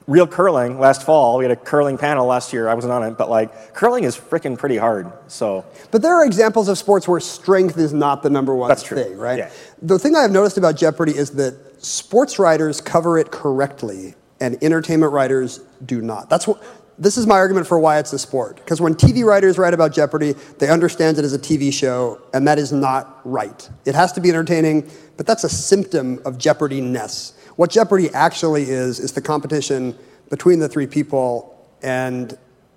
real 0.08 0.26
curling 0.26 0.80
last 0.80 1.04
fall. 1.04 1.38
We 1.38 1.44
had 1.44 1.52
a 1.52 1.56
curling 1.56 1.98
panel 1.98 2.26
last 2.26 2.54
year. 2.54 2.70
I 2.70 2.74
wasn't 2.74 2.94
on 2.94 3.04
it, 3.04 3.18
but 3.18 3.30
like 3.30 3.76
curling 3.76 4.06
is 4.06 4.18
freaking 4.18 4.58
pretty 4.58 4.78
hard. 4.78 5.12
So 5.28 5.66
But 5.92 6.02
there 6.02 6.16
are 6.16 6.26
examples 6.26 6.70
of 6.70 6.78
sports 6.78 7.08
where 7.08 7.20
strength 7.20 7.78
is 7.78 7.94
not 7.94 8.24
the 8.24 8.30
number 8.30 8.56
one 8.56 8.70
That's 8.70 8.84
true. 8.84 8.98
thing, 9.04 9.18
right? 9.18 9.38
Yeah. 9.38 9.52
The 9.82 10.00
thing 10.00 10.16
I 10.16 10.22
have 10.22 10.32
noticed 10.32 10.58
about 10.58 10.78
Jeopardy 10.78 11.16
is 11.16 11.32
that 11.32 11.67
sports 11.80 12.40
writers 12.40 12.82
cover 12.82 13.18
it 13.18 13.32
correctly 13.32 14.16
and 14.40 14.62
entertainment 14.64 15.12
writers 15.12 15.60
do 15.86 16.02
not. 16.02 16.30
That's 16.30 16.48
what 16.48 16.64
this 17.00 17.18
is 17.18 17.28
my 17.28 17.36
argument 17.36 17.68
for 17.68 17.80
why 17.80 18.00
it's 18.00 18.12
a 18.14 18.20
sport. 18.20 18.56
Because 18.58 18.82
when 18.82 18.96
TV 18.96 19.24
writers 19.24 19.58
write 19.58 19.74
about 19.74 19.94
Jeopardy, 19.94 20.34
they 20.58 20.70
understand 20.70 21.20
it 21.20 21.26
as 21.26 21.34
a 21.34 21.40
TV 21.40 21.72
show, 21.72 22.20
and 22.34 22.48
that 22.48 22.58
is 22.58 22.72
not 22.72 23.22
right. 23.24 23.70
It 23.86 23.94
has 23.94 24.12
to 24.14 24.22
be 24.22 24.30
entertaining, 24.30 24.90
but 25.16 25.28
that's 25.28 25.44
a 25.44 25.50
symptom 25.50 26.20
of 26.26 26.38
Jeopardy-ness. 26.38 27.34
What 27.56 27.70
Jeopardy 27.70 28.10
actually 28.14 28.64
is, 28.64 29.00
is 29.00 29.12
the 29.14 29.22
competition 29.22 29.98
between 30.30 30.60
the 30.60 30.68
three 30.68 30.88
people, 30.88 31.68
and 31.84 32.36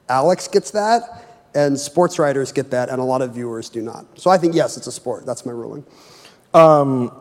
Alex 0.08 0.48
gets 0.48 0.70
that, 0.72 1.26
and 1.54 1.78
sports 1.78 2.18
writers 2.18 2.52
get 2.52 2.70
that, 2.70 2.90
and 2.90 3.00
a 3.00 3.04
lot 3.04 3.22
of 3.22 3.32
viewers 3.32 3.70
do 3.70 3.80
not. 3.80 4.04
So 4.18 4.30
I 4.30 4.36
think, 4.36 4.54
yes, 4.54 4.76
it's 4.76 4.86
a 4.86 4.92
sport. 4.92 5.24
That's 5.24 5.46
my 5.46 5.52
ruling. 5.52 5.84
Um, 6.52 7.19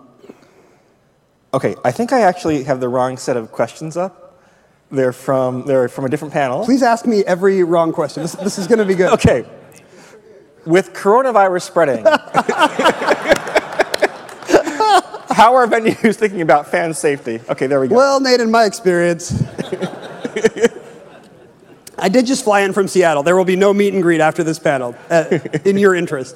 okay, 1.54 1.76
I 1.84 1.92
think 1.92 2.12
I 2.14 2.22
actually 2.22 2.64
have 2.64 2.80
the 2.80 2.90
wrong 2.90 3.18
set 3.18 3.38
of 3.38 3.52
questions 3.52 3.98
up. 3.98 4.40
They're 4.92 5.14
from 5.14 5.66
they're 5.66 5.88
from 5.88 6.06
a 6.06 6.10
different 6.10 6.34
panel. 6.34 6.66
Please 6.66 6.82
ask 6.82 7.06
me 7.06 7.24
every 7.24 7.64
wrong 7.64 7.94
question. 7.94 8.24
This, 8.24 8.34
this 8.34 8.58
is 8.58 8.66
going 8.68 8.80
to 8.80 8.86
be 8.86 8.96
good. 8.96 9.14
Okay. 9.14 9.46
With 10.66 10.94
coronavirus 10.94 11.62
spreading, 11.62 12.04
how 15.34 15.56
are 15.56 15.66
venues 15.68 16.16
thinking 16.16 16.42
about 16.42 16.68
fan 16.68 16.94
safety? 16.94 17.40
Okay, 17.48 17.68
there 17.68 17.80
we 17.80 17.88
go. 17.88 17.96
Well, 17.96 18.20
Nate, 18.20 18.42
in 18.42 18.52
my 18.52 18.66
experience, 18.66 19.42
I 21.98 22.10
did 22.10 22.26
just 22.26 22.44
fly 22.44 22.62
in 22.62 22.74
from 22.74 22.88
Seattle. 22.88 23.24
There 23.24 23.38
will 23.38 23.46
be 23.46 23.56
no 23.56 23.74
meet 23.74 23.94
and 23.94 24.04
greet 24.04 24.22
after 24.22 24.44
this 24.44 24.60
panel, 24.60 24.96
uh, 25.10 25.40
in 25.66 25.78
your 25.78 25.96
interest. 25.96 26.36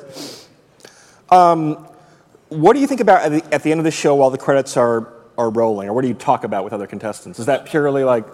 What 2.53 2.73
do 2.73 2.79
you 2.79 2.87
think 2.87 3.01
about 3.01 3.23
at 3.23 3.31
the, 3.31 3.53
at 3.53 3.63
the 3.63 3.71
end 3.71 3.79
of 3.79 3.83
the 3.83 3.91
show 3.91 4.15
while 4.15 4.29
the 4.29 4.37
credits 4.37 4.77
are, 4.77 5.11
are 5.37 5.49
rolling? 5.49 5.89
Or 5.89 5.93
what 5.93 6.01
do 6.01 6.07
you 6.07 6.13
talk 6.13 6.43
about 6.43 6.63
with 6.63 6.73
other 6.73 6.87
contestants? 6.87 7.39
Is 7.39 7.45
that 7.47 7.65
purely 7.65 8.03
like, 8.03 8.25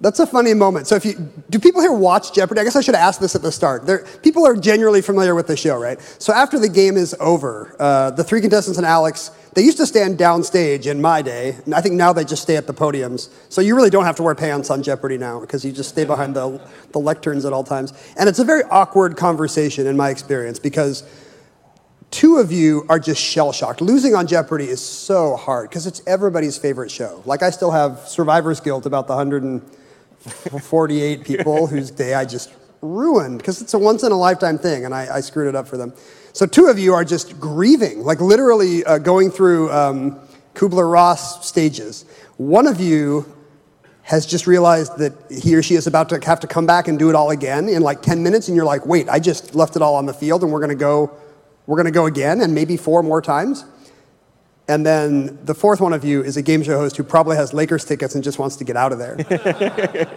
That's 0.00 0.18
a 0.18 0.26
funny 0.26 0.54
moment. 0.54 0.86
So, 0.86 0.96
if 0.96 1.04
you 1.04 1.14
do, 1.50 1.58
people 1.58 1.80
here 1.80 1.92
watch 1.92 2.32
Jeopardy? 2.32 2.60
I 2.60 2.64
guess 2.64 2.76
I 2.76 2.80
should 2.80 2.94
ask 2.94 3.20
this 3.20 3.34
at 3.34 3.42
the 3.42 3.52
start. 3.52 3.86
There, 3.86 4.06
people 4.22 4.46
are 4.46 4.56
generally 4.56 5.02
familiar 5.02 5.34
with 5.34 5.46
the 5.46 5.56
show, 5.56 5.78
right? 5.78 6.00
So, 6.18 6.32
after 6.32 6.58
the 6.58 6.68
game 6.68 6.96
is 6.96 7.14
over, 7.20 7.76
uh, 7.78 8.10
the 8.10 8.24
three 8.24 8.40
contestants 8.40 8.78
and 8.78 8.86
Alex, 8.86 9.30
they 9.54 9.62
used 9.62 9.78
to 9.78 9.86
stand 9.86 10.16
downstage 10.16 10.86
in 10.86 11.02
my 11.02 11.22
day. 11.22 11.58
And 11.64 11.74
I 11.74 11.80
think 11.80 11.96
now 11.96 12.12
they 12.12 12.24
just 12.24 12.42
stay 12.42 12.56
at 12.56 12.66
the 12.66 12.74
podiums. 12.74 13.30
So, 13.48 13.60
you 13.60 13.76
really 13.76 13.90
don't 13.90 14.04
have 14.04 14.16
to 14.16 14.22
wear 14.22 14.34
pants 14.34 14.70
on 14.70 14.82
Jeopardy 14.82 15.18
now 15.18 15.40
because 15.40 15.64
you 15.64 15.72
just 15.72 15.90
stay 15.90 16.04
behind 16.04 16.34
the, 16.34 16.60
the 16.92 17.00
lecterns 17.00 17.44
at 17.46 17.52
all 17.52 17.64
times. 17.64 17.92
And 18.18 18.28
it's 18.28 18.38
a 18.38 18.44
very 18.44 18.62
awkward 18.70 19.16
conversation 19.16 19.86
in 19.86 19.96
my 19.96 20.10
experience 20.10 20.58
because 20.58 21.04
two 22.10 22.38
of 22.38 22.52
you 22.52 22.84
are 22.88 22.98
just 22.98 23.20
shell 23.20 23.52
shocked. 23.52 23.80
Losing 23.80 24.14
on 24.14 24.26
Jeopardy 24.26 24.68
is 24.68 24.80
so 24.80 25.36
hard 25.36 25.68
because 25.68 25.86
it's 25.86 26.02
everybody's 26.06 26.58
favorite 26.58 26.90
show. 26.90 27.22
Like, 27.24 27.42
I 27.42 27.50
still 27.50 27.70
have 27.70 28.00
survivor's 28.00 28.60
guilt 28.60 28.86
about 28.86 29.06
the 29.06 29.14
148 29.14 31.24
people 31.24 31.66
whose 31.68 31.90
day 31.90 32.14
I 32.14 32.24
just 32.24 32.52
ruined 32.82 33.38
because 33.38 33.60
it's 33.60 33.74
a 33.74 33.78
once 33.78 34.02
in 34.02 34.12
a 34.12 34.16
lifetime 34.16 34.56
thing 34.58 34.86
and 34.86 34.94
I, 34.94 35.16
I 35.16 35.20
screwed 35.20 35.48
it 35.48 35.54
up 35.54 35.68
for 35.68 35.76
them. 35.76 35.92
So, 36.32 36.46
two 36.46 36.66
of 36.66 36.78
you 36.78 36.94
are 36.94 37.04
just 37.04 37.38
grieving, 37.40 38.02
like 38.02 38.20
literally 38.20 38.84
uh, 38.84 38.98
going 38.98 39.30
through 39.30 39.72
um, 39.72 40.20
Kubler 40.54 40.90
Ross 40.90 41.46
stages. 41.46 42.04
One 42.36 42.66
of 42.66 42.80
you 42.80 43.36
has 44.02 44.24
just 44.26 44.46
realized 44.46 44.96
that 44.98 45.12
he 45.30 45.54
or 45.54 45.62
she 45.62 45.74
is 45.74 45.86
about 45.86 46.08
to 46.08 46.18
have 46.24 46.40
to 46.40 46.46
come 46.46 46.66
back 46.66 46.88
and 46.88 46.98
do 46.98 47.10
it 47.10 47.14
all 47.14 47.30
again 47.30 47.68
in 47.68 47.82
like 47.82 48.02
10 48.02 48.22
minutes 48.22 48.48
and 48.48 48.56
you're 48.56 48.64
like 48.64 48.84
wait 48.84 49.08
i 49.08 49.20
just 49.20 49.54
left 49.54 49.76
it 49.76 49.82
all 49.82 49.94
on 49.94 50.06
the 50.06 50.14
field 50.14 50.42
and 50.42 50.50
we're 50.50 50.58
going 50.58 50.70
to 50.70 50.74
go 50.74 51.16
we're 51.66 51.76
going 51.76 51.86
to 51.86 51.92
go 51.92 52.06
again 52.06 52.40
and 52.40 52.54
maybe 52.54 52.76
four 52.76 53.02
more 53.02 53.22
times. 53.22 53.64
And 54.70 54.86
then 54.86 55.36
the 55.44 55.54
fourth 55.54 55.80
one 55.80 55.92
of 55.92 56.04
you 56.04 56.22
is 56.22 56.36
a 56.36 56.42
game 56.42 56.62
show 56.62 56.78
host 56.78 56.96
who 56.96 57.02
probably 57.02 57.34
has 57.34 57.52
lakers 57.52 57.84
tickets 57.84 58.14
and 58.14 58.22
just 58.22 58.38
wants 58.38 58.54
to 58.54 58.64
get 58.64 58.76
out 58.76 58.92
of 58.92 58.98
there. 58.98 59.16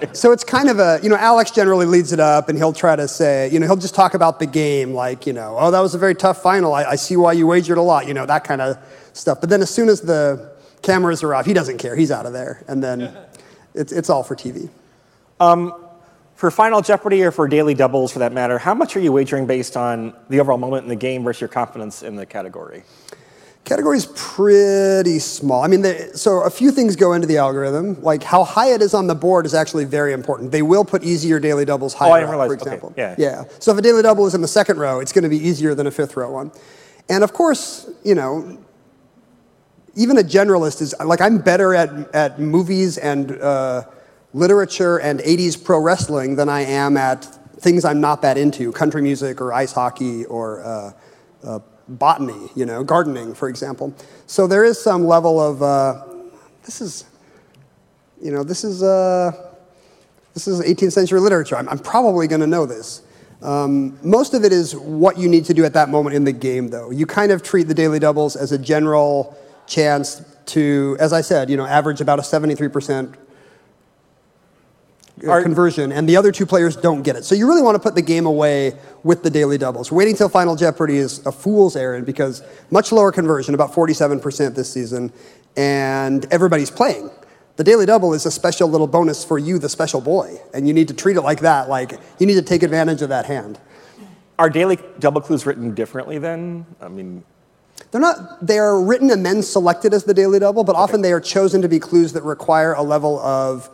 So 0.13 0.31
it's 0.31 0.43
kind 0.43 0.69
of 0.69 0.77
a 0.77 0.99
you 1.01 1.09
know 1.09 1.15
alex 1.15 1.49
generally 1.49 1.87
leads 1.87 2.13
it 2.13 2.19
up 2.19 2.47
and 2.47 2.55
he'll 2.57 2.71
try 2.71 2.95
to 2.95 3.07
say 3.07 3.49
you 3.51 3.59
know 3.59 3.65
he'll 3.65 3.75
just 3.75 3.95
talk 3.95 4.13
about 4.13 4.37
the 4.37 4.45
game 4.45 4.93
like 4.93 5.25
you 5.25 5.33
know 5.33 5.55
oh 5.57 5.71
that 5.71 5.79
was 5.79 5.95
a 5.95 5.97
very 5.97 6.13
tough 6.13 6.43
final. 6.43 6.71
I, 6.75 6.83
I 6.83 6.95
see 6.95 7.17
why 7.17 7.31
you 7.33 7.47
wagered 7.47 7.79
a 7.79 7.81
lot 7.81 8.07
you 8.07 8.13
know 8.13 8.27
that 8.27 8.43
kind 8.43 8.61
of 8.61 8.77
stuff. 9.13 9.41
But 9.41 9.49
then 9.49 9.63
as 9.63 9.71
soon 9.71 9.89
as 9.89 10.01
the 10.01 10.51
cameras 10.83 11.23
are 11.23 11.33
off 11.33 11.47
he 11.47 11.53
doesn't 11.53 11.79
care. 11.79 11.95
He's 11.95 12.11
out 12.11 12.27
of 12.27 12.33
there. 12.33 12.63
And 12.67 12.83
then 12.83 13.17
it's, 13.73 13.91
it's 13.91 14.09
all 14.09 14.23
for 14.23 14.35
tv 14.35 14.69
um, 15.39 15.73
for 16.35 16.51
Final 16.51 16.81
Jeopardy 16.81 17.23
or 17.23 17.31
for 17.31 17.47
Daily 17.47 17.73
Doubles 17.73 18.11
for 18.11 18.19
that 18.19 18.33
matter, 18.33 18.57
how 18.57 18.73
much 18.73 18.95
are 18.97 18.99
you 18.99 19.11
wagering 19.11 19.45
based 19.45 19.77
on 19.77 20.13
the 20.29 20.39
overall 20.39 20.57
moment 20.57 20.83
in 20.83 20.89
the 20.89 20.95
game 20.95 21.23
versus 21.23 21.41
your 21.41 21.47
confidence 21.47 22.03
in 22.03 22.15
the 22.15 22.25
category? 22.25 22.83
Category 23.63 23.95
is 23.95 24.07
pretty 24.15 25.19
small. 25.19 25.63
I 25.63 25.67
mean, 25.67 25.81
they, 25.83 26.09
so 26.15 26.41
a 26.41 26.49
few 26.49 26.69
things 26.69 26.97
go 26.97 27.13
into 27.13 27.27
the 27.27 27.37
algorithm. 27.37 28.01
Like 28.03 28.21
how 28.21 28.43
high 28.43 28.73
it 28.73 28.81
is 28.81 28.93
on 28.93 29.07
the 29.07 29.15
board 29.15 29.45
is 29.45 29.53
actually 29.53 29.85
very 29.85 30.11
important. 30.11 30.51
They 30.51 30.61
will 30.61 30.83
put 30.83 31.01
easier 31.03 31.39
daily 31.39 31.63
doubles 31.63 31.93
higher, 31.93 32.09
Oh, 32.09 32.13
I 32.13 32.19
didn't 32.19 32.31
realize- 32.31 32.47
for 32.49 32.53
okay, 32.55 32.61
example. 32.63 32.93
yeah. 32.97 33.15
Yeah. 33.17 33.43
So 33.59 33.71
if 33.71 33.77
a 33.77 33.81
daily 33.81 34.01
double 34.01 34.25
is 34.25 34.33
in 34.35 34.41
the 34.41 34.49
second 34.49 34.79
row, 34.79 34.99
it's 34.99 35.13
going 35.13 35.23
to 35.23 35.29
be 35.29 35.37
easier 35.37 35.75
than 35.75 35.87
a 35.87 35.91
fifth 35.91 36.17
row 36.17 36.29
one. 36.31 36.51
And 37.07 37.23
of 37.23 37.31
course, 37.31 37.89
you 38.03 38.15
know, 38.15 38.57
even 39.95 40.17
a 40.17 40.23
generalist 40.23 40.81
is 40.81 40.93
like 41.05 41.21
I'm 41.21 41.37
better 41.37 41.73
at 41.73 41.89
at 42.13 42.39
movies 42.39 42.97
and 42.97 43.31
uh, 43.39 43.83
literature 44.33 44.97
and 44.97 45.19
80s 45.19 45.63
pro 45.63 45.79
wrestling 45.79 46.35
than 46.35 46.49
I 46.49 46.61
am 46.61 46.97
at 46.97 47.23
things 47.59 47.85
I'm 47.85 48.01
not 48.01 48.21
that 48.23 48.37
into, 48.37 48.71
country 48.71 49.01
music 49.01 49.39
or 49.39 49.53
ice 49.53 49.71
hockey 49.71 50.25
or 50.25 50.63
uh, 50.63 50.91
uh, 51.43 51.59
botany, 51.87 52.49
you 52.55 52.65
know, 52.65 52.83
gardening, 52.83 53.33
for 53.33 53.47
example. 53.47 53.93
So 54.27 54.47
there 54.47 54.63
is 54.63 54.81
some 54.81 55.05
level 55.05 55.39
of 55.39 55.61
uh, 55.61 56.05
this 56.63 56.81
is, 56.81 57.05
you 58.21 58.31
know, 58.31 58.43
this 58.43 58.63
is 58.63 58.83
uh, 58.83 59.31
this 60.33 60.47
is 60.47 60.61
18th 60.61 60.93
century 60.93 61.19
literature. 61.19 61.55
I'm, 61.55 61.69
I'm 61.69 61.79
probably 61.79 62.27
going 62.27 62.41
to 62.41 62.47
know 62.47 62.65
this. 62.65 63.03
Um, 63.41 63.99
most 64.01 64.33
of 64.33 64.45
it 64.45 64.53
is 64.53 64.75
what 64.75 65.17
you 65.17 65.27
need 65.27 65.45
to 65.45 65.53
do 65.53 65.65
at 65.65 65.73
that 65.73 65.89
moment 65.89 66.15
in 66.15 66.23
the 66.23 66.31
game, 66.31 66.69
though. 66.69 66.91
You 66.91 67.05
kind 67.05 67.31
of 67.31 67.43
treat 67.43 67.67
the 67.67 67.73
daily 67.73 67.99
doubles 67.99 68.35
as 68.35 68.51
a 68.51 68.57
general 68.57 69.37
chance 69.67 70.23
to, 70.47 70.97
as 70.99 71.13
I 71.13 71.21
said, 71.21 71.49
you 71.49 71.57
know, 71.57 71.65
average 71.65 72.01
about 72.01 72.19
a 72.19 72.21
73% 72.21 73.15
Uh, 75.25 75.31
are- 75.31 75.41
conversion, 75.41 75.91
and 75.91 76.07
the 76.07 76.17
other 76.17 76.31
two 76.31 76.45
players 76.45 76.75
don't 76.75 77.01
get 77.01 77.15
it. 77.15 77.23
So 77.23 77.33
you 77.35 77.47
really 77.47 77.61
want 77.61 77.75
to 77.75 77.79
put 77.79 77.95
the 77.95 78.01
game 78.01 78.25
away 78.25 78.73
with 79.03 79.23
the 79.23 79.29
daily 79.29 79.57
doubles. 79.57 79.91
Waiting 79.91 80.15
till 80.15 80.27
Final 80.29 80.55
Jeopardy 80.55 80.97
is 80.97 81.25
a 81.25 81.31
fool's 81.31 81.75
errand 81.75 82.05
because 82.05 82.43
much 82.71 82.91
lower 82.91 83.11
conversion, 83.11 83.53
about 83.53 83.71
47% 83.71 84.55
this 84.55 84.71
season, 84.71 85.13
and 85.55 86.25
everybody's 86.31 86.71
playing. 86.71 87.09
The 87.55 87.63
daily 87.63 87.85
double 87.85 88.13
is 88.13 88.25
a 88.25 88.31
special 88.31 88.67
little 88.67 88.87
bonus 88.87 89.23
for 89.23 89.37
you, 89.37 89.59
the 89.59 89.69
special 89.69 90.01
boy, 90.01 90.39
and 90.53 90.67
you 90.67 90.73
need 90.73 90.87
to 90.87 90.93
treat 90.93 91.15
it 91.17 91.21
like 91.21 91.41
that. 91.41 91.69
Like 91.69 91.91
you 92.19 92.25
need 92.25 92.33
to 92.35 92.41
take 92.41 92.63
advantage 92.63 93.01
of 93.01 93.09
that 93.09 93.25
hand. 93.25 93.59
Are 94.39 94.49
daily 94.49 94.79
double 94.99 95.21
clues 95.21 95.45
written 95.45 95.75
differently 95.75 96.17
then? 96.17 96.65
I 96.81 96.87
mean, 96.87 97.23
They're 97.91 98.01
not. 98.01 98.45
They 98.45 98.57
are 98.57 98.81
written 98.81 99.11
and 99.11 99.23
then 99.23 99.43
selected 99.43 99.93
as 99.93 100.03
the 100.03 100.13
daily 100.15 100.39
double, 100.39 100.63
but 100.63 100.75
often 100.75 101.01
they 101.01 101.13
are 101.13 101.21
chosen 101.21 101.61
to 101.61 101.69
be 101.69 101.79
clues 101.79 102.13
that 102.13 102.23
require 102.23 102.73
a 102.73 102.81
level 102.81 103.19
of 103.19 103.69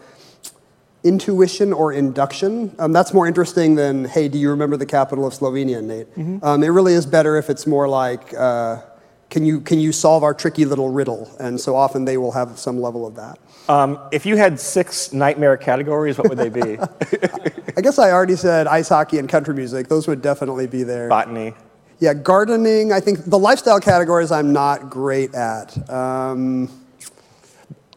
intuition 1.04 1.72
or 1.74 1.94
induction. 1.94 2.76
Um, 2.80 2.92
that's 2.92 3.14
more 3.14 3.28
interesting 3.28 3.76
than, 3.76 4.06
hey, 4.06 4.28
do 4.28 4.38
you 4.38 4.50
remember 4.50 4.78
the 4.78 4.86
capital 4.86 5.26
of 5.26 5.34
Slovenia, 5.34 5.82
Nate? 5.84 6.08
Um, 6.44 6.64
it 6.64 6.68
really 6.68 6.94
is 6.94 7.06
better 7.06 7.38
if 7.38 7.50
it's 7.50 7.66
more 7.66 7.88
like, 7.88 8.34
uh, 8.34 8.82
can 9.30 9.46
you 9.46 9.62
can 9.62 9.80
you 9.80 9.92
solve 9.92 10.24
our 10.24 10.34
tricky 10.34 10.66
little 10.66 10.90
riddle? 10.90 11.32
And 11.40 11.62
so 11.62 11.76
often 11.76 12.06
they 12.06 12.18
will 12.18 12.32
have 12.32 12.58
some 12.58 12.82
level 12.82 13.06
of 13.06 13.16
that. 13.16 13.38
um, 13.70 14.00
if 14.12 14.26
you 14.26 14.36
had 14.38 14.60
six 14.60 15.14
nightmare 15.14 15.56
categories, 15.56 16.18
what 16.18 16.30
would 16.30 16.38
they 16.40 16.50
be? 16.50 16.80
I 17.78 17.82
guess 17.82 18.00
I 18.00 18.12
already 18.12 18.36
said 18.36 18.66
ice 18.66 18.90
hockey 18.90 19.20
and 19.20 19.30
country 19.30 19.54
music. 19.54 19.88
Those 19.88 20.08
would 20.08 20.22
definitely 20.24 20.66
be 20.66 20.82
there. 20.84 21.08
Botany. 21.10 21.54
Yeah, 22.00 22.14
gardening. 22.16 22.92
I 22.92 23.02
think 23.02 23.26
the 23.26 23.38
lifestyle 23.38 23.80
categories 23.80 24.32
I'm 24.32 24.52
not 24.52 24.90
great 24.90 25.36
at. 25.36 25.78
Um, 25.92 26.70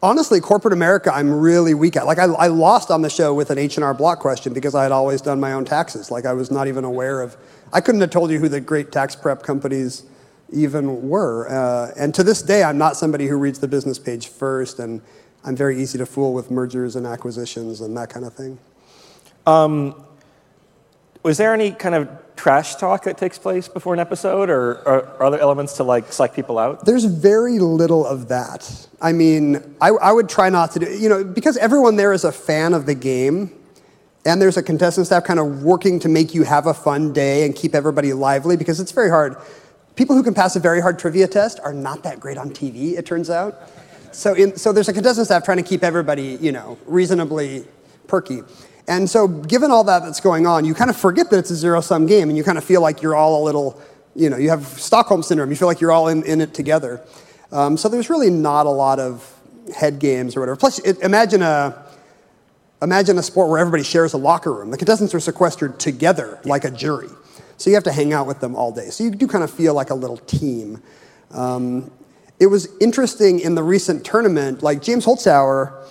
honestly, 0.03 0.39
corporate 0.41 0.73
America, 0.73 1.11
I'm 1.11 1.33
really 1.33 1.73
weak 1.73 1.95
at. 1.95 2.05
Like 2.05 2.19
I, 2.19 2.25
I 2.25 2.47
lost 2.47 2.91
on 2.91 3.01
the 3.01 3.09
show 3.09 3.33
with 3.33 3.49
an 3.49 3.57
H 3.57 3.77
and 3.77 3.83
R 3.83 3.93
Block 3.93 4.19
question 4.19 4.53
because 4.53 4.75
I 4.75 4.83
had 4.83 4.91
always 4.91 5.21
done 5.21 5.39
my 5.39 5.53
own 5.53 5.65
taxes. 5.65 6.11
Like 6.11 6.25
I 6.25 6.33
was 6.33 6.51
not 6.51 6.67
even 6.67 6.83
aware 6.83 7.21
of. 7.21 7.37
I 7.71 7.81
couldn't 7.81 8.01
have 8.01 8.11
told 8.11 8.29
you 8.29 8.39
who 8.39 8.49
the 8.49 8.61
great 8.61 8.91
tax 8.91 9.15
prep 9.15 9.41
companies 9.41 10.03
even 10.51 11.09
were. 11.09 11.49
Uh, 11.49 11.93
and 11.97 12.13
to 12.13 12.23
this 12.23 12.43
day, 12.43 12.63
I'm 12.63 12.77
not 12.77 12.97
somebody 12.97 13.27
who 13.27 13.37
reads 13.37 13.59
the 13.59 13.67
business 13.67 13.97
page 13.97 14.27
first, 14.27 14.79
and 14.79 15.01
I'm 15.43 15.55
very 15.55 15.81
easy 15.81 15.97
to 15.97 16.05
fool 16.05 16.33
with 16.33 16.51
mergers 16.51 16.95
and 16.95 17.07
acquisitions 17.07 17.81
and 17.81 17.97
that 17.97 18.09
kind 18.09 18.25
of 18.25 18.33
thing. 18.33 18.59
Was 21.23 21.37
there 21.37 21.53
any 21.53 21.71
kind 21.71 21.95
of 21.95 22.09
trash 22.35 22.75
talk 22.75 23.03
that 23.03 23.17
takes 23.17 23.37
place 23.37 23.67
before 23.67 23.93
an 23.93 23.99
episode, 23.99 24.49
or, 24.49 24.75
or 24.87 25.07
are 25.21 25.31
there 25.31 25.39
elements 25.39 25.73
to 25.77 25.83
like 25.83 26.11
psych 26.11 26.35
people 26.35 26.57
out? 26.57 26.85
There's 26.85 27.05
very 27.05 27.59
little 27.59 28.05
of 28.05 28.27
that. 28.29 28.87
I 29.01 29.11
mean, 29.11 29.75
I, 29.81 29.89
I 29.89 30.11
would 30.11 30.29
try 30.29 30.49
not 30.49 30.71
to 30.71 30.79
do, 30.79 30.85
you 30.85 31.09
know, 31.09 31.23
because 31.23 31.57
everyone 31.57 31.95
there 31.95 32.13
is 32.13 32.23
a 32.23 32.31
fan 32.31 32.73
of 32.73 32.85
the 32.85 32.95
game, 32.95 33.51
and 34.25 34.41
there's 34.41 34.57
a 34.57 34.63
contestant 34.63 35.07
staff 35.07 35.23
kind 35.25 35.39
of 35.39 35.63
working 35.63 35.99
to 35.99 36.09
make 36.09 36.33
you 36.33 36.43
have 36.43 36.67
a 36.67 36.73
fun 36.73 37.13
day 37.13 37.45
and 37.45 37.55
keep 37.55 37.75
everybody 37.75 38.13
lively 38.13 38.55
because 38.55 38.79
it's 38.79 38.91
very 38.91 39.09
hard. 39.09 39.35
People 39.95 40.15
who 40.15 40.23
can 40.23 40.33
pass 40.33 40.55
a 40.55 40.59
very 40.59 40.81
hard 40.81 40.97
trivia 40.97 41.27
test 41.27 41.59
are 41.63 41.73
not 41.73 42.03
that 42.03 42.19
great 42.19 42.37
on 42.37 42.49
TV, 42.49 42.97
it 42.97 43.05
turns 43.05 43.29
out. 43.29 43.69
So, 44.11 44.33
in, 44.33 44.55
so 44.55 44.71
there's 44.71 44.89
a 44.89 44.93
contestant 44.93 45.27
staff 45.27 45.43
trying 45.43 45.57
to 45.57 45.63
keep 45.63 45.83
everybody, 45.83 46.37
you 46.39 46.51
know, 46.51 46.77
reasonably 46.85 47.65
perky. 48.07 48.41
And 48.87 49.09
so, 49.09 49.27
given 49.27 49.71
all 49.71 49.83
that 49.85 50.03
that's 50.03 50.19
going 50.19 50.45
on, 50.45 50.65
you 50.65 50.73
kind 50.73 50.89
of 50.89 50.97
forget 50.97 51.29
that 51.29 51.39
it's 51.39 51.51
a 51.51 51.55
zero 51.55 51.79
sum 51.79 52.05
game 52.05 52.29
and 52.29 52.37
you 52.37 52.43
kind 52.43 52.57
of 52.57 52.63
feel 52.63 52.81
like 52.81 53.01
you're 53.01 53.15
all 53.15 53.41
a 53.41 53.43
little, 53.43 53.81
you 54.15 54.29
know, 54.29 54.37
you 54.37 54.49
have 54.49 54.65
Stockholm 54.65 55.23
syndrome. 55.23 55.49
You 55.49 55.55
feel 55.55 55.69
like 55.69 55.79
you're 55.79 55.91
all 55.91 56.09
in, 56.09 56.23
in 56.23 56.41
it 56.41 56.53
together. 56.53 57.01
Um, 57.51 57.77
so, 57.77 57.87
there's 57.87 58.09
really 58.09 58.29
not 58.29 58.65
a 58.65 58.71
lot 58.71 58.99
of 58.99 59.39
head 59.73 59.99
games 59.99 60.35
or 60.35 60.41
whatever. 60.41 60.57
Plus, 60.57 60.79
it, 60.79 60.99
imagine, 60.99 61.41
a, 61.41 61.81
imagine 62.81 63.17
a 63.17 63.23
sport 63.23 63.49
where 63.49 63.59
everybody 63.59 63.83
shares 63.83 64.11
a 64.11 64.17
locker 64.17 64.51
room. 64.51 64.69
The 64.69 64.77
contestants 64.77 65.15
are 65.15 65.19
sequestered 65.21 65.79
together 65.79 66.39
like 66.43 66.65
a 66.65 66.71
jury. 66.71 67.09
So, 67.55 67.69
you 67.69 67.75
have 67.75 67.85
to 67.85 67.93
hang 67.93 68.11
out 68.11 68.27
with 68.27 68.41
them 68.41 68.53
all 68.53 68.73
day. 68.73 68.89
So, 68.89 69.05
you 69.05 69.11
do 69.11 69.27
kind 69.27 69.45
of 69.45 69.51
feel 69.51 69.73
like 69.73 69.91
a 69.91 69.95
little 69.95 70.17
team. 70.17 70.81
Um, 71.31 71.89
it 72.37 72.47
was 72.47 72.67
interesting 72.81 73.39
in 73.39 73.55
the 73.55 73.63
recent 73.63 74.03
tournament, 74.03 74.61
like 74.61 74.81
James 74.81 75.05
Holzhauer 75.05 75.85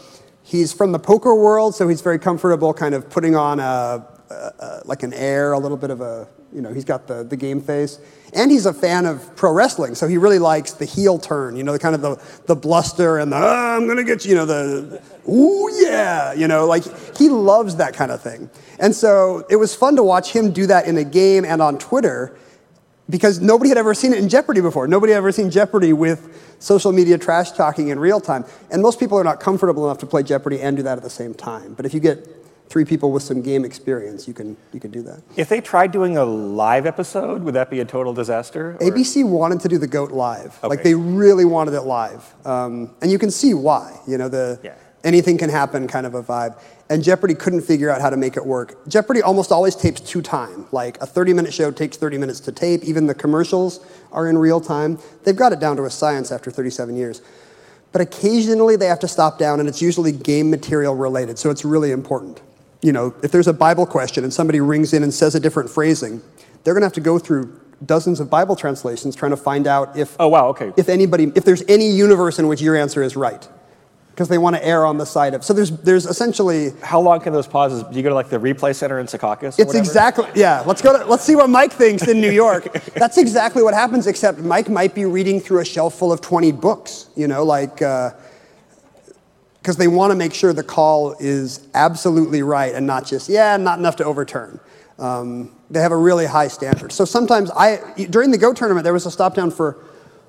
He's 0.53 0.71
from 0.71 0.93
the 0.93 0.99
poker 0.99 1.35
world, 1.35 1.75
so 1.75 1.89
he's 1.89 2.03
very 2.03 2.19
comfortable 2.19 2.75
kind 2.75 2.95
of 2.95 3.09
putting 3.09 3.35
on 3.35 3.59
a, 3.59 3.63
a, 3.63 4.35
a, 4.35 4.83
like 4.85 5.03
an 5.03 5.15
air, 5.15 5.53
a 5.53 5.59
little 5.59 5.79
bit 5.79 5.89
of 5.89 6.03
a, 6.03 6.29
you 6.53 6.61
know, 6.61 6.75
he's 6.75 6.85
got 6.85 7.07
the, 7.07 7.25
the 7.25 7.39
game 7.39 7.59
face. 7.59 7.99
And 8.35 8.51
he's 8.51 8.67
a 8.67 8.75
fan 8.75 9.07
of 9.07 9.35
pro 9.35 9.51
wrestling, 9.51 9.95
so 9.95 10.07
he 10.07 10.19
really 10.19 10.39
likes 10.39 10.73
the 10.73 10.85
heel 10.85 11.19
turn, 11.19 11.57
you 11.57 11.63
know, 11.63 11.73
the 11.73 11.79
kind 11.79 11.95
of 11.95 12.03
the, 12.03 12.23
the 12.45 12.55
bluster 12.55 13.17
and 13.17 13.33
the, 13.33 13.37
oh, 13.39 13.77
I'm 13.79 13.89
gonna 13.89 14.05
get 14.05 14.27
you, 14.27 14.33
you 14.33 14.37
know, 14.37 14.45
the, 14.45 15.03
ooh, 15.27 15.71
yeah, 15.87 16.35
you 16.35 16.47
know, 16.47 16.67
like 16.67 16.85
he 17.17 17.31
loves 17.31 17.77
that 17.77 17.95
kind 17.95 18.11
of 18.13 18.21
thing. 18.21 18.51
And 18.79 18.95
so 18.95 19.47
it 19.49 19.57
was 19.57 19.75
fun 19.75 19.97
to 19.97 20.03
watch 20.03 20.33
him 20.33 20.53
do 20.53 20.67
that 20.67 20.87
in 20.87 20.99
a 20.99 21.05
game 21.05 21.47
and 21.47 21.63
on 21.63 21.79
Twitter 21.79 22.37
because 23.13 23.41
nobody 23.41 23.69
had 23.69 23.77
ever 23.77 23.93
seen 23.93 24.15
it 24.15 24.19
in 24.19 24.29
Jeopardy 24.31 24.63
before. 24.63 24.89
Nobody 24.89 25.13
had 25.13 25.19
ever 25.19 25.31
seen 25.31 25.51
Jeopardy 25.51 25.93
with 25.93 26.57
social 26.59 26.93
media 26.93 27.19
trash 27.19 27.53
talking 27.53 27.89
in 27.89 28.01
real 28.01 28.21
time. 28.21 28.45
And 28.71 28.81
most 28.81 28.99
people 28.99 29.19
are 29.19 29.23
not 29.23 29.39
comfortable 29.39 29.85
enough 29.85 29.99
to 29.99 30.07
play 30.07 30.23
Jeopardy 30.23 30.61
and 30.61 30.79
do 30.79 30.83
that 30.85 30.97
at 30.97 31.05
the 31.05 31.11
same 31.11 31.35
time. 31.35 31.75
But 31.75 31.85
if 31.85 31.93
you 31.93 32.01
get 32.01 32.27
three 32.71 32.87
people 32.87 33.13
with 33.13 33.23
some 33.23 33.43
game 33.43 33.67
experience, 33.67 34.27
you 34.27 34.33
can, 34.33 34.57
you 34.73 34.81
can 34.81 34.91
do 34.91 35.03
that. 35.03 35.23
If 35.37 35.51
they 35.51 35.61
tried 35.61 35.93
doing 35.93 36.17
a 36.17 36.25
live 36.25 36.87
episode, 36.87 37.43
would 37.43 37.53
that 37.53 37.69
be 37.69 37.81
a 37.81 37.85
total 37.85 38.15
disaster? 38.15 38.73
Or? 38.73 38.79
ABC 38.79 39.29
wanted 39.29 39.61
to 39.61 39.69
do 39.69 39.77
the 39.77 39.87
GOAT 39.87 40.11
live. 40.11 40.59
Okay. 40.59 40.69
Like 40.69 40.83
they 40.83 40.95
really 40.95 41.45
wanted 41.45 41.75
it 41.75 41.83
live. 41.83 42.35
Um, 42.47 42.95
and 43.03 43.11
you 43.11 43.19
can 43.19 43.31
see 43.31 43.53
why. 43.53 44.01
You 44.09 44.17
know, 44.17 44.31
the 44.31 44.59
yeah. 44.65 44.75
anything 45.05 45.37
can 45.37 45.51
happen 45.51 45.87
kind 45.87 46.07
of 46.07 46.15
a 46.15 46.23
vibe 46.23 46.59
and 46.93 47.03
Jeopardy 47.03 47.35
couldn't 47.35 47.63
figure 47.63 47.89
out 47.89 48.03
how 48.03 48.11
to 48.11 48.19
make 48.19 48.37
it 48.37 48.45
work. 48.45 48.87
Jeopardy 48.87 49.23
almost 49.23 49.51
always 49.51 49.75
tapes 49.75 49.99
two 49.99 50.21
time. 50.21 50.67
Like 50.73 51.01
a 51.01 51.07
30 51.07 51.33
minute 51.33 51.55
show 51.55 51.71
takes 51.71 51.97
30 51.97 52.19
minutes 52.19 52.39
to 52.41 52.53
tape. 52.53 52.85
Even 52.85 53.07
the 53.07 53.15
commercials 53.15 53.81
are 54.13 54.29
in 54.29 54.37
real 54.37 54.61
time. 54.61 54.99
They've 55.25 55.35
got 55.35 55.55
it 55.55 55.59
down 55.59 55.77
to 55.77 55.85
a 55.85 55.91
science 55.91 56.31
after 56.31 56.51
37 56.51 56.95
years. 56.95 57.23
But 57.93 58.03
occasionally 58.03 58.77
they 58.77 58.85
have 58.87 58.99
to 59.01 59.09
stop 59.09 59.39
down, 59.39 59.59
and 59.59 59.71
it's 59.71 59.81
usually 59.81 60.13
game 60.13 60.51
material 60.51 60.95
related, 60.95 61.39
so 61.39 61.49
it's 61.49 61.65
really 61.65 61.93
important. 61.93 62.43
You 62.83 62.93
know, 62.93 63.15
if 63.23 63.33
there's 63.33 63.49
a 63.49 63.55
Bible 63.55 63.87
question 63.87 64.23
and 64.23 64.33
somebody 64.33 64.61
rings 64.61 64.93
in 64.93 65.03
and 65.03 65.15
says 65.15 65.35
a 65.35 65.41
different 65.41 65.71
phrasing, 65.71 66.21
they're 66.63 66.75
going 66.75 66.83
to 66.83 66.87
have 66.87 66.93
to 66.95 67.01
go 67.01 67.19
through 67.19 67.59
dozens 67.87 68.21
of 68.21 68.29
Bible 68.29 68.55
translations 68.55 69.17
trying 69.17 69.31
to 69.31 69.37
find 69.37 69.67
out 69.67 69.97
if 69.97 70.15
oh 70.21 70.29
wow 70.29 70.47
okay 70.49 70.73
if 70.77 70.89
anybody 70.89 71.33
if 71.35 71.45
there's 71.45 71.65
any 71.69 71.91
universe 71.91 72.39
in 72.39 72.47
which 72.47 72.61
your 72.61 72.77
answer 72.77 73.03
is 73.03 73.17
right 73.17 73.49
because 74.23 74.29
they 74.29 74.39
want 74.39 74.55
to 74.55 74.65
err 74.65 74.87
on 74.87 74.99
the 74.99 75.05
side 75.05 75.35
of. 75.35 75.43
So 75.43 75.53
there's 75.53 75.73
there's 75.73 76.07
essentially. 76.07 76.71
How 76.81 77.01
long 77.01 77.19
can 77.19 77.33
those 77.33 77.49
pauses? 77.49 77.83
Do 77.83 77.97
you 77.97 78.05
go 78.05 78.11
to 78.11 78.15
like 78.15 78.29
the 78.29 78.39
replay 78.39 78.73
center 78.73 79.01
in 79.01 79.07
Secaucus? 79.07 79.59
It's 79.59 79.75
exactly 79.75 80.27
yeah. 80.37 80.63
Let's 80.65 80.81
go 80.81 80.97
to 80.97 81.05
let's 81.07 81.25
see 81.25 81.35
what 81.35 81.51
Mike 81.51 81.73
thinks 81.73 82.07
in 82.07 82.21
New 82.21 82.31
York. 82.31 82.73
That's 82.95 83.19
exactly 83.19 83.65
what 83.65 83.75
happens. 83.75 84.07
Except 84.07 84.39
Mike 84.39 84.69
might 84.69 84.95
be 84.95 85.07
reading 85.07 85.41
through 85.41 85.59
a 85.59 85.65
shelf 85.65 85.97
full 85.99 86.13
of 86.13 86.21
20 86.21 86.53
books. 86.53 87.09
You 87.17 87.27
know, 87.27 87.43
like. 87.43 87.75
because 87.77 88.15
uh, 89.67 89.79
they 89.79 89.89
want 89.89 90.13
to 90.13 90.17
make 90.17 90.35
sure 90.35 90.53
the 90.53 90.63
call 90.63 91.17
is 91.19 91.67
absolutely 91.75 92.43
right 92.43 92.73
and 92.75 92.87
not 92.87 93.05
just 93.05 93.29
yeah, 93.29 93.57
not 93.57 93.81
enough 93.81 93.97
to 93.97 94.05
overturn. 94.05 94.61
Um, 95.01 95.51
they 95.69 95.81
have 95.81 95.91
a 95.91 95.97
really 95.97 96.27
high 96.27 96.49
standard. 96.49 96.93
So 96.93 97.05
sometimes 97.05 97.51
I 97.51 97.81
during 98.09 98.31
the 98.31 98.39
GOAT 98.39 98.57
tournament 98.57 98.85
there 98.85 98.93
was 98.93 99.07
a 99.07 99.11
stop 99.11 99.35
down 99.35 99.51
for 99.51 99.79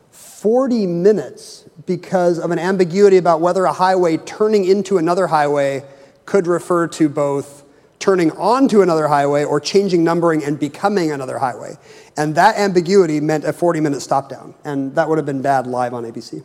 40 0.10 0.88
minutes 0.88 1.63
because 1.86 2.40
of 2.40 2.52
an 2.52 2.60
ambiguity 2.60 3.18
about 3.18 3.42
whether 3.42 3.66
a 3.66 3.74
highway 3.74 4.18
turning 4.18 4.66
into 4.66 4.98
another 4.98 5.28
highway 5.28 5.84
could 6.26 6.48
refer 6.48 6.88
to 6.88 7.10
both 7.10 7.64
turning 8.00 8.32
onto 8.32 8.82
another 8.82 9.08
highway 9.08 9.44
or 9.44 9.60
changing 9.60 10.04
numbering 10.04 10.44
and 10.44 10.60
becoming 10.60 11.12
another 11.12 11.38
highway. 11.38 11.76
And 12.18 12.36
that 12.36 12.58
ambiguity 12.58 13.20
meant 13.20 13.46
a 13.46 13.54
40 13.54 13.80
minute 13.80 14.02
stop 14.02 14.30
down. 14.30 14.54
And 14.66 14.94
that 14.96 15.08
would 15.08 15.18
have 15.18 15.26
been 15.26 15.42
bad 15.42 15.68
live 15.68 15.94
on 15.94 16.04
ABC. 16.04 16.44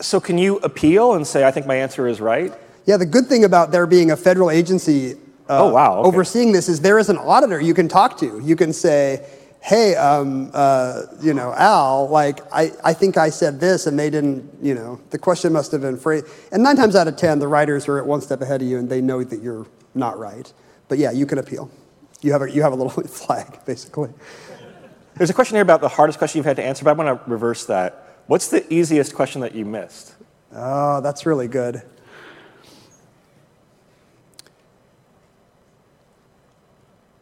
So, 0.00 0.20
can 0.20 0.38
you 0.38 0.56
appeal 0.58 1.14
and 1.14 1.26
say, 1.26 1.44
I 1.44 1.50
think 1.50 1.66
my 1.66 1.74
answer 1.74 2.08
is 2.08 2.20
right? 2.20 2.52
Yeah, 2.86 2.96
the 2.96 3.06
good 3.06 3.26
thing 3.26 3.44
about 3.44 3.70
there 3.70 3.86
being 3.86 4.10
a 4.10 4.16
federal 4.16 4.50
agency 4.50 5.14
uh, 5.48 5.64
oh, 5.64 5.72
wow, 5.72 5.98
okay. 5.98 6.08
overseeing 6.08 6.52
this 6.52 6.68
is 6.68 6.80
there 6.80 6.98
is 6.98 7.08
an 7.08 7.18
auditor 7.18 7.60
you 7.60 7.74
can 7.74 7.88
talk 7.88 8.16
to. 8.18 8.40
You 8.42 8.56
can 8.56 8.72
say, 8.72 9.26
hey, 9.62 9.94
um, 9.94 10.50
uh, 10.52 11.02
you 11.20 11.32
know, 11.32 11.54
Al, 11.56 12.08
like, 12.08 12.40
I, 12.52 12.72
I 12.84 12.92
think 12.92 13.16
I 13.16 13.30
said 13.30 13.60
this 13.60 13.86
and 13.86 13.96
they 13.96 14.10
didn't, 14.10 14.50
you 14.60 14.74
know, 14.74 15.00
the 15.10 15.18
question 15.18 15.52
must 15.52 15.70
have 15.70 15.82
been 15.82 15.96
phrased. 15.96 16.26
And 16.50 16.64
nine 16.64 16.74
times 16.74 16.96
out 16.96 17.06
of 17.06 17.16
10, 17.16 17.38
the 17.38 17.46
writers 17.46 17.86
are 17.86 17.98
at 17.98 18.04
one 18.04 18.20
step 18.20 18.40
ahead 18.40 18.60
of 18.60 18.66
you 18.66 18.78
and 18.78 18.90
they 18.90 19.00
know 19.00 19.22
that 19.22 19.40
you're 19.40 19.66
not 19.94 20.18
right. 20.18 20.52
But 20.88 20.98
yeah, 20.98 21.12
you 21.12 21.26
can 21.26 21.38
appeal. 21.38 21.70
You 22.22 22.32
have 22.32 22.42
a, 22.42 22.50
you 22.50 22.60
have 22.62 22.72
a 22.72 22.74
little 22.74 22.90
flag, 23.06 23.64
basically. 23.64 24.10
There's 25.14 25.30
a 25.30 25.34
question 25.34 25.54
here 25.54 25.62
about 25.62 25.80
the 25.80 25.88
hardest 25.88 26.18
question 26.18 26.40
you've 26.40 26.46
had 26.46 26.56
to 26.56 26.64
answer, 26.64 26.84
but 26.84 26.90
I 26.90 26.92
want 26.94 27.24
to 27.24 27.30
reverse 27.30 27.64
that. 27.66 28.18
What's 28.26 28.48
the 28.48 28.70
easiest 28.72 29.14
question 29.14 29.42
that 29.42 29.54
you 29.54 29.64
missed? 29.64 30.14
Oh, 30.52 31.00
that's 31.00 31.24
really 31.24 31.46
good. 31.46 31.82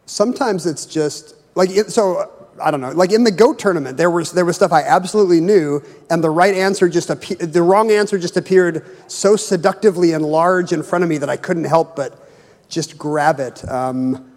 Sometimes 0.07 0.65
it's 0.65 0.87
just 0.87 1.35
like, 1.55 1.71
so 1.89 2.31
I 2.61 2.71
don't 2.71 2.81
know. 2.81 2.93
Like 2.93 3.13
in 3.13 3.25
the 3.25 3.31
goat 3.31 3.59
tournament, 3.59 3.97
there 3.97 4.11
was 4.11 4.33
there 4.33 4.45
was 4.45 4.57
stuff 4.57 4.73
I 4.73 4.83
absolutely 4.83 5.41
knew, 5.41 5.83
and 6.11 6.23
the 6.23 6.31
right 6.31 6.55
answer 6.55 6.89
just 6.89 7.11
appeared. 7.11 7.53
The 7.53 7.63
wrong 7.63 7.91
answer 7.91 8.19
just 8.19 8.37
appeared 8.37 8.85
so 9.11 9.37
seductively 9.37 10.13
and 10.13 10.25
large 10.25 10.73
in 10.73 10.83
front 10.83 11.05
of 11.05 11.11
me 11.11 11.19
that 11.19 11.31
I 11.31 11.37
couldn't 11.37 11.65
help 11.65 11.97
but 11.97 12.29
just 12.69 12.99
grab 12.99 13.41
it. 13.41 13.69
Um, 13.69 14.31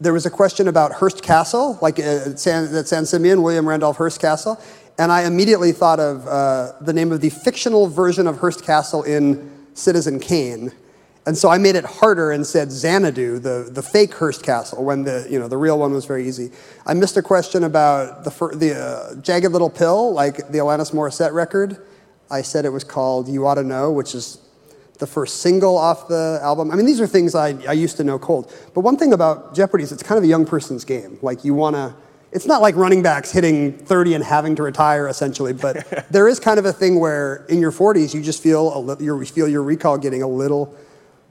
there 0.00 0.12
was 0.12 0.26
a 0.26 0.30
question 0.30 0.68
about 0.68 0.92
Hearst 0.92 1.22
Castle, 1.22 1.78
like 1.82 1.98
uh, 1.98 2.36
San, 2.36 2.74
at 2.74 2.86
San 2.86 3.04
Simeon, 3.04 3.42
William 3.42 3.68
Randolph 3.68 3.96
Hearst 3.96 4.20
Castle, 4.20 4.60
and 4.96 5.10
I 5.10 5.24
immediately 5.24 5.72
thought 5.72 5.98
of 5.98 6.26
uh, 6.26 6.72
the 6.80 6.92
name 6.92 7.10
of 7.10 7.20
the 7.20 7.30
fictional 7.30 7.88
version 7.88 8.26
of 8.26 8.38
Hearst 8.38 8.64
Castle 8.64 9.02
in 9.02 9.50
Citizen 9.74 10.20
Kane. 10.20 10.72
And 11.28 11.36
so 11.36 11.50
I 11.50 11.58
made 11.58 11.76
it 11.76 11.84
harder 11.84 12.32
and 12.32 12.46
said 12.46 12.72
Xanadu, 12.72 13.38
the, 13.38 13.68
the 13.70 13.82
fake 13.82 14.14
Hearst 14.14 14.42
Castle, 14.42 14.82
when 14.82 15.02
the, 15.02 15.26
you 15.28 15.38
know, 15.38 15.46
the 15.46 15.58
real 15.58 15.78
one 15.78 15.92
was 15.92 16.06
very 16.06 16.26
easy. 16.26 16.50
I 16.86 16.94
missed 16.94 17.18
a 17.18 17.22
question 17.22 17.64
about 17.64 18.24
the, 18.24 18.30
the 18.56 18.74
uh, 18.74 19.14
Jagged 19.20 19.52
Little 19.52 19.68
Pill, 19.68 20.10
like 20.14 20.36
the 20.48 20.56
Alanis 20.56 20.92
Morissette 20.92 21.34
record. 21.34 21.84
I 22.30 22.40
said 22.40 22.64
it 22.64 22.70
was 22.70 22.82
called 22.82 23.28
You 23.28 23.46
Ought 23.46 23.56
to 23.56 23.62
Know, 23.62 23.92
which 23.92 24.14
is 24.14 24.38
the 25.00 25.06
first 25.06 25.42
single 25.42 25.76
off 25.76 26.08
the 26.08 26.40
album. 26.42 26.70
I 26.70 26.76
mean, 26.76 26.86
these 26.86 26.98
are 26.98 27.06
things 27.06 27.34
I, 27.34 27.48
I 27.68 27.72
used 27.72 27.98
to 27.98 28.04
know 28.04 28.18
cold. 28.18 28.50
But 28.72 28.80
one 28.80 28.96
thing 28.96 29.12
about 29.12 29.54
Jeopardy 29.54 29.84
is 29.84 29.92
it's 29.92 30.02
kind 30.02 30.16
of 30.16 30.24
a 30.24 30.28
young 30.28 30.46
person's 30.46 30.86
game. 30.86 31.18
Like, 31.20 31.44
you 31.44 31.52
want 31.52 31.76
to, 31.76 31.94
it's 32.32 32.46
not 32.46 32.62
like 32.62 32.74
running 32.74 33.02
backs 33.02 33.30
hitting 33.30 33.76
30 33.76 34.14
and 34.14 34.24
having 34.24 34.56
to 34.56 34.62
retire, 34.62 35.08
essentially, 35.08 35.52
but 35.52 36.06
there 36.10 36.26
is 36.26 36.40
kind 36.40 36.58
of 36.58 36.64
a 36.64 36.72
thing 36.72 36.98
where 36.98 37.44
in 37.50 37.60
your 37.60 37.70
40s, 37.70 38.14
you 38.14 38.22
just 38.22 38.42
feel, 38.42 38.90
a, 38.92 39.02
you 39.02 39.22
feel 39.26 39.46
your 39.46 39.62
recall 39.62 39.98
getting 39.98 40.22
a 40.22 40.26
little 40.26 40.74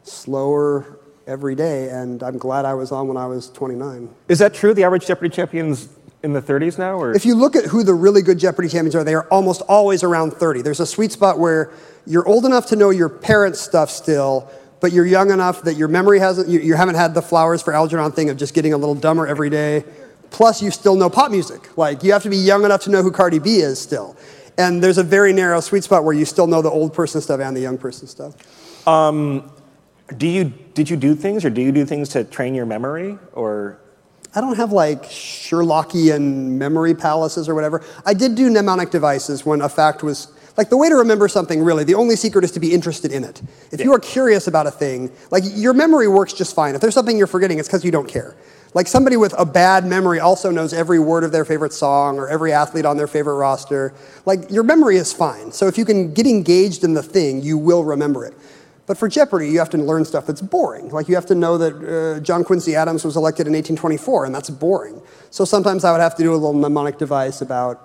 slower 0.08 1.00
every 1.26 1.56
day, 1.56 1.90
and 1.90 2.24
I'm 2.24 2.38
glad 2.38 2.66
I 2.66 2.74
was 2.74 2.92
on 2.92 3.08
when 3.08 3.18
I 3.18 3.26
was 3.28 3.50
29. 3.50 4.10
Is 4.30 4.40
that 4.40 4.54
true? 4.54 4.74
The 4.74 4.84
average 4.84 5.06
Jeopardy 5.06 5.30
champion's 5.30 5.90
in 6.24 6.34
the 6.34 6.42
30s 6.42 6.78
now? 6.78 6.98
Or? 6.98 7.16
If 7.16 7.26
you 7.26 7.36
look 7.36 7.56
at 7.56 7.66
who 7.66 7.84
the 7.84 7.94
really 7.94 8.22
good 8.22 8.40
Jeopardy 8.40 8.70
champions 8.70 8.96
are, 8.96 9.04
they 9.04 9.14
are 9.14 9.28
almost 9.30 9.62
always 9.62 10.04
around 10.04 10.32
30. 10.32 10.62
There's 10.62 10.80
a 10.80 10.86
sweet 10.86 11.12
spot 11.12 11.40
where 11.40 11.72
you're 12.06 12.28
old 12.28 12.46
enough 12.46 12.68
to 12.68 12.76
know 12.76 12.90
your 12.90 13.10
parents' 13.10 13.60
stuff 13.60 13.90
still, 13.90 14.50
but 14.80 14.92
you're 14.92 15.06
young 15.06 15.32
enough 15.32 15.64
that 15.64 15.76
your 15.76 15.88
memory 15.88 16.20
hasn't, 16.20 16.48
you, 16.48 16.60
you 16.60 16.76
haven't 16.76 16.96
had 16.96 17.14
the 17.14 17.22
flowers 17.22 17.62
for 17.62 17.74
Algernon 17.74 18.12
thing 18.12 18.30
of 18.30 18.38
just 18.38 18.54
getting 18.54 18.74
a 18.74 18.78
little 18.78 18.96
dumber 18.96 19.28
every 19.28 19.50
day. 19.50 19.84
Plus, 20.30 20.62
you 20.62 20.72
still 20.72 20.96
know 20.96 21.10
pop 21.10 21.32
music. 21.32 21.78
Like, 21.78 22.04
you 22.04 22.12
have 22.12 22.24
to 22.24 22.30
be 22.30 22.38
young 22.38 22.66
enough 22.66 22.82
to 22.82 22.90
know 22.90 23.02
who 23.02 23.12
Cardi 23.12 23.40
B 23.40 23.58
is 23.58 23.80
still. 23.80 24.18
And 24.58 24.84
there's 24.84 24.98
a 24.98 25.04
very 25.04 25.34
narrow 25.34 25.60
sweet 25.62 25.84
spot 25.84 26.04
where 26.04 26.14
you 26.14 26.26
still 26.26 26.48
know 26.48 26.62
the 26.62 26.70
old 26.70 26.94
person 26.94 27.22
stuff 27.22 27.40
and 27.40 27.56
the 27.56 27.62
young 27.62 27.78
person 27.78 28.08
stuff. 28.08 28.88
Um, 28.88 29.52
do 30.16 30.28
you, 30.28 30.54
did 30.74 30.90
you 30.90 30.96
do 30.96 31.16
things 31.16 31.44
or 31.44 31.50
do 31.50 31.62
you 31.62 31.72
do 31.72 31.86
things 31.86 32.10
to 32.10 32.24
train 32.24 32.56
your 32.56 32.66
memory 32.66 33.18
or? 33.34 33.80
I 34.36 34.42
don't 34.42 34.56
have 34.56 34.72
like 34.72 35.04
Sherlockian 35.04 36.22
memory 36.58 36.94
palaces 36.94 37.50
or 37.50 37.56
whatever. 37.56 37.84
I 38.06 38.14
did 38.14 38.36
do 38.36 38.50
mnemonic 38.50 38.92
devices 38.92 39.46
when 39.46 39.62
a 39.62 39.70
fact 39.70 40.04
was 40.04 40.32
like 40.58 40.70
the 40.70 40.78
way 40.78 40.90
to 40.90 40.96
remember 40.96 41.28
something 41.28 41.62
really 41.62 41.84
the 41.84 41.96
only 41.96 42.16
secret 42.16 42.44
is 42.44 42.52
to 42.52 42.60
be 42.60 42.74
interested 42.74 43.12
in 43.12 43.24
it. 43.24 43.42
If 43.72 43.82
you 43.82 43.94
are 43.94 44.00
curious 44.00 44.48
about 44.48 44.68
a 44.68 44.72
thing 44.72 45.12
like 45.32 45.44
your 45.46 45.74
memory 45.74 46.08
works 46.08 46.34
just 46.34 46.56
fine. 46.56 46.76
If 46.76 46.82
there's 46.82 46.94
something 46.94 47.18
you're 47.18 47.28
forgetting 47.28 47.60
it's 47.60 47.68
because 47.68 47.84
you 47.84 47.92
don't 47.92 48.08
care. 48.08 48.36
Like 48.74 48.88
somebody 48.88 49.18
with 49.18 49.34
a 49.40 49.46
bad 49.46 49.86
memory 49.86 50.20
also 50.20 50.52
knows 50.52 50.74
every 50.74 51.00
word 51.00 51.24
of 51.24 51.32
their 51.32 51.46
favorite 51.46 51.74
song 51.74 52.20
or 52.20 52.28
every 52.28 52.54
athlete 52.54 52.86
on 52.86 52.98
their 52.98 53.08
favorite 53.08 53.36
roster. 53.36 53.94
Like 54.26 54.52
your 54.52 54.64
memory 54.64 54.98
is 54.98 55.12
fine. 55.12 55.52
So 55.52 55.68
if 55.68 55.78
you 55.78 55.86
can 55.86 56.14
get 56.14 56.28
engaged 56.28 56.84
in 56.84 56.94
the 56.94 57.04
thing 57.04 57.42
you 57.42 57.58
will 57.58 57.84
remember 57.84 58.26
it 58.26 58.36
but 58.88 58.98
for 58.98 59.10
Jeopardy, 59.10 59.50
you 59.50 59.60
have 59.60 59.70
to 59.72 59.78
learn 59.78 60.06
stuff 60.06 60.26
that's 60.26 60.42
boring. 60.42 60.90
Like 60.90 61.10
you 61.10 61.16
have 61.16 61.26
to 61.28 61.36
know 61.36 61.58
that 61.58 61.74
uh, 61.76 62.20
John 62.22 62.46
Quincy 62.46 62.74
Adams 62.74 63.04
was 63.04 63.18
elected 63.18 63.46
in 63.46 63.54
1824, 63.54 64.26
and 64.26 64.34
that's 64.34 64.50
boring. 64.50 65.02
So 65.30 65.44
sometimes 65.44 65.84
I 65.84 65.92
would 65.92 66.00
have 66.00 66.16
to 66.16 66.24
do 66.24 66.32
a 66.32 66.36
little 66.36 66.54
mnemonic 66.54 66.98
device 66.98 67.42
about. 67.42 67.84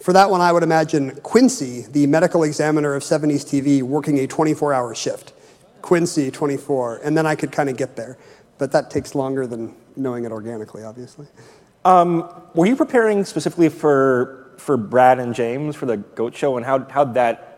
For 0.00 0.12
that 0.12 0.30
one, 0.30 0.40
I 0.40 0.52
would 0.52 0.62
imagine 0.62 1.18
Quincy, 1.22 1.82
the 1.90 2.06
medical 2.06 2.44
examiner 2.44 2.94
of 2.94 3.02
70s 3.02 3.42
TV, 3.44 3.82
working 3.82 4.18
a 4.18 4.26
24 4.26 4.72
hour 4.72 4.94
shift. 4.94 5.32
Quincy, 5.82 6.30
24. 6.30 7.00
And 7.02 7.16
then 7.16 7.26
I 7.26 7.34
could 7.34 7.50
kind 7.50 7.68
of 7.68 7.76
get 7.76 7.96
there. 7.96 8.16
But 8.58 8.70
that 8.72 8.90
takes 8.90 9.14
longer 9.14 9.46
than 9.46 9.74
knowing 9.96 10.24
it 10.24 10.30
organically, 10.30 10.84
obviously. 10.84 11.26
Um, 11.84 12.30
were 12.54 12.66
you 12.66 12.76
preparing 12.76 13.24
specifically 13.24 13.68
for, 13.68 14.54
for 14.58 14.76
Brad 14.76 15.18
and 15.18 15.34
James 15.34 15.74
for 15.74 15.86
the 15.86 15.96
GOAT 15.96 16.34
show, 16.34 16.56
and 16.56 16.64
how, 16.64 16.84
how'd 16.88 17.14
that 17.14 17.53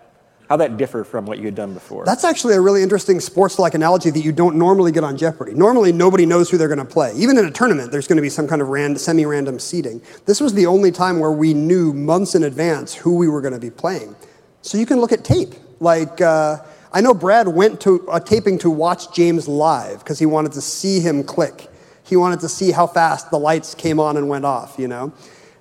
how 0.49 0.57
that 0.57 0.77
differ 0.77 1.05
from 1.05 1.27
what 1.27 1.39
you 1.39 1.45
had 1.45 1.55
done 1.55 1.75
before? 1.75 2.05
That's 2.05 2.25
actually 2.25 2.55
a 2.55 2.61
really 2.61 2.83
interesting 2.83 3.21
sports-like 3.21 3.75
analogy 3.75 4.11
that 4.11 4.21
you 4.21 4.33
don't 4.33 4.57
normally 4.57 4.93
get 4.93 5.03
on 5.03 5.17
Jeopardy. 5.17 5.55
Normally, 5.55 5.93
nobody 5.93 6.25
knows 6.25 6.51
who 6.51 6.57
they're 6.57 6.69
going 6.69 6.79
to 6.79 6.85
play. 6.85 7.13
Even 7.17 7.37
in 7.37 7.45
a 7.45 7.51
tournament, 7.51 7.91
there's 7.91 8.07
going 8.07 8.17
to 8.17 8.23
be 8.23 8.31
some 8.31 8.47
kind 8.47 8.63
of 8.63 8.69
rand- 8.69 9.01
semi-random 9.01 9.59
seeding. 9.59 10.01
This 10.25 10.41
was 10.41 10.55
the 10.55 10.67
only 10.67 10.93
time 10.93 11.19
where 11.19 11.33
we 11.33 11.53
knew 11.53 11.93
months 11.93 12.35
in 12.35 12.45
advance 12.45 12.95
who 12.95 13.17
we 13.17 13.29
were 13.29 13.41
going 13.41 13.55
to 13.55 13.61
be 13.61 13.71
playing. 13.71 14.15
So 14.63 14.79
you 14.79 14.87
can 14.87 15.01
look 15.01 15.13
at 15.13 15.25
tape. 15.25 15.55
Like, 15.81 16.21
uh, 16.21 16.59
I 16.93 17.01
know 17.01 17.13
Brad 17.13 17.49
went 17.49 17.81
to 17.83 18.07
a 18.11 18.21
taping 18.21 18.59
to 18.61 18.71
watch 18.71 19.13
James 19.15 19.49
live 19.49 19.99
because 19.99 20.19
he 20.19 20.27
wanted 20.27 20.53
to 20.53 20.61
see 20.61 21.01
him 21.01 21.25
click. 21.25 21.69
He 22.05 22.17
wanted 22.17 22.41
to 22.41 22.49
see 22.49 22.71
how 22.71 22.87
fast 22.87 23.31
the 23.31 23.39
lights 23.39 23.75
came 23.75 23.99
on 23.99 24.17
and 24.17 24.29
went 24.29 24.45
off, 24.45 24.77
you 24.79 24.87
know? 24.87 25.13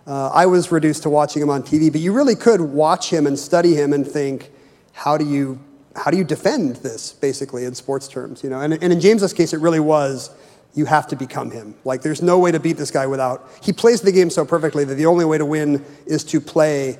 Uh, 0.05 0.29
I 0.29 0.45
was 0.45 0.71
reduced 0.71 1.03
to 1.03 1.09
watching 1.09 1.41
him 1.41 1.49
on 1.49 1.63
TV, 1.63 1.91
but 1.91 1.99
you 1.99 2.13
really 2.13 2.36
could 2.36 2.61
watch 2.61 3.11
him 3.11 3.25
and 3.25 3.38
study 3.38 3.73
him 3.73 3.91
and 3.91 4.07
think, 4.07 4.51
how 4.95 5.17
do 5.17 5.25
you 5.25 5.59
how 5.95 6.09
do 6.09 6.17
you 6.17 6.23
defend 6.23 6.77
this 6.77 7.13
basically 7.13 7.65
in 7.65 7.75
sports 7.75 8.07
terms 8.07 8.43
you 8.43 8.49
know? 8.49 8.61
And, 8.61 8.73
and 8.73 8.91
in 8.91 8.99
james's 8.99 9.33
case 9.33 9.53
it 9.53 9.59
really 9.59 9.79
was 9.79 10.31
you 10.73 10.83
have 10.83 11.07
to 11.07 11.15
become 11.15 11.51
him. 11.51 11.73
Like 11.85 12.01
there's 12.01 12.21
no 12.21 12.37
way 12.37 12.51
to 12.51 12.59
beat 12.59 12.77
this 12.77 12.91
guy 12.91 13.05
without 13.05 13.47
he 13.61 13.71
plays 13.71 14.01
the 14.01 14.11
game 14.11 14.29
so 14.29 14.43
perfectly 14.45 14.83
that 14.85 14.95
the 14.95 15.05
only 15.05 15.25
way 15.25 15.37
to 15.37 15.45
win 15.45 15.85
is 16.05 16.23
to 16.25 16.41
play 16.41 16.97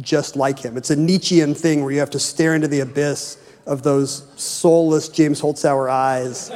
just 0.00 0.36
like 0.36 0.58
him. 0.58 0.76
It's 0.76 0.90
a 0.90 0.96
nietzschean 0.96 1.54
thing 1.54 1.82
where 1.82 1.92
you 1.92 2.00
have 2.00 2.10
to 2.10 2.18
stare 2.18 2.54
into 2.54 2.68
the 2.68 2.80
abyss 2.80 3.38
of 3.66 3.82
those 3.82 4.24
soulless 4.36 5.08
james 5.08 5.40
holzhauer 5.40 5.90
eyes 5.90 6.50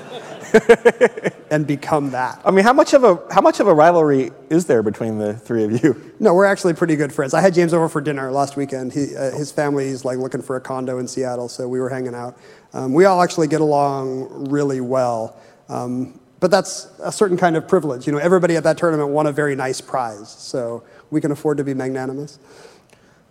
and 1.51 1.67
become 1.67 2.11
that. 2.11 2.41
I 2.45 2.51
mean, 2.51 2.65
how 2.65 2.73
much 2.73 2.95
of 2.95 3.05
a 3.05 3.21
how 3.33 3.41
much 3.41 3.61
of 3.61 3.67
a 3.67 3.75
rivalry 3.75 4.31
is 4.49 4.67
there 4.67 4.83
between 4.83 5.19
the 5.19 5.35
three 5.35 5.65
of 5.65 5.83
you? 5.83 6.07
No, 6.21 6.35
we're 6.35 6.45
actually 6.45 6.75
pretty 6.75 6.97
good 6.97 7.15
friends. 7.15 7.33
I 7.33 7.41
had 7.41 7.55
James 7.55 7.73
over 7.73 7.89
for 7.89 8.03
dinner 8.03 8.31
last 8.31 8.55
weekend. 8.55 8.93
He, 8.93 9.17
uh, 9.17 9.31
his 9.31 9.51
family 9.51 9.87
is 9.87 10.05
like 10.05 10.19
looking 10.19 10.43
for 10.43 10.57
a 10.57 10.61
condo 10.61 10.99
in 10.99 11.09
Seattle, 11.09 11.49
so 11.49 11.67
we 11.67 11.81
were 11.81 11.89
hanging 11.89 12.15
out. 12.15 12.39
Um, 12.75 12.93
we 12.93 13.07
all 13.07 13.23
actually 13.23 13.49
get 13.49 13.63
along 13.63 14.51
really 14.51 14.83
well. 14.83 15.41
Um, 15.71 16.21
but 16.41 16.51
that's 16.51 16.89
a 17.03 17.11
certain 17.11 17.39
kind 17.39 17.57
of 17.57 17.67
privilege. 17.67 18.07
You 18.07 18.13
know, 18.13 18.19
everybody 18.19 18.57
at 18.57 18.65
that 18.65 18.77
tournament 18.77 19.09
won 19.09 19.27
a 19.27 19.33
very 19.33 19.57
nice 19.57 19.81
prize, 19.81 20.29
so 20.29 20.85
we 21.11 21.23
can 21.23 21.33
afford 21.33 21.57
to 21.57 21.65
be 21.65 21.73
magnanimous. 21.73 22.39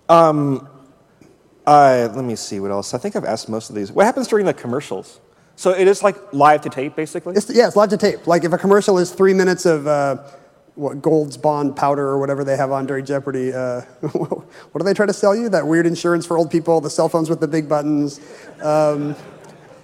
Um, 0.07 0.67
uh, 1.67 2.09
let 2.15 2.25
me 2.25 2.35
see 2.35 2.59
what 2.59 2.71
else. 2.71 2.95
I 2.95 2.97
think 2.97 3.15
I've 3.15 3.25
asked 3.25 3.49
most 3.49 3.69
of 3.69 3.75
these. 3.75 3.91
What 3.91 4.05
happens 4.05 4.27
during 4.27 4.47
the 4.47 4.53
commercials? 4.53 5.19
So 5.59 5.71
it 5.71 5.89
is 5.89 6.01
like 6.01 6.15
live 6.31 6.61
to 6.61 6.69
tape, 6.69 6.95
basically? 6.95 7.35
It's, 7.35 7.53
yeah, 7.53 7.67
it's 7.67 7.75
live 7.75 7.89
to 7.89 7.97
tape. 7.97 8.27
Like 8.27 8.45
if 8.45 8.53
a 8.53 8.57
commercial 8.57 8.97
is 8.97 9.11
three 9.11 9.33
minutes 9.33 9.65
of 9.65 9.87
uh, 9.87 10.23
what 10.75 11.01
Gold's 11.01 11.35
Bond 11.35 11.75
powder 11.75 12.07
or 12.07 12.17
whatever 12.17 12.45
they 12.45 12.55
have 12.55 12.71
on 12.71 12.85
during 12.85 13.03
Jeopardy, 13.03 13.51
uh, 13.51 13.81
what 14.13 14.77
do 14.77 14.85
they 14.85 14.93
try 14.93 15.05
to 15.05 15.11
sell 15.11 15.35
you? 15.35 15.49
That 15.49 15.67
weird 15.67 15.85
insurance 15.85 16.25
for 16.25 16.37
old 16.37 16.49
people, 16.49 16.79
the 16.79 16.89
cell 16.89 17.09
phones 17.09 17.29
with 17.29 17.41
the 17.41 17.47
big 17.49 17.67
buttons. 17.67 18.21
Um, 18.61 19.17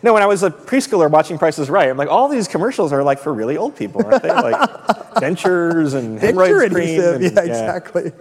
no, 0.02 0.14
when 0.14 0.24
I 0.24 0.28
was 0.28 0.44
a 0.44 0.50
preschooler 0.50 1.12
watching 1.12 1.38
Prices 1.38 1.70
Right, 1.70 1.90
I'm 1.90 1.98
like, 1.98 2.08
all 2.08 2.30
these 2.30 2.48
commercials 2.48 2.94
are 2.94 3.04
like 3.04 3.20
for 3.20 3.34
really 3.34 3.58
old 3.58 3.76
people, 3.76 4.02
aren't 4.06 4.24
they? 4.24 4.30
Like 4.30 4.56
dentures 5.16 5.94
and 5.94 6.18
hemorrhoid 6.18 6.72
cream. 6.72 7.02
And, 7.02 7.22
yeah, 7.22 7.32
yeah, 7.34 7.42
exactly. 7.42 8.14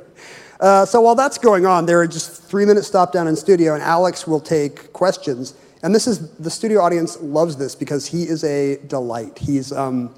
Uh, 0.59 0.85
so 0.85 1.01
while 1.01 1.15
that's 1.15 1.39
going 1.39 1.67
on, 1.67 1.87
there 1.87 2.01
are 2.01 2.09
just 2.09 2.43
three 2.43 2.65
minute 2.65 2.85
stop 2.85 3.13
down 3.13 3.29
in 3.29 3.37
studio, 3.37 3.75
and 3.75 3.83
Alex 3.85 4.27
will 4.27 4.41
take 4.41 4.93
questions. 4.93 5.55
And 5.85 5.95
this 5.95 6.07
is, 6.07 6.30
the 6.39 6.49
studio 6.49 6.80
audience 6.80 7.20
loves 7.20 7.57
this 7.57 7.74
because 7.74 8.07
he 8.07 8.22
is 8.22 8.43
a 8.43 8.78
delight. 8.87 9.39
He's, 9.39 9.70
um, 9.70 10.14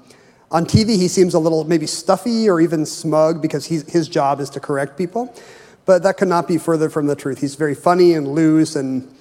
on 0.49 0.65
TV, 0.65 0.95
he 0.95 1.09
seems 1.09 1.33
a 1.33 1.39
little 1.39 1.65
maybe 1.65 1.85
stuffy 1.85 2.49
or 2.49 2.61
even 2.61 2.85
smug 2.85 3.41
because 3.41 3.65
his 3.65 4.07
job 4.07 4.39
is 4.39 4.49
to 4.51 4.61
correct 4.61 4.97
people. 4.97 5.35
But 5.83 6.03
that 6.03 6.15
could 6.15 6.29
not 6.29 6.47
be 6.47 6.57
further 6.57 6.89
from 6.89 7.07
the 7.07 7.17
truth. 7.17 7.41
He's 7.41 7.55
very 7.55 7.75
funny 7.75 8.13
and 8.13 8.29
loose, 8.29 8.77
and 8.77 9.13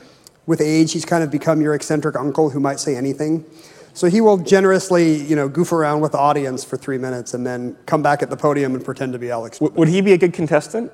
with 0.47 0.61
age, 0.61 0.92
he's 0.92 1.05
kind 1.05 1.24
of 1.24 1.32
become 1.32 1.61
your 1.61 1.74
eccentric 1.74 2.14
uncle 2.14 2.51
who 2.51 2.61
might 2.61 2.78
say 2.78 2.94
anything. 2.94 3.44
So 3.92 4.07
he 4.07 4.20
will 4.20 4.36
generously, 4.36 5.16
you 5.16 5.34
know, 5.34 5.49
goof 5.49 5.72
around 5.72 6.01
with 6.01 6.12
the 6.12 6.18
audience 6.18 6.62
for 6.62 6.76
three 6.76 6.99
minutes 6.99 7.34
and 7.34 7.44
then 7.44 7.76
come 7.86 8.03
back 8.03 8.22
at 8.22 8.30
the 8.30 8.36
podium 8.36 8.76
and 8.76 8.84
pretend 8.84 9.14
to 9.14 9.18
be 9.18 9.32
Alex. 9.32 9.61
Would 9.61 9.88
he 9.88 10.01
be 10.01 10.12
a 10.12 10.18
good 10.18 10.32
contestant? 10.32 10.92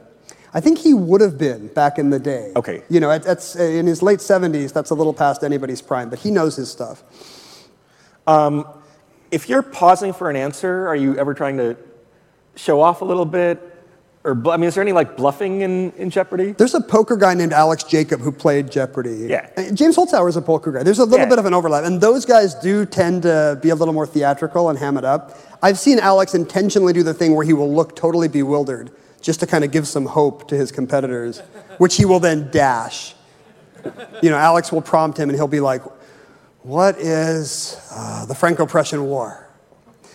I 0.55 0.61
think 0.61 0.79
he 0.79 0.93
would 0.93 1.21
have 1.21 1.39
been 1.39 1.69
back 1.69 1.99
in 1.99 2.11
the 2.11 2.19
day. 2.19 2.53
Okay. 2.55 2.83
You 2.91 3.01
know, 3.01 3.17
that's 3.19 3.57
in 3.57 3.87
his 3.87 4.03
late 4.03 4.19
70s, 4.19 4.73
that's 4.73 4.91
a 4.91 4.95
little 4.95 5.15
past 5.15 5.43
anybody's 5.43 5.81
prime, 5.81 6.11
but 6.11 6.19
he 6.19 6.31
knows 6.31 6.57
his 6.57 6.71
stuff. 6.71 7.03
Um, 8.27 8.67
if 9.31 9.49
you're 9.49 9.63
pausing 9.63 10.13
for 10.13 10.29
an 10.29 10.37
answer, 10.37 10.87
are 10.87 10.97
you 10.97 11.17
ever 11.17 11.33
trying 11.33 11.57
to 11.57 11.77
show 12.55 12.81
off 12.81 13.01
a 13.01 13.05
little 13.05 13.25
bit? 13.25 13.69
Or, 14.25 14.41
I 14.51 14.57
mean, 14.57 14.69
is 14.69 14.75
there 14.75 14.83
any 14.83 14.93
like 14.93 15.17
bluffing 15.17 15.63
in, 15.63 15.91
in 15.93 16.11
Jeopardy? 16.11 16.53
There's 16.53 16.75
a 16.75 16.81
poker 16.81 17.17
guy 17.17 17.35
named 17.35 17.53
Alex 17.53 17.83
Jacob 17.83 18.21
who 18.21 18.31
played 18.31 18.71
Jeopardy. 18.71 19.27
Yeah. 19.29 19.73
James 19.73 19.97
Holzhauer 19.97 20.29
is 20.29 20.37
a 20.37 20.43
poker 20.43 20.71
guy. 20.71 20.83
There's 20.85 21.01
a 21.01 21.05
little 21.05 21.27
yeah. 21.27 21.31
bit 21.31 21.39
of 21.39 21.47
an 21.47 21.55
overlap. 21.55 21.85
And 21.85 22.01
those 22.01 22.25
guys 22.25 22.55
do 22.55 22.87
tend 22.87 23.23
to 23.23 23.59
be 23.61 23.71
a 23.71 23.75
little 23.75 23.95
more 23.95 24.07
theatrical 24.07 24.69
and 24.69 24.79
ham 24.79 24.97
it 24.97 25.05
up. 25.05 25.37
I've 25.61 25.79
seen 25.79 25.99
Alex 25.99 26.35
intentionally 26.35 26.93
do 26.93 27.03
the 27.03 27.15
thing 27.15 27.35
where 27.35 27.45
he 27.45 27.53
will 27.53 27.75
look 27.75 27.97
totally 27.97 28.29
bewildered 28.29 28.93
just 29.23 29.41
to 29.41 29.47
kind 29.47 29.65
of 29.65 29.71
give 29.71 29.89
some 29.89 30.05
hope 30.05 30.49
to 30.49 30.57
his 30.57 30.71
competitors, 30.71 31.39
which 31.79 31.97
he 31.97 32.05
will 32.05 32.21
then 32.21 32.51
dash. 32.51 33.15
You 34.23 34.31
know, 34.31 34.37
Alex 34.37 34.71
will 34.71 34.83
prompt 34.83 35.19
him 35.19 35.29
and 35.29 35.37
he'll 35.37 35.49
be 35.49 35.61
like, 35.61 35.83
What 36.63 36.99
is 36.99 37.81
uh, 37.91 38.27
the 38.27 38.35
Franco 38.35 38.67
Prussian 38.67 39.05
War? 39.05 39.49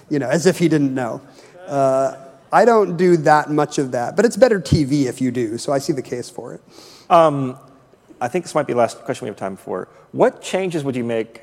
You 0.10 0.20
know, 0.20 0.30
as 0.30 0.45
if 0.45 0.60
he 0.60 0.68
didn't 0.68 0.93
know. 0.93 1.22
Uh, 1.66 2.18
I 2.51 2.64
don't 2.64 2.95
do 2.95 3.18
that 3.18 3.49
much 3.49 3.78
of 3.78 3.91
that, 3.91 4.16
but 4.16 4.24
it's 4.24 4.38
better 4.38 4.60
TV 4.60 5.05
if 5.05 5.20
you 5.20 5.32
do, 5.32 5.58
so 5.58 5.74
I 5.74 5.80
see 5.80 5.91
the 5.91 6.01
case 6.01 6.30
for 6.30 6.53
it. 6.53 6.62
Um, 7.10 7.58
I 8.22 8.30
think 8.30 8.45
this 8.45 8.55
might 8.55 8.68
be 8.68 8.74
the 8.74 8.80
last 8.80 9.03
question 9.03 9.26
we 9.26 9.30
have 9.30 9.38
time 9.38 9.58
for. 9.58 9.89
What 10.14 10.41
changes 10.41 10.84
would 10.84 10.95
you 10.95 11.03
make 11.03 11.41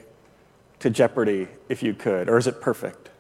to 0.80 0.88
Jeopardy 0.88 1.48
if 1.68 1.82
you 1.82 1.92
could, 1.92 2.28
or 2.28 2.38
is 2.38 2.46
it 2.46 2.60
perfect? 2.62 3.10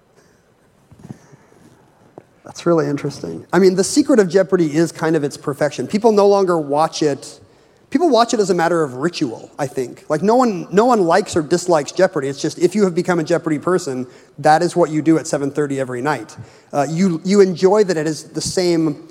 That's 2.44 2.66
really 2.66 2.86
interesting. 2.86 3.46
I 3.52 3.58
mean, 3.58 3.74
the 3.74 3.84
secret 3.84 4.20
of 4.20 4.28
Jeopardy 4.28 4.74
is 4.74 4.92
kind 4.92 5.16
of 5.16 5.24
its 5.24 5.36
perfection. 5.36 5.86
People 5.86 6.12
no 6.12 6.28
longer 6.28 6.58
watch 6.58 7.02
it. 7.02 7.40
People 7.88 8.10
watch 8.10 8.34
it 8.34 8.40
as 8.40 8.50
a 8.50 8.54
matter 8.54 8.82
of 8.82 8.96
ritual, 8.96 9.50
I 9.58 9.66
think. 9.66 10.04
Like 10.10 10.20
no 10.22 10.36
one 10.36 10.66
no 10.70 10.84
one 10.84 11.02
likes 11.02 11.36
or 11.36 11.42
dislikes 11.42 11.92
Jeopardy. 11.92 12.28
It's 12.28 12.42
just 12.42 12.58
if 12.58 12.74
you 12.74 12.84
have 12.84 12.94
become 12.94 13.18
a 13.18 13.24
Jeopardy 13.24 13.58
person, 13.58 14.06
that 14.38 14.62
is 14.62 14.76
what 14.76 14.90
you 14.90 15.00
do 15.00 15.16
at 15.16 15.24
7:30 15.24 15.78
every 15.78 16.02
night. 16.02 16.36
Uh, 16.72 16.86
you 16.88 17.20
you 17.24 17.40
enjoy 17.40 17.84
that 17.84 17.96
it 17.96 18.06
is 18.06 18.24
the 18.30 18.40
same 18.40 19.08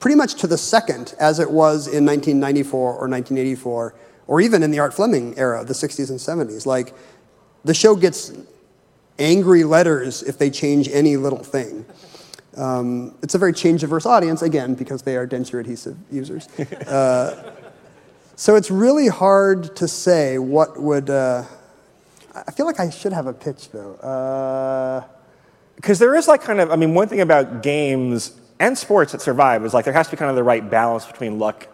pretty 0.00 0.16
much 0.16 0.34
to 0.34 0.46
the 0.46 0.58
second 0.58 1.14
as 1.18 1.38
it 1.38 1.50
was 1.50 1.86
in 1.86 2.04
1994 2.04 2.80
or 2.80 3.08
1984 3.08 3.94
or 4.26 4.40
even 4.40 4.62
in 4.62 4.70
the 4.70 4.78
Art 4.78 4.94
Fleming 4.94 5.36
era, 5.38 5.64
the 5.64 5.74
60s 5.74 6.08
and 6.08 6.18
70s. 6.18 6.64
Like 6.66 6.94
the 7.64 7.74
show 7.74 7.96
gets 7.96 8.32
angry 9.18 9.64
letters 9.64 10.22
if 10.22 10.38
they 10.38 10.50
change 10.50 10.88
any 10.88 11.16
little 11.16 11.42
thing. 11.42 11.84
Um, 12.60 13.14
it's 13.22 13.34
a 13.34 13.38
very 13.38 13.54
change 13.54 13.82
averse 13.82 14.04
audience, 14.04 14.42
again, 14.42 14.74
because 14.74 15.00
they 15.00 15.16
are 15.16 15.26
denture 15.26 15.60
adhesive 15.60 15.96
users. 16.10 16.48
Uh, 16.86 17.52
so 18.36 18.56
it's 18.56 18.70
really 18.70 19.06
hard 19.08 19.76
to 19.76 19.86
say 19.86 20.38
what 20.38 20.80
would. 20.80 21.10
Uh, 21.10 21.44
I 22.34 22.50
feel 22.52 22.64
like 22.64 22.80
I 22.80 22.88
should 22.88 23.12
have 23.12 23.26
a 23.26 23.34
pitch, 23.34 23.70
though. 23.70 25.04
Because 25.76 26.00
uh, 26.00 26.04
there 26.04 26.14
is 26.14 26.26
like 26.26 26.42
kind 26.42 26.58
of, 26.58 26.70
I 26.70 26.76
mean, 26.76 26.94
one 26.94 27.06
thing 27.06 27.20
about 27.20 27.62
games 27.62 28.32
and 28.58 28.76
sports 28.78 29.12
that 29.12 29.20
survive 29.20 29.64
is 29.64 29.74
like 29.74 29.84
there 29.84 29.94
has 29.94 30.06
to 30.06 30.12
be 30.12 30.16
kind 30.16 30.30
of 30.30 30.36
the 30.36 30.42
right 30.42 30.68
balance 30.68 31.04
between 31.04 31.38
luck 31.38 31.68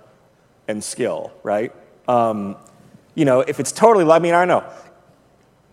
and 0.67 0.83
skill, 0.83 1.33
right? 1.45 1.73
Um, 2.09 2.57
you 3.15 3.25
know, 3.25 3.41
if 3.41 3.61
it's 3.61 3.71
totally, 3.71 4.05
I 4.11 4.19
mean, 4.19 4.35
I 4.35 4.45
don't 4.45 4.49
know. 4.49 4.73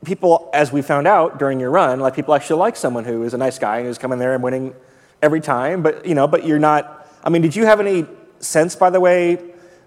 people, 0.06 0.50
as 0.54 0.72
we 0.72 0.82
found 0.84 1.08
out 1.08 1.40
during 1.40 1.60
your 1.60 1.72
run, 1.72 2.00
like 2.00 2.16
people 2.16 2.36
actually 2.36 2.60
like 2.60 2.76
someone 2.76 3.04
who 3.04 3.24
is 3.24 3.34
a 3.34 3.38
nice 3.38 3.58
guy 3.58 3.78
and 3.78 3.88
who's 3.88 3.98
coming 3.98 4.20
there 4.20 4.36
and 4.36 4.44
winning 4.44 4.76
every 5.24 5.42
time. 5.42 5.82
But 5.82 6.06
you 6.06 6.14
know, 6.14 6.28
but 6.28 6.46
you're 6.46 6.60
not. 6.60 7.08
I 7.24 7.30
mean, 7.30 7.42
did 7.42 7.56
you 7.56 7.66
have 7.66 7.80
any 7.80 8.06
sense, 8.40 8.76
by 8.76 8.90
the 8.92 9.00
way, 9.00 9.36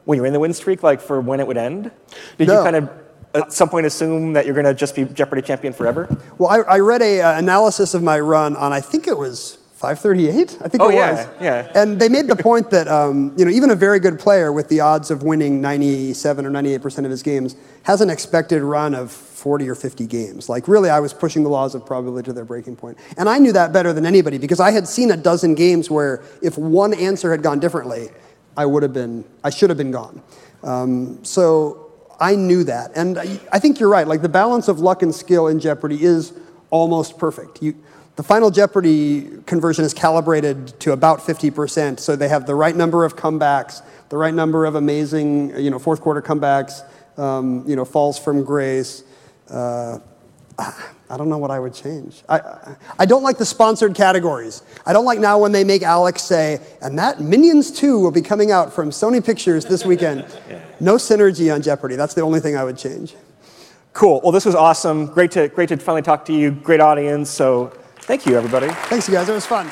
when 0.06 0.16
you 0.16 0.22
were 0.22 0.26
in 0.26 0.32
the 0.32 0.40
win 0.40 0.54
streak, 0.54 0.82
like 0.82 1.00
for 1.00 1.20
when 1.20 1.38
it 1.38 1.46
would 1.46 1.58
end? 1.58 1.90
Did 2.38 2.48
No. 2.48 2.58
you 2.58 2.64
kind 2.64 2.76
of 2.76 2.90
at 3.34 3.52
some 3.52 3.68
point 3.68 3.84
assume 3.84 4.32
that 4.32 4.46
you're 4.46 4.54
going 4.54 4.64
to 4.64 4.72
just 4.74 4.96
be 4.96 5.04
Jeopardy 5.04 5.42
champion 5.42 5.74
forever? 5.74 6.08
Well, 6.38 6.48
I, 6.48 6.76
I 6.76 6.78
read 6.78 7.02
a 7.02 7.20
uh, 7.20 7.38
analysis 7.38 7.92
of 7.92 8.02
my 8.02 8.18
run 8.18 8.56
on 8.56 8.72
I 8.72 8.80
think 8.80 9.06
it 9.06 9.18
was 9.18 9.58
538. 9.76 10.58
I 10.64 10.68
think 10.68 10.82
Oh, 10.82 10.88
it 10.88 10.94
yeah, 10.94 11.10
was. 11.12 11.26
yeah. 11.38 11.70
And 11.74 12.00
they 12.00 12.08
made 12.08 12.28
the 12.28 12.36
point 12.36 12.70
that 12.70 12.88
um, 12.88 13.34
you 13.36 13.44
know 13.44 13.50
even 13.50 13.68
a 13.70 13.74
very 13.74 14.00
good 14.00 14.18
player 14.18 14.50
with 14.50 14.68
the 14.68 14.80
odds 14.80 15.10
of 15.10 15.22
winning 15.22 15.60
97 15.60 16.46
or 16.46 16.50
98 16.50 16.80
percent 16.80 17.04
of 17.04 17.10
his 17.10 17.22
games 17.22 17.56
has 17.82 18.00
an 18.00 18.08
expected 18.08 18.62
run 18.62 18.94
of 18.94 19.12
40 19.12 19.68
or 19.68 19.74
50 19.74 20.06
games. 20.06 20.48
Like 20.48 20.66
really, 20.66 20.88
I 20.88 20.98
was 21.00 21.12
pushing 21.12 21.42
the 21.42 21.50
laws 21.50 21.74
of 21.74 21.84
probability 21.84 22.24
to 22.26 22.32
their 22.32 22.46
breaking 22.46 22.76
point, 22.76 22.96
and 23.18 23.28
I 23.28 23.36
knew 23.38 23.52
that 23.52 23.74
better 23.74 23.92
than 23.92 24.06
anybody 24.06 24.38
because 24.38 24.60
I 24.60 24.70
had 24.70 24.88
seen 24.88 25.10
a 25.10 25.16
dozen 25.16 25.54
games 25.54 25.90
where 25.90 26.22
if 26.40 26.56
one 26.56 26.94
answer 26.94 27.30
had 27.30 27.42
gone 27.42 27.60
differently, 27.60 28.08
I 28.56 28.64
would 28.64 28.82
have 28.82 28.94
been 28.94 29.26
I 29.44 29.50
should 29.50 29.68
have 29.68 29.76
been 29.78 29.92
gone. 29.92 30.22
Um, 30.62 31.22
so. 31.24 31.82
I 32.18 32.34
knew 32.34 32.64
that. 32.64 32.92
And 32.96 33.18
I, 33.18 33.38
I 33.52 33.58
think 33.58 33.78
you're 33.78 33.90
right. 33.90 34.08
Like 34.08 34.22
the 34.22 34.28
balance 34.30 34.68
of 34.68 34.80
luck 34.80 35.02
and 35.02 35.14
skill 35.14 35.48
in 35.48 35.60
Jeopardy 35.60 36.02
is 36.02 36.32
almost 36.70 37.18
perfect. 37.18 37.62
You, 37.62 37.74
the 38.16 38.22
final 38.22 38.50
Jeopardy 38.50 39.28
conversion 39.44 39.84
is 39.84 39.92
calibrated 39.92 40.68
to 40.80 40.92
about 40.92 41.20
50%, 41.20 42.00
so 42.00 42.16
they 42.16 42.28
have 42.28 42.46
the 42.46 42.54
right 42.54 42.74
number 42.74 43.04
of 43.04 43.14
comebacks, 43.14 43.82
the 44.08 44.16
right 44.16 44.32
number 44.32 44.64
of 44.64 44.74
amazing, 44.74 45.54
you 45.58 45.70
know, 45.70 45.78
fourth 45.78 46.00
quarter 46.00 46.22
comebacks, 46.22 46.82
um, 47.18 47.62
you 47.66 47.76
know, 47.76 47.84
falls 47.84 48.18
from 48.18 48.42
grace. 48.42 49.04
Uh, 49.50 49.98
I 51.08 51.16
don't 51.16 51.28
know 51.28 51.38
what 51.38 51.50
I 51.50 51.60
would 51.60 51.74
change. 51.74 52.22
I, 52.28 52.40
I- 52.98 53.06
don't 53.06 53.22
like 53.22 53.36
the 53.38 53.44
sponsored 53.44 53.94
categories. 53.94 54.62
I 54.86 54.92
don't 54.94 55.04
like 55.04 55.18
now 55.20 55.38
when 55.38 55.52
they 55.52 55.62
make 55.62 55.82
Alex 55.82 56.22
say, 56.22 56.58
and 56.80 56.98
that 56.98 57.20
Minions 57.20 57.70
2 57.70 57.98
will 58.00 58.10
be 58.10 58.22
coming 58.22 58.50
out 58.50 58.72
from 58.72 58.90
Sony 58.90 59.24
Pictures 59.24 59.66
this 59.66 59.84
weekend. 59.84 60.24
No 60.80 60.96
synergy 60.96 61.54
on 61.54 61.62
Jeopardy. 61.62 61.96
That's 61.96 62.14
the 62.14 62.22
only 62.22 62.40
thing 62.40 62.56
I 62.56 62.64
would 62.64 62.78
change. 62.78 63.14
Cool. 63.92 64.20
Well, 64.22 64.32
this 64.32 64.44
was 64.44 64.54
awesome. 64.54 65.06
Great 65.06 65.30
to 65.32 65.48
great 65.48 65.68
to 65.70 65.76
finally 65.78 66.02
talk 66.02 66.24
to 66.26 66.32
you. 66.32 66.50
Great 66.50 66.80
audience. 66.80 67.30
So 67.30 67.72
thank 68.06 68.24
you, 68.24 68.36
everybody. 68.36 68.68
Thanks, 68.88 69.08
you 69.08 69.14
guys. 69.14 69.28
It 69.28 69.32
was 69.32 69.46
fun. 69.46 69.70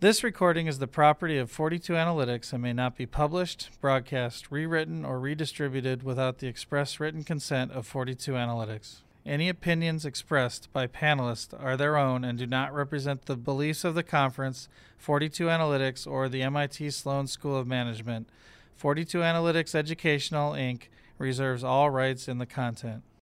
This 0.00 0.22
recording 0.22 0.68
is 0.68 0.78
the 0.78 0.86
property 0.86 1.38
of 1.38 1.50
42 1.50 1.92
Analytics 1.92 2.52
and 2.52 2.62
may 2.62 2.72
not 2.72 2.96
be 2.96 3.04
published, 3.04 3.68
broadcast, 3.80 4.52
rewritten, 4.52 5.04
or 5.04 5.18
redistributed 5.18 6.04
without 6.04 6.38
the 6.38 6.46
express 6.46 7.00
written 7.00 7.24
consent 7.24 7.72
of 7.72 7.84
42 7.84 8.32
Analytics. 8.32 8.98
Any 9.26 9.48
opinions 9.48 10.06
expressed 10.06 10.72
by 10.72 10.86
panelists 10.86 11.52
are 11.60 11.76
their 11.76 11.96
own 11.96 12.22
and 12.22 12.38
do 12.38 12.46
not 12.46 12.72
represent 12.72 13.26
the 13.26 13.36
beliefs 13.36 13.82
of 13.82 13.96
the 13.96 14.04
conference, 14.04 14.68
42 14.96 15.46
Analytics, 15.46 16.06
or 16.06 16.28
the 16.28 16.42
MIT 16.42 16.90
Sloan 16.90 17.26
School 17.26 17.56
of 17.56 17.66
Management. 17.66 18.28
42 18.76 19.18
Analytics 19.18 19.74
Educational, 19.74 20.52
Inc. 20.52 20.82
reserves 21.18 21.64
all 21.64 21.90
rights 21.90 22.28
in 22.28 22.38
the 22.38 22.46
content. 22.46 23.02